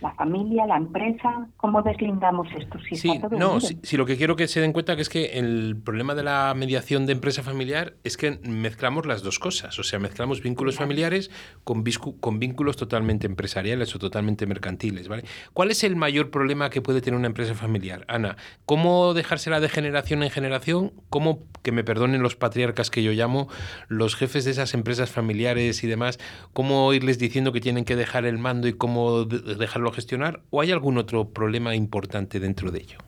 La 0.00 0.12
familia, 0.14 0.66
la 0.66 0.76
empresa, 0.76 1.48
¿cómo 1.56 1.82
deslindamos 1.82 2.48
esto? 2.58 2.78
Si 2.88 2.96
sí, 2.96 3.20
no, 3.32 3.60
si, 3.60 3.96
lo 3.96 4.06
que 4.06 4.16
quiero 4.16 4.36
que 4.36 4.48
se 4.48 4.60
den 4.60 4.72
cuenta 4.72 4.96
que 4.96 5.02
es 5.02 5.08
que 5.08 5.38
el 5.38 5.76
problema 5.84 6.14
de 6.14 6.22
la 6.22 6.54
mediación 6.56 7.06
de 7.06 7.12
empresa 7.12 7.42
familiar 7.42 7.94
es 8.02 8.16
que 8.16 8.38
mezclamos 8.42 9.06
las 9.06 9.22
dos 9.22 9.38
cosas, 9.38 9.78
o 9.78 9.82
sea, 9.82 9.98
mezclamos 9.98 10.42
vínculos 10.42 10.76
familiares 10.76 11.30
con, 11.64 11.84
con 12.20 12.38
vínculos 12.38 12.76
totalmente 12.76 13.26
empresariales 13.26 13.94
o 13.94 13.98
totalmente 13.98 14.46
mercantiles, 14.46 15.08
¿vale? 15.08 15.24
¿Cuál 15.52 15.70
es 15.70 15.84
el 15.84 15.96
mayor 15.96 16.30
problema 16.30 16.70
que 16.70 16.80
puede 16.80 17.00
tener 17.00 17.18
una 17.18 17.26
empresa 17.26 17.54
familiar? 17.54 18.04
Ana, 18.08 18.36
¿cómo 18.64 19.12
dejársela 19.14 19.60
de 19.60 19.68
generación 19.68 20.22
en 20.22 20.30
generación? 20.30 20.92
¿Cómo, 21.10 21.40
que 21.62 21.72
me 21.72 21.84
perdonen 21.84 22.22
los 22.22 22.36
patriarcas 22.36 22.90
que 22.90 23.02
yo 23.02 23.12
llamo, 23.12 23.48
los 23.88 24.16
jefes 24.16 24.44
de 24.44 24.52
esas 24.52 24.72
empresas 24.74 25.10
familiares 25.10 25.84
y 25.84 25.86
demás, 25.86 26.18
cómo 26.52 26.92
irles 26.94 27.18
diciendo 27.18 27.52
que 27.52 27.60
tienen 27.60 27.84
que 27.84 27.96
dejar 27.96 28.24
el 28.24 28.38
mando 28.38 28.66
y 28.68 28.72
cómo 28.72 29.24
dejarlo 29.24 29.89
gestionar 29.92 30.40
o 30.50 30.60
hay 30.60 30.72
algún 30.72 30.98
otro 30.98 31.28
problema 31.28 31.74
importante 31.74 32.40
dentro 32.40 32.70
de 32.70 32.80
ello? 32.80 32.98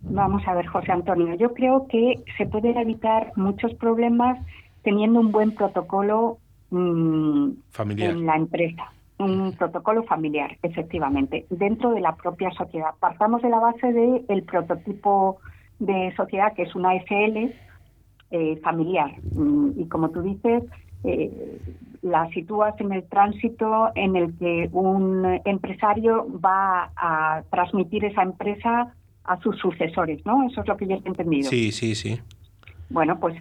Vamos 0.00 0.42
a 0.46 0.54
ver, 0.54 0.66
José 0.66 0.92
Antonio, 0.92 1.34
yo 1.34 1.52
creo 1.54 1.86
que 1.88 2.22
se 2.36 2.46
pueden 2.46 2.76
evitar 2.76 3.32
muchos 3.36 3.74
problemas 3.74 4.38
teniendo 4.82 5.20
un 5.20 5.32
buen 5.32 5.54
protocolo 5.54 6.38
mm, 6.70 7.50
familiar. 7.70 8.12
en 8.12 8.26
la 8.26 8.36
empresa. 8.36 8.92
Un 9.18 9.52
protocolo 9.58 10.04
familiar, 10.04 10.56
efectivamente, 10.62 11.44
dentro 11.50 11.90
de 11.90 12.00
la 12.00 12.14
propia 12.14 12.52
sociedad. 12.52 12.90
Partamos 13.00 13.42
de 13.42 13.48
la 13.48 13.58
base 13.58 13.92
del 13.92 14.24
el 14.28 14.44
prototipo 14.44 15.38
de 15.80 16.14
sociedad, 16.16 16.52
que 16.54 16.62
es 16.62 16.74
una 16.76 16.94
SL 16.94 17.52
eh, 18.30 18.56
familiar. 18.62 19.10
Mm, 19.32 19.80
y 19.80 19.88
como 19.88 20.10
tú 20.10 20.22
dices, 20.22 20.62
eh, 21.02 21.58
la 22.02 22.28
sitúas 22.30 22.74
en 22.80 22.92
el 22.92 23.04
tránsito 23.08 23.90
en 23.94 24.16
el 24.16 24.36
que 24.38 24.68
un 24.72 25.40
empresario 25.44 26.26
va 26.40 26.90
a 26.96 27.42
transmitir 27.50 28.04
esa 28.04 28.22
empresa 28.22 28.94
a 29.24 29.40
sus 29.40 29.58
sucesores, 29.58 30.24
¿no? 30.24 30.44
Eso 30.44 30.62
es 30.62 30.68
lo 30.68 30.76
que 30.76 30.86
yo 30.86 30.96
he 30.96 31.08
entendido. 31.08 31.48
Sí, 31.48 31.72
sí, 31.72 31.94
sí. 31.94 32.20
Bueno, 32.88 33.18
pues 33.20 33.36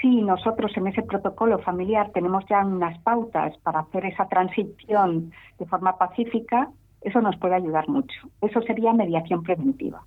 si 0.00 0.22
nosotros 0.22 0.72
en 0.76 0.86
ese 0.86 1.02
protocolo 1.02 1.58
familiar 1.58 2.10
tenemos 2.12 2.44
ya 2.48 2.64
unas 2.64 2.98
pautas 3.00 3.56
para 3.58 3.80
hacer 3.80 4.06
esa 4.06 4.28
transición 4.28 5.32
de 5.58 5.66
forma 5.66 5.96
pacífica, 5.98 6.68
eso 7.00 7.20
nos 7.20 7.36
puede 7.36 7.54
ayudar 7.54 7.88
mucho. 7.88 8.20
Eso 8.40 8.60
sería 8.62 8.92
mediación 8.92 9.42
preventiva. 9.42 10.02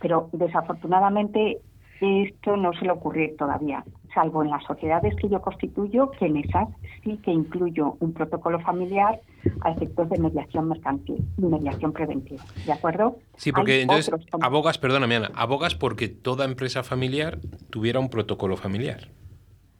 Pero 0.00 0.28
desafortunadamente 0.32 1.58
esto 2.00 2.56
no 2.56 2.72
suele 2.72 2.92
ocurrir 2.92 3.36
todavía, 3.36 3.84
salvo 4.14 4.42
en 4.42 4.50
las 4.50 4.64
sociedades 4.64 5.14
que 5.16 5.28
yo 5.28 5.40
constituyo, 5.40 6.10
que 6.12 6.26
en 6.26 6.38
esas 6.38 6.68
sí 7.04 7.18
que 7.18 7.30
incluyo 7.30 7.96
un 8.00 8.12
protocolo 8.12 8.60
familiar 8.60 9.20
a 9.62 9.70
efectos 9.70 10.08
de 10.08 10.18
mediación 10.18 10.68
mercantil 10.68 11.24
y 11.36 11.42
mediación 11.42 11.92
preventiva. 11.92 12.42
¿De 12.64 12.72
acuerdo? 12.72 13.18
Sí, 13.36 13.52
porque 13.52 13.82
entonces 13.82 14.12
abogas, 14.40 14.78
perdóname 14.78 15.16
Ana, 15.16 15.30
abogas 15.34 15.74
porque 15.74 16.08
toda 16.08 16.44
empresa 16.44 16.82
familiar 16.82 17.38
tuviera 17.70 18.00
un 18.00 18.08
protocolo 18.08 18.56
familiar. 18.56 19.08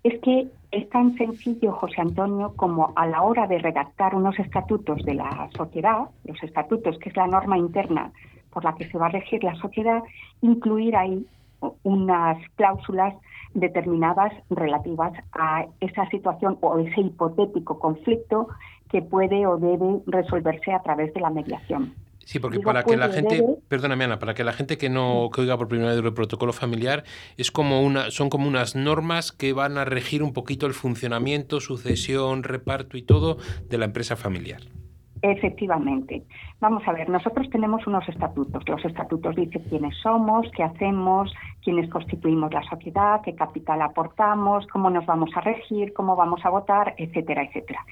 Es 0.02 0.18
que 0.20 0.48
es 0.70 0.88
tan 0.88 1.14
sencillo, 1.16 1.72
José 1.72 2.00
Antonio, 2.00 2.54
como 2.56 2.92
a 2.96 3.06
la 3.06 3.22
hora 3.22 3.46
de 3.46 3.58
redactar 3.58 4.14
unos 4.14 4.38
estatutos 4.38 5.04
de 5.04 5.14
la 5.14 5.50
sociedad, 5.56 6.08
los 6.24 6.42
estatutos, 6.42 6.98
que 6.98 7.10
es 7.10 7.16
la 7.16 7.26
norma 7.26 7.58
interna 7.58 8.12
por 8.50 8.64
la 8.64 8.74
que 8.74 8.88
se 8.88 8.98
va 8.98 9.06
a 9.06 9.10
regir 9.10 9.44
la 9.44 9.54
sociedad, 9.56 10.02
incluir 10.42 10.96
ahí 10.96 11.26
unas 11.82 12.38
cláusulas 12.56 13.14
determinadas 13.54 14.32
relativas 14.50 15.12
a 15.32 15.66
esa 15.80 16.08
situación 16.10 16.58
o 16.60 16.78
ese 16.78 17.00
hipotético 17.00 17.78
conflicto 17.78 18.48
que 18.90 19.02
puede 19.02 19.46
o 19.46 19.56
debe 19.56 20.00
resolverse 20.06 20.72
a 20.72 20.82
través 20.82 21.12
de 21.14 21.20
la 21.20 21.30
mediación. 21.30 21.94
Sí, 22.24 22.38
porque 22.38 22.60
para 22.60 22.84
que 22.84 22.96
la 22.96 23.08
gente, 23.08 23.42
perdóname 23.66 24.04
Ana, 24.04 24.18
para 24.18 24.34
que 24.34 24.44
la 24.44 24.52
gente 24.52 24.78
que 24.78 24.88
no 24.88 25.30
que 25.34 25.40
oiga 25.40 25.58
por 25.58 25.68
primera 25.68 25.90
vez 25.90 26.04
el 26.04 26.12
protocolo 26.12 26.52
familiar 26.52 27.02
es 27.36 27.50
como 27.50 27.82
una, 27.82 28.10
son 28.10 28.30
como 28.30 28.46
unas 28.46 28.76
normas 28.76 29.32
que 29.32 29.52
van 29.52 29.78
a 29.78 29.84
regir 29.84 30.22
un 30.22 30.32
poquito 30.32 30.66
el 30.66 30.74
funcionamiento, 30.74 31.60
sucesión, 31.60 32.44
reparto 32.44 32.96
y 32.96 33.02
todo 33.02 33.38
de 33.68 33.78
la 33.78 33.86
empresa 33.86 34.14
familiar. 34.14 34.60
Efectivamente. 35.22 36.22
Vamos 36.60 36.82
a 36.86 36.92
ver, 36.92 37.10
nosotros 37.10 37.50
tenemos 37.50 37.86
unos 37.86 38.08
estatutos. 38.08 38.66
Los 38.66 38.82
estatutos 38.84 39.36
dicen 39.36 39.62
quiénes 39.68 39.94
somos, 39.98 40.50
qué 40.56 40.62
hacemos, 40.62 41.32
quiénes 41.62 41.90
constituimos 41.90 42.52
la 42.54 42.62
sociedad, 42.62 43.20
qué 43.22 43.34
capital 43.34 43.82
aportamos, 43.82 44.66
cómo 44.68 44.88
nos 44.88 45.04
vamos 45.04 45.30
a 45.34 45.42
regir, 45.42 45.92
cómo 45.92 46.16
vamos 46.16 46.40
a 46.44 46.50
votar, 46.50 46.94
etcétera, 46.96 47.42
etcétera. 47.42 47.84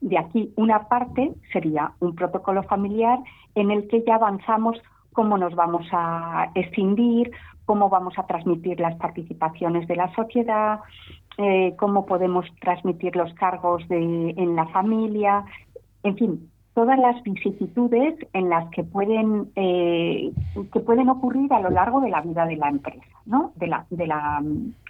De 0.00 0.16
aquí 0.16 0.52
una 0.56 0.88
parte 0.88 1.32
sería 1.52 1.92
un 1.98 2.14
protocolo 2.14 2.62
familiar 2.62 3.18
en 3.56 3.72
el 3.72 3.88
que 3.88 4.04
ya 4.06 4.14
avanzamos 4.14 4.80
cómo 5.12 5.38
nos 5.38 5.56
vamos 5.56 5.86
a 5.90 6.52
escindir, 6.54 7.32
cómo 7.64 7.88
vamos 7.88 8.16
a 8.16 8.26
transmitir 8.26 8.78
las 8.78 8.94
participaciones 8.94 9.88
de 9.88 9.96
la 9.96 10.14
sociedad, 10.14 10.80
eh, 11.36 11.74
cómo 11.76 12.06
podemos 12.06 12.46
transmitir 12.60 13.16
los 13.16 13.34
cargos 13.34 13.82
en 13.90 14.54
la 14.54 14.66
familia, 14.68 15.44
en 16.02 16.16
fin, 16.16 16.50
todas 16.74 16.98
las 16.98 17.22
vicisitudes 17.22 18.14
en 18.32 18.48
las 18.48 18.68
que 18.70 18.84
pueden 18.84 19.50
eh, 19.56 20.32
que 20.72 20.80
pueden 20.80 21.08
ocurrir 21.08 21.52
a 21.52 21.60
lo 21.60 21.70
largo 21.70 22.00
de 22.00 22.10
la 22.10 22.20
vida 22.20 22.46
de 22.46 22.56
la 22.56 22.68
empresa, 22.68 23.06
¿no? 23.26 23.52
De 23.56 23.66
la, 23.66 23.86
de 23.90 24.06
la, 24.06 24.42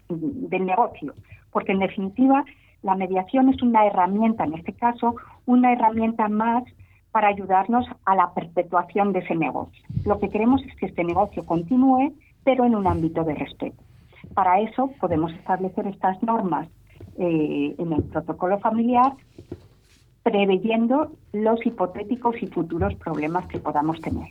del 0.08 0.66
negocio, 0.66 1.14
porque 1.50 1.72
en 1.72 1.78
definitiva 1.78 2.44
la 2.82 2.94
mediación 2.94 3.48
es 3.48 3.62
una 3.62 3.86
herramienta, 3.86 4.44
en 4.44 4.54
este 4.54 4.72
caso, 4.72 5.14
una 5.46 5.72
herramienta 5.72 6.28
más 6.28 6.64
para 7.12 7.28
ayudarnos 7.28 7.86
a 8.04 8.14
la 8.14 8.32
perpetuación 8.32 9.12
de 9.12 9.20
ese 9.20 9.34
negocio. 9.34 9.84
Lo 10.04 10.18
que 10.18 10.28
queremos 10.28 10.62
es 10.64 10.74
que 10.76 10.86
este 10.86 11.04
negocio 11.04 11.44
continúe, 11.44 12.14
pero 12.44 12.64
en 12.64 12.74
un 12.74 12.86
ámbito 12.86 13.24
de 13.24 13.34
respeto. 13.34 13.82
Para 14.34 14.60
eso 14.60 14.90
podemos 15.00 15.32
establecer 15.32 15.86
estas 15.86 16.22
normas 16.22 16.68
eh, 17.18 17.74
en 17.76 17.92
el 17.92 18.02
protocolo 18.04 18.58
familiar, 18.60 19.12
preveyendo 20.22 21.12
los 21.32 21.64
hipotéticos 21.64 22.42
y 22.42 22.46
futuros 22.46 22.94
problemas 22.96 23.46
que 23.46 23.58
podamos 23.58 24.00
tener. 24.00 24.28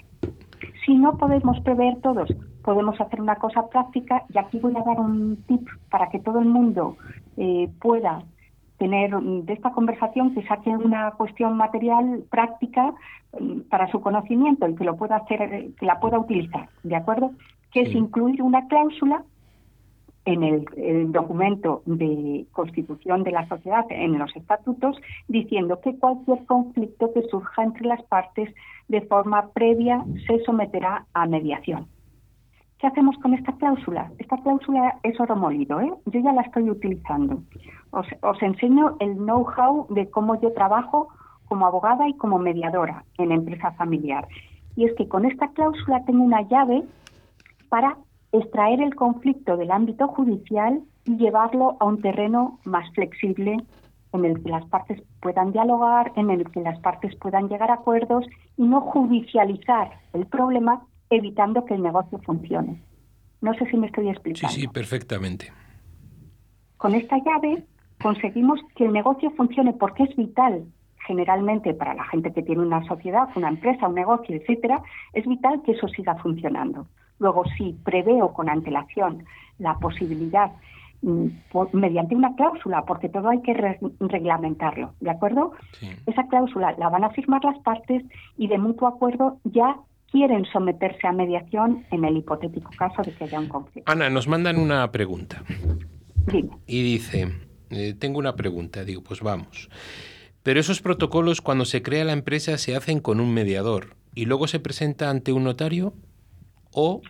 Si 0.85 0.95
no 0.95 1.17
podemos 1.17 1.59
prever 1.61 1.99
todos, 2.01 2.29
podemos 2.63 2.99
hacer 2.99 3.21
una 3.21 3.35
cosa 3.35 3.67
práctica 3.69 4.23
y 4.33 4.37
aquí 4.37 4.59
voy 4.59 4.75
a 4.75 4.83
dar 4.83 4.99
un 4.99 5.37
tip 5.47 5.67
para 5.89 6.09
que 6.09 6.19
todo 6.19 6.39
el 6.39 6.47
mundo 6.47 6.97
eh, 7.37 7.69
pueda 7.79 8.23
tener 8.77 9.11
de 9.11 9.53
esta 9.53 9.71
conversación 9.71 10.33
que 10.33 10.45
saque 10.47 10.69
una 10.69 11.11
cuestión 11.11 11.57
material 11.57 12.23
práctica 12.29 12.93
mm, 13.39 13.61
para 13.69 13.91
su 13.91 13.99
conocimiento 14.01 14.67
y 14.67 14.75
que 14.75 14.85
lo 14.85 14.95
pueda 14.95 15.17
hacer, 15.17 15.73
que 15.77 15.85
la 15.85 15.99
pueda 15.99 16.17
utilizar, 16.17 16.69
¿de 16.83 16.95
acuerdo? 16.95 17.31
Que 17.71 17.81
es 17.81 17.93
incluir 17.93 18.41
una 18.41 18.67
cláusula 18.67 19.23
en 20.29 20.43
el, 20.43 21.11
documento 21.11 21.81
de 21.85 22.45
constitución 22.51 23.23
de 23.23 23.31
la 23.31 23.47
sociedad, 23.47 23.85
en 23.89 24.19
los 24.19 24.35
estatutos, 24.35 24.95
diciendo 25.27 25.79
que 25.81 25.97
cualquier 25.97 26.45
conflicto 26.45 27.11
que 27.13 27.23
surja 27.23 27.63
entre 27.63 27.87
las 27.87 28.03
partes 28.03 28.53
de 28.87 29.01
forma 29.01 29.49
previa 29.49 30.05
se 30.27 30.39
someterá 30.43 31.05
a 31.15 31.25
mediación. 31.25 31.87
¿Qué 32.77 32.85
hacemos 32.85 33.17
con 33.17 33.33
esta 33.33 33.53
cláusula? 33.53 34.11
Esta 34.19 34.37
cláusula 34.37 34.99
es 35.01 35.19
oro 35.19 35.35
molido, 35.35 35.81
¿eh? 35.81 35.91
yo 36.05 36.19
ya 36.19 36.31
la 36.31 36.43
estoy 36.43 36.69
utilizando. 36.69 37.41
Os, 37.89 38.07
os 38.21 38.41
enseño 38.43 38.97
el 38.99 39.15
know-how 39.15 39.87
de 39.89 40.09
cómo 40.11 40.39
yo 40.39 40.53
trabajo 40.53 41.09
como 41.47 41.65
abogada 41.65 42.07
y 42.07 42.13
como 42.13 42.37
mediadora 42.37 43.03
en 43.17 43.31
empresa 43.31 43.71
familiar. 43.71 44.27
Y 44.75 44.85
es 44.85 44.93
que 44.95 45.07
con 45.07 45.25
esta 45.25 45.47
cláusula 45.49 46.05
tengo 46.05 46.23
una 46.23 46.43
llave 46.43 46.83
para 47.69 47.97
extraer 48.31 48.81
el 48.81 48.95
conflicto 48.95 49.57
del 49.57 49.71
ámbito 49.71 50.07
judicial 50.07 50.81
y 51.05 51.17
llevarlo 51.17 51.77
a 51.79 51.85
un 51.85 52.01
terreno 52.01 52.59
más 52.63 52.91
flexible 52.93 53.57
en 54.13 54.25
el 54.25 54.41
que 54.41 54.49
las 54.49 54.65
partes 54.65 55.01
puedan 55.21 55.51
dialogar, 55.51 56.11
en 56.15 56.29
el 56.29 56.49
que 56.49 56.61
las 56.61 56.79
partes 56.79 57.15
puedan 57.15 57.47
llegar 57.47 57.71
a 57.71 57.75
acuerdos 57.75 58.25
y 58.57 58.63
no 58.63 58.81
judicializar 58.81 59.91
el 60.13 60.25
problema 60.25 60.85
evitando 61.09 61.65
que 61.65 61.75
el 61.75 61.83
negocio 61.83 62.19
funcione. 62.19 62.81
No 63.41 63.53
sé 63.53 63.65
si 63.69 63.77
me 63.77 63.87
estoy 63.87 64.09
explicando. 64.09 64.53
Sí, 64.53 64.61
sí, 64.61 64.67
perfectamente. 64.67 65.51
Con 66.77 66.93
esta 66.95 67.17
llave 67.17 67.65
conseguimos 68.01 68.59
que 68.75 68.85
el 68.85 68.93
negocio 68.93 69.31
funcione 69.31 69.73
porque 69.73 70.03
es 70.03 70.15
vital 70.15 70.65
generalmente 71.05 71.73
para 71.73 71.95
la 71.95 72.03
gente 72.05 72.31
que 72.31 72.43
tiene 72.43 72.61
una 72.61 72.85
sociedad, 72.85 73.29
una 73.35 73.49
empresa, 73.49 73.87
un 73.87 73.95
negocio, 73.95 74.35
etcétera, 74.35 74.81
es 75.13 75.25
vital 75.25 75.61
que 75.63 75.71
eso 75.71 75.87
siga 75.87 76.15
funcionando. 76.15 76.87
Luego, 77.19 77.43
si 77.57 77.73
preveo 77.83 78.33
con 78.33 78.49
antelación 78.49 79.25
la 79.57 79.77
posibilidad 79.77 80.51
mm, 81.01 81.27
mediante 81.73 82.15
una 82.15 82.35
cláusula, 82.35 82.83
porque 82.85 83.09
todo 83.09 83.29
hay 83.29 83.41
que 83.41 83.53
reglamentarlo, 83.99 84.93
¿de 84.99 85.09
acuerdo? 85.09 85.51
Esa 86.05 86.27
cláusula 86.27 86.75
la 86.77 86.89
van 86.89 87.03
a 87.03 87.09
firmar 87.11 87.43
las 87.43 87.59
partes 87.59 88.03
y 88.37 88.47
de 88.47 88.57
mutuo 88.57 88.87
acuerdo 88.87 89.37
ya 89.43 89.77
quieren 90.11 90.45
someterse 90.45 91.07
a 91.07 91.11
mediación 91.11 91.85
en 91.91 92.05
el 92.05 92.17
hipotético 92.17 92.71
caso 92.77 93.01
de 93.03 93.11
que 93.11 93.25
haya 93.25 93.39
un 93.39 93.47
conflicto. 93.47 93.91
Ana, 93.91 94.09
nos 94.09 94.27
mandan 94.27 94.57
una 94.57 94.91
pregunta. 94.91 95.43
Dime. 96.25 96.57
Y 96.65 96.83
dice, 96.83 97.27
eh, 97.69 97.93
tengo 97.97 98.19
una 98.19 98.35
pregunta, 98.35 98.83
digo, 98.83 99.03
pues 99.03 99.21
vamos. 99.21 99.69
Pero 100.43 100.59
esos 100.59 100.81
protocolos 100.81 101.41
cuando 101.41 101.65
se 101.65 101.81
crea 101.81 102.05
la 102.05 102.13
empresa 102.13 102.57
se 102.57 102.75
hacen 102.75 102.99
con 102.99 103.19
un 103.19 103.33
mediador 103.33 103.95
y 104.15 104.25
luego 104.25 104.47
se 104.47 104.59
presenta 104.59 105.09
ante 105.09 105.31
un 105.31 105.43
notario 105.43 105.93
o 106.79 107.01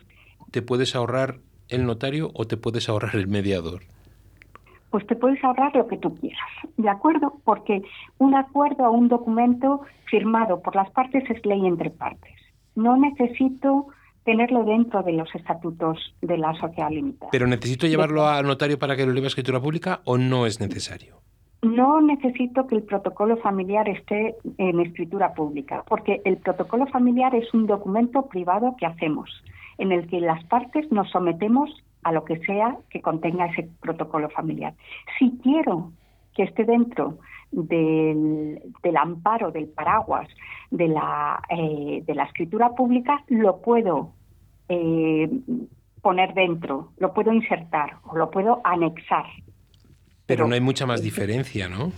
te 0.50 0.62
puedes 0.62 0.96
ahorrar 0.96 1.38
el 1.68 1.86
notario 1.86 2.30
o 2.34 2.46
te 2.46 2.56
puedes 2.56 2.88
ahorrar 2.88 3.14
el 3.16 3.28
mediador? 3.28 3.82
Pues 4.90 5.06
te 5.06 5.14
puedes 5.14 5.42
ahorrar 5.44 5.74
lo 5.76 5.86
que 5.86 5.98
tú 5.98 6.14
quieras, 6.16 6.50
¿de 6.76 6.88
acuerdo? 6.88 7.34
Porque 7.44 7.82
un 8.18 8.34
acuerdo 8.34 8.88
o 8.88 8.90
un 8.90 9.08
documento 9.08 9.82
firmado 10.06 10.60
por 10.60 10.74
las 10.74 10.90
partes 10.90 11.22
es 11.30 11.46
ley 11.46 11.64
entre 11.64 11.90
partes. 11.90 12.34
No 12.74 12.96
necesito 12.96 13.86
tenerlo 14.24 14.64
dentro 14.64 15.02
de 15.02 15.12
los 15.12 15.32
estatutos 15.34 16.14
de 16.20 16.36
la 16.36 16.54
sociedad 16.54 16.90
limitada. 16.90 17.30
¿Pero 17.30 17.46
necesito 17.46 17.86
llevarlo 17.86 18.26
al 18.26 18.46
notario 18.46 18.78
para 18.78 18.96
que 18.96 19.06
lo 19.06 19.12
lleve 19.12 19.26
a 19.26 19.28
escritura 19.28 19.60
pública 19.60 20.00
o 20.04 20.18
no 20.18 20.46
es 20.46 20.60
necesario? 20.60 21.20
No 21.62 22.00
necesito 22.00 22.66
que 22.66 22.74
el 22.74 22.82
protocolo 22.82 23.36
familiar 23.36 23.88
esté 23.88 24.34
en 24.56 24.80
escritura 24.80 25.34
pública, 25.34 25.84
porque 25.86 26.22
el 26.24 26.38
protocolo 26.38 26.86
familiar 26.86 27.34
es 27.34 27.52
un 27.52 27.66
documento 27.66 28.26
privado 28.26 28.76
que 28.78 28.86
hacemos, 28.86 29.30
en 29.80 29.92
el 29.92 30.06
que 30.06 30.20
las 30.20 30.44
partes 30.44 30.90
nos 30.92 31.10
sometemos 31.10 31.70
a 32.02 32.12
lo 32.12 32.24
que 32.24 32.38
sea 32.40 32.76
que 32.88 33.00
contenga 33.00 33.46
ese 33.46 33.68
protocolo 33.80 34.30
familiar. 34.30 34.74
Si 35.18 35.38
quiero 35.42 35.92
que 36.34 36.44
esté 36.44 36.64
dentro 36.64 37.18
del, 37.50 38.60
amparo, 38.96 39.50
del 39.50 39.68
paraguas, 39.68 40.28
de 40.70 40.88
la, 40.88 41.42
eh, 41.48 42.02
de 42.06 42.14
la 42.14 42.24
escritura 42.24 42.70
pública, 42.70 43.24
lo 43.28 43.60
puedo 43.60 44.12
eh, 44.68 45.28
poner 46.00 46.32
dentro, 46.34 46.92
lo 46.98 47.12
puedo 47.12 47.32
insertar 47.32 47.96
o 48.04 48.16
lo 48.16 48.30
puedo 48.30 48.60
anexar 48.64 49.26
pero, 50.30 50.46
no 50.46 50.54
hay 50.54 50.60
mucha 50.60 50.86
más 50.86 51.02
diferencia, 51.02 51.68
¿no? 51.68 51.92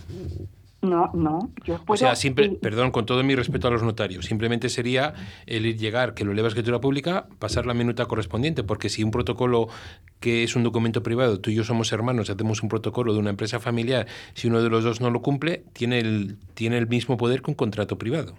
No, 0.83 1.09
no. 1.13 1.49
Yo 1.63 1.79
O 1.87 1.95
sea, 1.95 2.15
siempre, 2.15 2.49
perdón, 2.49 2.91
con 2.91 3.05
todo 3.05 3.23
mi 3.23 3.35
respeto 3.35 3.69
a 3.69 3.71
los 3.71 3.83
notarios, 3.83 4.25
simplemente 4.25 4.67
sería 4.67 5.13
el 5.47 5.65
ir 5.65 5.77
llegar, 5.77 6.13
que 6.13 6.25
lo 6.25 6.33
eleva 6.33 6.47
a 6.47 6.49
escritura 6.49 6.81
pública, 6.81 7.27
pasar 7.39 7.65
la 7.65 7.73
minuta 7.73 8.05
correspondiente, 8.05 8.63
porque 8.63 8.89
si 8.89 9.01
un 9.01 9.09
protocolo 9.09 9.69
que 10.19 10.43
es 10.43 10.57
un 10.57 10.63
documento 10.63 11.01
privado, 11.01 11.39
tú 11.39 11.51
y 11.51 11.55
yo 11.55 11.63
somos 11.63 11.91
hermanos, 11.93 12.29
hacemos 12.29 12.61
un 12.61 12.69
protocolo 12.69 13.13
de 13.13 13.19
una 13.19 13.29
empresa 13.29 13.61
familiar, 13.61 14.07
si 14.33 14.49
uno 14.49 14.61
de 14.61 14.69
los 14.69 14.83
dos 14.83 14.99
no 14.99 15.09
lo 15.09 15.21
cumple, 15.21 15.63
tiene 15.71 15.99
el, 15.99 16.37
tiene 16.53 16.77
el 16.77 16.87
mismo 16.87 17.15
poder 17.15 17.41
que 17.41 17.51
un 17.51 17.55
contrato 17.55 17.97
privado. 17.97 18.35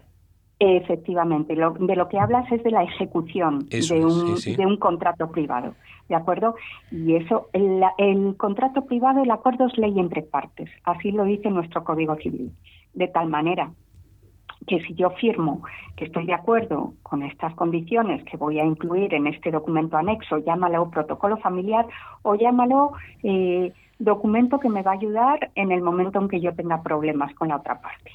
Efectivamente, 0.58 1.54
de 1.54 1.96
lo 1.96 2.08
que 2.08 2.18
hablas 2.18 2.50
es 2.52 2.62
de 2.62 2.70
la 2.70 2.84
ejecución 2.84 3.66
de, 3.68 4.04
un, 4.04 4.36
de 4.36 4.66
un 4.66 4.76
contrato 4.76 5.30
privado. 5.30 5.74
¿De 6.08 6.14
acuerdo? 6.14 6.54
Y 6.90 7.16
eso, 7.16 7.48
el, 7.52 8.36
contrato 8.36 8.84
privado, 8.86 9.22
el 9.22 9.30
acuerdo 9.30 9.66
es 9.66 9.78
ley 9.78 9.98
entre 9.98 10.22
partes, 10.22 10.70
así 10.84 11.12
lo 11.12 11.24
dice 11.24 11.50
nuestro 11.50 11.84
Código 11.84 12.16
Civil, 12.16 12.52
de 12.94 13.08
tal 13.08 13.28
manera 13.28 13.70
que 14.66 14.80
si 14.80 14.94
yo 14.94 15.10
firmo 15.10 15.62
que 15.96 16.06
estoy 16.06 16.26
de 16.26 16.32
acuerdo 16.32 16.94
con 17.02 17.22
estas 17.22 17.54
condiciones 17.54 18.24
que 18.24 18.38
voy 18.38 18.58
a 18.58 18.64
incluir 18.64 19.12
en 19.12 19.26
este 19.26 19.50
documento 19.50 19.96
anexo, 19.96 20.38
llámalo 20.38 20.90
protocolo 20.90 21.36
familiar 21.36 21.86
o 22.22 22.34
llámalo 22.34 22.92
eh, 23.22 23.72
documento 23.98 24.58
que 24.60 24.70
me 24.70 24.82
va 24.82 24.92
a 24.92 24.94
ayudar 24.94 25.50
en 25.54 25.70
el 25.70 25.82
momento 25.82 26.18
en 26.18 26.28
que 26.28 26.40
yo 26.40 26.54
tenga 26.54 26.82
problemas 26.82 27.34
con 27.34 27.48
la 27.48 27.56
otra 27.56 27.80
parte. 27.80 28.10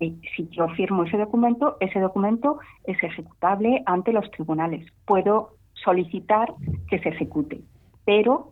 Y 0.00 0.20
si 0.36 0.48
yo 0.48 0.68
firmo 0.68 1.04
ese 1.04 1.16
documento, 1.16 1.76
ese 1.80 1.98
documento 2.00 2.58
es 2.84 3.02
ejecutable 3.02 3.82
ante 3.86 4.12
los 4.12 4.30
tribunales. 4.30 4.86
Puedo 5.04 5.57
solicitar 5.84 6.54
que 6.88 6.98
se 6.98 7.10
ejecute. 7.10 7.60
Pero 8.04 8.50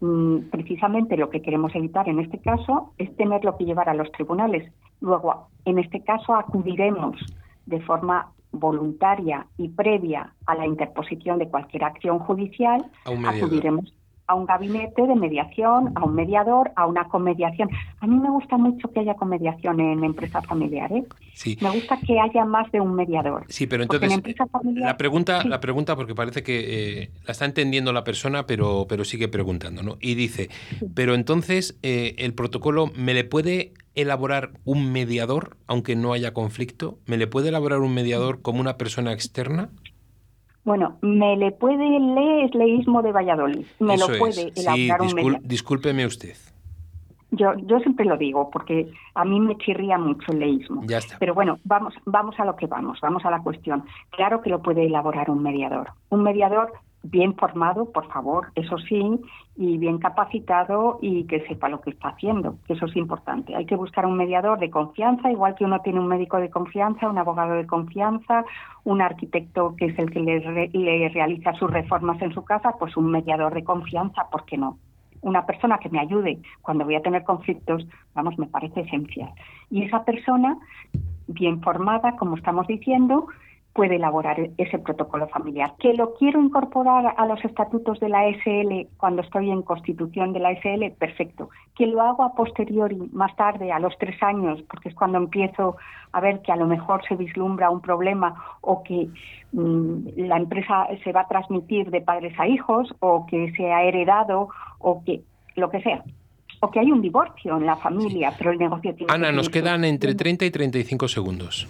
mm, 0.00 0.50
precisamente 0.50 1.16
lo 1.16 1.30
que 1.30 1.42
queremos 1.42 1.74
evitar 1.74 2.08
en 2.08 2.20
este 2.20 2.38
caso 2.38 2.92
es 2.98 3.14
tenerlo 3.16 3.56
que 3.56 3.64
llevar 3.64 3.88
a 3.88 3.94
los 3.94 4.10
tribunales. 4.12 4.70
Luego, 5.00 5.48
en 5.64 5.78
este 5.78 6.02
caso, 6.02 6.34
acudiremos 6.34 7.16
de 7.66 7.80
forma 7.80 8.32
voluntaria 8.52 9.46
y 9.58 9.68
previa 9.68 10.32
a 10.46 10.54
la 10.54 10.66
interposición 10.66 11.38
de 11.38 11.48
cualquier 11.48 11.84
acción 11.84 12.18
judicial, 12.20 12.86
acudiremos 13.04 13.92
a 14.26 14.34
un 14.34 14.46
gabinete 14.46 15.06
de 15.06 15.14
mediación, 15.14 15.92
a 15.94 16.04
un 16.04 16.14
mediador, 16.14 16.72
a 16.76 16.86
una 16.86 17.04
comediación. 17.08 17.68
A 18.00 18.06
mí 18.06 18.16
me 18.16 18.30
gusta 18.30 18.56
mucho 18.56 18.90
que 18.90 19.00
haya 19.00 19.14
comediación 19.14 19.80
en 19.80 20.04
empresas 20.04 20.44
familiares. 20.46 21.04
Sí. 21.34 21.56
Me 21.60 21.70
gusta 21.70 21.98
que 22.04 22.18
haya 22.18 22.44
más 22.44 22.70
de 22.72 22.80
un 22.80 22.94
mediador. 22.94 23.44
Sí, 23.48 23.66
pero 23.66 23.82
entonces 23.82 24.20
la 24.64 24.96
pregunta, 24.96 25.44
la 25.44 25.60
pregunta 25.60 25.96
porque 25.96 26.14
parece 26.14 26.42
que 26.42 27.02
eh, 27.02 27.10
la 27.24 27.32
está 27.32 27.44
entendiendo 27.44 27.92
la 27.92 28.04
persona, 28.04 28.46
pero 28.46 28.86
pero 28.88 29.04
sigue 29.04 29.28
preguntando, 29.28 29.82
¿no? 29.82 29.96
Y 30.00 30.14
dice, 30.14 30.48
pero 30.94 31.14
entonces 31.14 31.78
eh, 31.82 32.14
el 32.18 32.34
protocolo 32.34 32.90
me 32.96 33.14
le 33.14 33.24
puede 33.24 33.72
elaborar 33.94 34.52
un 34.64 34.92
mediador, 34.92 35.56
aunque 35.66 35.96
no 35.96 36.12
haya 36.12 36.32
conflicto, 36.32 36.98
me 37.06 37.16
le 37.16 37.26
puede 37.26 37.48
elaborar 37.48 37.80
un 37.80 37.94
mediador 37.94 38.42
como 38.42 38.60
una 38.60 38.76
persona 38.76 39.12
externa. 39.12 39.70
Bueno, 40.66 40.98
me 41.00 41.36
le 41.36 41.52
puede 41.52 42.00
leer 42.00 42.52
leísmo 42.52 43.00
de 43.00 43.12
Valladolid. 43.12 43.64
Me 43.78 43.96
lo 43.96 44.08
puede 44.18 44.52
elaborar 44.56 45.08
sí, 45.08 45.16
un 45.22 45.38
Discúlpeme 45.44 46.04
usted. 46.04 46.34
Yo, 47.30 47.54
yo 47.58 47.78
siempre 47.78 48.04
lo 48.04 48.16
digo 48.16 48.50
porque 48.50 48.90
a 49.14 49.24
mí 49.24 49.38
me 49.38 49.56
chirría 49.58 49.96
mucho 49.96 50.32
el 50.32 50.40
leísmo. 50.40 50.82
Ya 50.84 50.98
está. 50.98 51.18
Pero 51.20 51.34
bueno, 51.34 51.60
vamos, 51.62 51.94
vamos 52.04 52.34
a 52.40 52.44
lo 52.44 52.56
que 52.56 52.66
vamos, 52.66 52.98
vamos 53.00 53.24
a 53.24 53.30
la 53.30 53.40
cuestión. 53.42 53.84
Claro 54.10 54.42
que 54.42 54.50
lo 54.50 54.60
puede 54.60 54.86
elaborar 54.86 55.30
un 55.30 55.40
mediador. 55.40 55.90
Un 56.08 56.24
mediador 56.24 56.72
bien 57.10 57.34
formado, 57.34 57.92
por 57.92 58.06
favor, 58.08 58.48
eso 58.54 58.78
sí, 58.78 59.20
y 59.56 59.78
bien 59.78 59.98
capacitado 59.98 60.98
y 61.00 61.24
que 61.24 61.46
sepa 61.46 61.68
lo 61.68 61.80
que 61.80 61.90
está 61.90 62.08
haciendo, 62.08 62.56
que 62.66 62.74
eso 62.74 62.86
es 62.86 62.96
importante. 62.96 63.54
Hay 63.54 63.64
que 63.66 63.76
buscar 63.76 64.06
un 64.06 64.16
mediador 64.16 64.58
de 64.58 64.70
confianza, 64.70 65.30
igual 65.30 65.54
que 65.54 65.64
uno 65.64 65.80
tiene 65.80 66.00
un 66.00 66.08
médico 66.08 66.38
de 66.38 66.50
confianza, 66.50 67.08
un 67.08 67.18
abogado 67.18 67.54
de 67.54 67.66
confianza, 67.66 68.44
un 68.84 69.00
arquitecto 69.00 69.74
que 69.76 69.86
es 69.86 69.98
el 69.98 70.10
que 70.10 70.20
le, 70.20 70.68
le 70.68 71.08
realiza 71.08 71.54
sus 71.54 71.70
reformas 71.70 72.20
en 72.22 72.32
su 72.32 72.44
casa, 72.44 72.74
pues 72.78 72.96
un 72.96 73.10
mediador 73.10 73.54
de 73.54 73.64
confianza, 73.64 74.28
¿por 74.30 74.44
qué 74.44 74.58
no? 74.58 74.78
Una 75.22 75.46
persona 75.46 75.78
que 75.78 75.88
me 75.88 75.98
ayude 75.98 76.38
cuando 76.62 76.84
voy 76.84 76.96
a 76.96 77.02
tener 77.02 77.24
conflictos, 77.24 77.86
vamos, 78.14 78.38
me 78.38 78.46
parece 78.46 78.80
esencial. 78.80 79.30
Y 79.70 79.82
esa 79.82 80.04
persona, 80.04 80.58
bien 81.26 81.62
formada, 81.62 82.16
como 82.16 82.36
estamos 82.36 82.66
diciendo, 82.66 83.26
puede 83.76 83.96
elaborar 83.96 84.38
ese 84.56 84.78
protocolo 84.78 85.28
familiar. 85.28 85.74
Que 85.78 85.92
lo 85.92 86.14
quiero 86.14 86.42
incorporar 86.42 87.14
a 87.16 87.26
los 87.26 87.44
estatutos 87.44 88.00
de 88.00 88.08
la 88.08 88.24
SL 88.28 88.88
cuando 88.96 89.20
estoy 89.20 89.50
en 89.50 89.60
constitución 89.60 90.32
de 90.32 90.40
la 90.40 90.52
SL, 90.52 90.90
perfecto. 90.98 91.50
Que 91.76 91.86
lo 91.86 92.00
hago 92.00 92.24
a 92.24 92.34
posteriori, 92.34 92.96
más 93.12 93.36
tarde, 93.36 93.70
a 93.70 93.78
los 93.78 93.96
tres 93.98 94.20
años, 94.22 94.62
porque 94.68 94.88
es 94.88 94.94
cuando 94.94 95.18
empiezo 95.18 95.76
a 96.12 96.20
ver 96.20 96.40
que 96.40 96.52
a 96.52 96.56
lo 96.56 96.66
mejor 96.66 97.02
se 97.06 97.16
vislumbra 97.16 97.68
un 97.70 97.82
problema 97.82 98.34
o 98.62 98.82
que 98.82 99.08
mm, 99.52 100.08
la 100.16 100.38
empresa 100.38 100.88
se 101.04 101.12
va 101.12 101.20
a 101.20 101.28
transmitir 101.28 101.90
de 101.90 102.00
padres 102.00 102.32
a 102.40 102.48
hijos 102.48 102.88
o 103.00 103.26
que 103.26 103.52
se 103.52 103.70
ha 103.70 103.84
heredado 103.84 104.48
o 104.78 105.04
que 105.04 105.20
lo 105.54 105.68
que 105.68 105.82
sea 105.82 106.02
o 106.60 106.70
que 106.70 106.80
hay 106.80 106.90
un 106.90 107.02
divorcio 107.02 107.58
en 107.58 107.66
la 107.66 107.76
familia, 107.76 108.32
pero 108.38 108.50
el 108.50 108.58
negocio 108.58 108.94
tiene 108.94 109.12
Ana, 109.12 109.30
nos 109.30 109.50
quedan 109.50 109.84
entre 109.84 110.14
30 110.14 110.46
y 110.46 110.50
35 110.50 111.06
segundos 111.06 111.68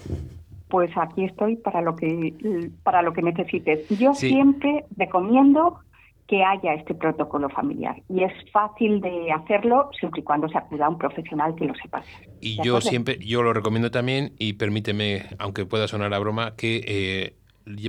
pues 0.68 0.90
aquí 0.96 1.24
estoy 1.24 1.56
para 1.56 1.80
lo 1.80 1.96
que 1.96 2.70
para 2.82 3.02
lo 3.02 3.12
que 3.12 3.22
necesites. 3.22 3.88
Yo 3.90 4.14
siempre 4.14 4.84
recomiendo 4.96 5.78
que 6.26 6.42
haya 6.42 6.74
este 6.74 6.94
protocolo 6.94 7.48
familiar 7.48 8.02
y 8.08 8.24
es 8.24 8.32
fácil 8.50 9.00
de 9.00 9.30
hacerlo 9.30 9.90
siempre 9.98 10.20
y 10.20 10.24
cuando 10.24 10.48
se 10.48 10.58
acuda 10.58 10.86
a 10.86 10.88
un 10.88 10.98
profesional 10.98 11.54
que 11.54 11.66
lo 11.66 11.74
sepa. 11.74 12.02
Y 12.40 12.60
yo 12.62 12.80
siempre 12.80 13.18
yo 13.18 13.42
lo 13.42 13.52
recomiendo 13.52 13.90
también 13.90 14.32
y 14.38 14.54
permíteme, 14.54 15.26
aunque 15.38 15.66
pueda 15.66 15.86
sonar 15.86 16.12
a 16.12 16.18
broma, 16.18 16.56
que 16.56 16.82
eh, 16.86 17.36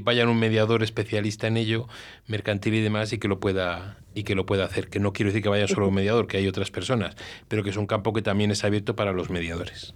vayan 0.03 0.29
un 0.29 0.39
mediador 0.39 0.83
especialista 0.83 1.47
en 1.47 1.57
ello, 1.57 1.87
mercantil 2.27 2.75
y 2.75 2.81
demás, 2.81 3.11
y 3.11 3.17
que 3.17 3.27
lo 3.27 3.39
pueda 3.39 3.97
y 4.13 4.23
que 4.23 4.35
lo 4.35 4.45
pueda 4.45 4.65
hacer. 4.65 4.89
Que 4.89 4.99
no 4.99 5.13
quiero 5.13 5.29
decir 5.29 5.41
que 5.41 5.49
vaya 5.49 5.67
solo 5.67 5.87
un 5.87 5.95
mediador, 5.95 6.27
que 6.27 6.37
hay 6.37 6.47
otras 6.47 6.69
personas, 6.69 7.15
pero 7.47 7.63
que 7.63 7.71
es 7.71 7.77
un 7.77 7.87
campo 7.87 8.13
que 8.13 8.21
también 8.21 8.51
es 8.51 8.63
abierto 8.63 8.95
para 8.95 9.13
los 9.13 9.31
mediadores. 9.31 9.95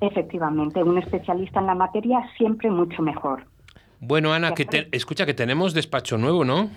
Efectivamente, 0.00 0.82
un 0.82 0.98
especialista 0.98 1.60
en 1.60 1.66
la 1.66 1.74
materia 1.74 2.18
siempre 2.36 2.70
mucho 2.70 3.02
mejor. 3.02 3.44
Bueno, 4.00 4.32
Ana, 4.32 4.52
que 4.52 4.88
escucha 4.92 5.24
que 5.24 5.34
tenemos 5.34 5.72
despacho 5.72 6.18
nuevo, 6.18 6.44
¿no? 6.44 6.68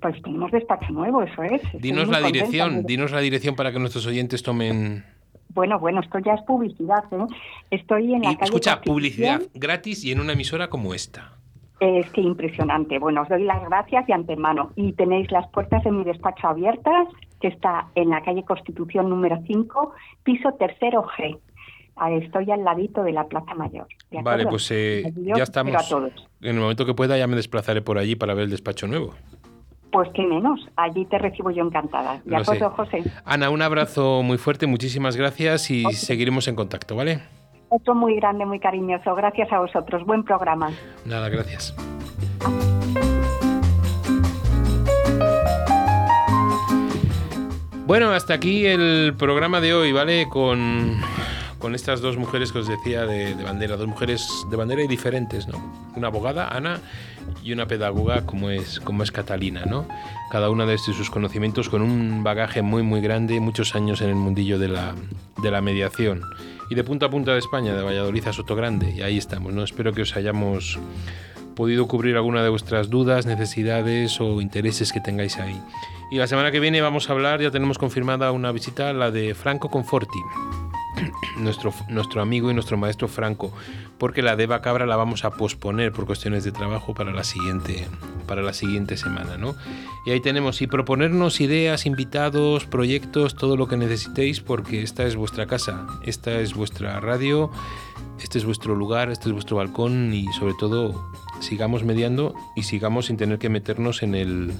Pues 0.00 0.20
tenemos 0.22 0.52
despacho 0.52 0.92
nuevo, 0.92 1.22
eso 1.22 1.42
es. 1.42 1.62
dinos 1.80 2.08
la 2.08 2.20
dirección, 2.20 2.84
dinos 2.84 3.10
la 3.10 3.20
dirección 3.20 3.56
para 3.56 3.72
que 3.72 3.78
nuestros 3.78 4.06
oyentes 4.06 4.42
tomen. 4.42 5.04
Bueno, 5.48 5.78
bueno, 5.78 6.00
esto 6.00 6.18
ya 6.18 6.34
es 6.34 6.42
publicidad, 6.42 7.04
¿eh? 7.12 7.26
Estoy 7.70 8.12
en 8.12 8.22
la 8.22 8.34
calle. 8.34 8.44
Escucha, 8.44 8.80
publicidad 8.80 9.40
gratis 9.54 10.04
y 10.04 10.12
en 10.12 10.20
una 10.20 10.32
emisora 10.32 10.68
como 10.68 10.94
esta. 10.94 11.32
Es 11.80 12.08
que 12.10 12.20
impresionante. 12.20 12.98
Bueno, 12.98 13.22
os 13.22 13.28
doy 13.28 13.44
las 13.44 13.62
gracias 13.64 14.06
de 14.06 14.14
antemano. 14.14 14.72
Y 14.76 14.92
tenéis 14.92 15.30
las 15.30 15.48
puertas 15.48 15.82
de 15.84 15.90
mi 15.90 16.04
despacho 16.04 16.48
abiertas, 16.48 17.08
que 17.40 17.48
está 17.48 17.88
en 17.94 18.10
la 18.10 18.22
calle 18.22 18.44
Constitución 18.44 19.08
número 19.08 19.38
5, 19.46 19.92
piso 20.22 20.52
tercero 20.52 21.04
G. 21.16 21.38
Estoy 22.20 22.50
al 22.50 22.64
ladito 22.64 23.02
de 23.02 23.12
la 23.12 23.24
Plaza 23.24 23.54
Mayor. 23.54 23.86
Vale, 24.10 24.46
pues 24.46 24.70
eh, 24.70 25.12
ya 25.16 25.42
estamos. 25.42 25.74
En 26.40 26.56
el 26.56 26.60
momento 26.60 26.84
que 26.84 26.94
pueda 26.94 27.16
ya 27.16 27.26
me 27.26 27.36
desplazaré 27.36 27.82
por 27.82 27.98
allí 27.98 28.16
para 28.16 28.34
ver 28.34 28.44
el 28.44 28.50
despacho 28.50 28.86
nuevo. 28.86 29.14
Pues 29.92 30.08
qué 30.12 30.22
menos, 30.22 30.60
allí 30.74 31.04
te 31.04 31.18
recibo 31.18 31.52
yo 31.52 31.64
encantada. 31.64 32.20
De 32.24 32.36
acuerdo, 32.36 32.70
José. 32.70 33.04
Ana, 33.24 33.48
un 33.50 33.62
abrazo 33.62 34.22
muy 34.24 34.38
fuerte, 34.38 34.66
muchísimas 34.66 35.16
gracias 35.16 35.70
y 35.70 35.84
seguiremos 35.92 36.48
en 36.48 36.56
contacto, 36.56 36.96
¿vale? 36.96 37.22
Otro 37.68 37.94
muy 37.94 38.16
grande, 38.16 38.44
muy 38.44 38.58
cariñoso. 38.58 39.14
Gracias 39.14 39.52
a 39.52 39.60
vosotros. 39.60 40.04
Buen 40.04 40.24
programa. 40.24 40.72
Nada, 41.06 41.28
gracias. 41.28 41.74
Bueno, 47.86 48.10
hasta 48.10 48.34
aquí 48.34 48.66
el 48.66 49.14
programa 49.18 49.60
de 49.60 49.74
hoy, 49.74 49.92
¿vale? 49.92 50.26
Con 50.28 50.96
con 51.64 51.74
estas 51.74 52.02
dos 52.02 52.18
mujeres 52.18 52.52
que 52.52 52.58
os 52.58 52.68
decía 52.68 53.06
de, 53.06 53.42
bandera, 53.42 53.78
dos 53.78 53.88
mujeres 53.88 54.28
de 54.50 54.54
bandera 54.54 54.82
y 54.82 54.86
diferentes, 54.86 55.48
¿no? 55.48 55.56
Una 55.96 56.08
abogada, 56.08 56.48
Ana, 56.48 56.78
y 57.42 57.54
una 57.54 57.64
pedagoga 57.64 58.26
como 58.26 58.50
es, 58.50 58.80
como 58.80 59.02
es 59.02 59.10
Catalina, 59.10 59.64
¿no? 59.64 59.88
Cada 60.30 60.50
una 60.50 60.66
de 60.66 60.76
sus 60.76 61.08
conocimientos 61.08 61.70
con 61.70 61.80
un 61.80 62.22
bagaje 62.22 62.60
muy, 62.60 62.82
muy 62.82 63.00
grande, 63.00 63.40
muchos 63.40 63.74
años 63.74 64.02
en 64.02 64.10
el 64.10 64.14
mundillo 64.14 64.58
de 64.58 64.68
la, 64.68 64.94
de 65.42 65.50
la 65.50 65.62
mediación. 65.62 66.20
Y 66.68 66.74
de 66.74 66.84
punta 66.84 67.06
a 67.06 67.10
punta 67.10 67.32
de 67.32 67.38
España, 67.38 67.74
de 67.74 67.82
Valladolid 67.82 68.28
a 68.28 68.34
Sotogrande, 68.34 68.92
y 68.94 69.00
ahí 69.00 69.16
estamos, 69.16 69.54
¿no? 69.54 69.64
Espero 69.64 69.94
que 69.94 70.02
os 70.02 70.14
hayamos 70.16 70.78
podido 71.56 71.88
cubrir 71.88 72.16
alguna 72.16 72.42
de 72.42 72.50
vuestras 72.50 72.90
dudas, 72.90 73.24
necesidades 73.24 74.20
o 74.20 74.42
intereses 74.42 74.92
que 74.92 75.00
tengáis 75.00 75.38
ahí. 75.38 75.58
Y 76.10 76.18
la 76.18 76.26
semana 76.26 76.50
que 76.50 76.60
viene 76.60 76.82
vamos 76.82 77.08
a 77.08 77.14
hablar, 77.14 77.40
ya 77.40 77.50
tenemos 77.50 77.78
confirmada 77.78 78.32
una 78.32 78.52
visita, 78.52 78.92
la 78.92 79.10
de 79.10 79.34
Franco 79.34 79.70
Conforti 79.70 80.20
nuestro, 81.38 81.72
nuestro 81.88 82.22
amigo 82.22 82.50
y 82.50 82.54
nuestro 82.54 82.76
maestro 82.76 83.08
Franco, 83.08 83.52
porque 83.98 84.22
la 84.22 84.36
de 84.36 84.48
Cabra 84.60 84.86
la 84.86 84.96
vamos 84.96 85.24
a 85.24 85.30
posponer 85.30 85.92
por 85.92 86.06
cuestiones 86.06 86.44
de 86.44 86.52
trabajo 86.52 86.94
para 86.94 87.12
la 87.12 87.24
siguiente, 87.24 87.86
para 88.26 88.42
la 88.42 88.52
siguiente 88.52 88.96
semana, 88.96 89.36
¿no? 89.36 89.54
Y 90.06 90.10
ahí 90.10 90.20
tenemos, 90.20 90.62
y 90.62 90.66
proponernos 90.66 91.40
ideas, 91.40 91.86
invitados, 91.86 92.66
proyectos, 92.66 93.34
todo 93.34 93.56
lo 93.56 93.66
que 93.66 93.76
necesitéis, 93.76 94.40
porque 94.40 94.82
esta 94.82 95.04
es 95.04 95.16
vuestra 95.16 95.46
casa, 95.46 95.86
esta 96.02 96.38
es 96.40 96.54
vuestra 96.54 97.00
radio, 97.00 97.50
este 98.20 98.38
es 98.38 98.44
vuestro 98.44 98.74
lugar, 98.74 99.10
este 99.10 99.28
es 99.28 99.32
vuestro 99.32 99.56
balcón 99.56 100.12
y 100.12 100.26
sobre 100.32 100.54
todo 100.54 101.10
sigamos 101.40 101.84
mediando 101.84 102.34
y 102.56 102.62
sigamos 102.62 103.06
sin 103.06 103.16
tener 103.16 103.38
que 103.38 103.48
meternos 103.48 104.02
en 104.02 104.14
el 104.14 104.52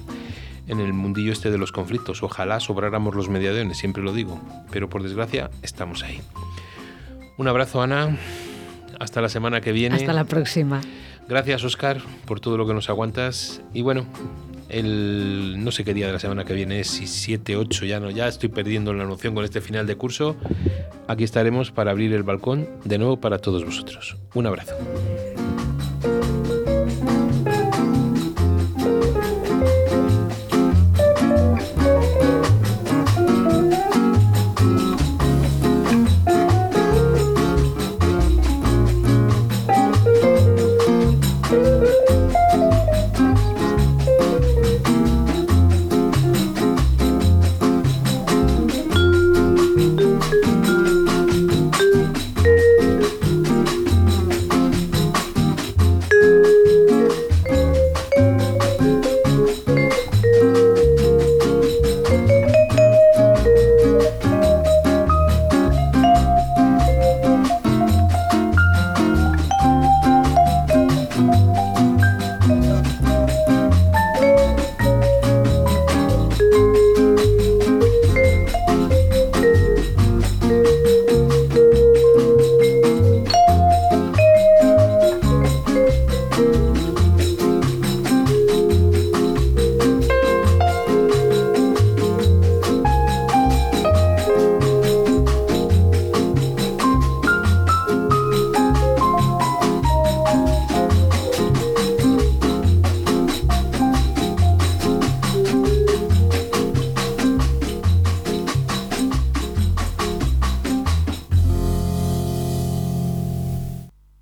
en 0.67 0.79
el 0.79 0.93
mundillo 0.93 1.31
este 1.31 1.51
de 1.51 1.57
los 1.57 1.71
conflictos. 1.71 2.23
Ojalá 2.23 2.59
sobráramos 2.59 3.15
los 3.15 3.29
mediadores, 3.29 3.77
siempre 3.77 4.03
lo 4.03 4.13
digo, 4.13 4.39
pero 4.71 4.89
por 4.89 5.03
desgracia 5.03 5.49
estamos 5.61 6.03
ahí. 6.03 6.21
Un 7.37 7.47
abrazo, 7.47 7.81
Ana. 7.81 8.17
Hasta 8.99 9.21
la 9.21 9.29
semana 9.29 9.61
que 9.61 9.71
viene. 9.71 9.95
Hasta 9.95 10.13
la 10.13 10.23
próxima. 10.23 10.81
Gracias, 11.27 11.63
Oscar, 11.63 12.01
por 12.25 12.39
todo 12.39 12.57
lo 12.57 12.67
que 12.67 12.73
nos 12.73 12.89
aguantas. 12.89 13.61
Y 13.73 13.81
bueno, 13.81 14.05
el 14.69 15.55
no 15.63 15.71
sé 15.71 15.83
qué 15.83 15.93
día 15.93 16.07
de 16.07 16.13
la 16.13 16.19
semana 16.19 16.45
que 16.45 16.53
viene 16.53 16.79
es, 16.79 16.87
si 16.87 17.07
7, 17.07 17.57
8, 17.57 17.85
ya 17.85 17.99
no, 17.99 18.09
ya 18.09 18.27
estoy 18.27 18.49
perdiendo 18.49 18.93
la 18.93 19.05
noción 19.05 19.35
con 19.35 19.43
este 19.43 19.59
final 19.59 19.87
de 19.87 19.95
curso. 19.95 20.35
Aquí 21.07 21.23
estaremos 21.23 21.71
para 21.71 21.91
abrir 21.91 22.13
el 22.13 22.23
balcón 22.23 22.69
de 22.83 22.97
nuevo 22.97 23.19
para 23.19 23.39
todos 23.39 23.65
vosotros. 23.65 24.17
Un 24.33 24.47
abrazo. 24.47 24.75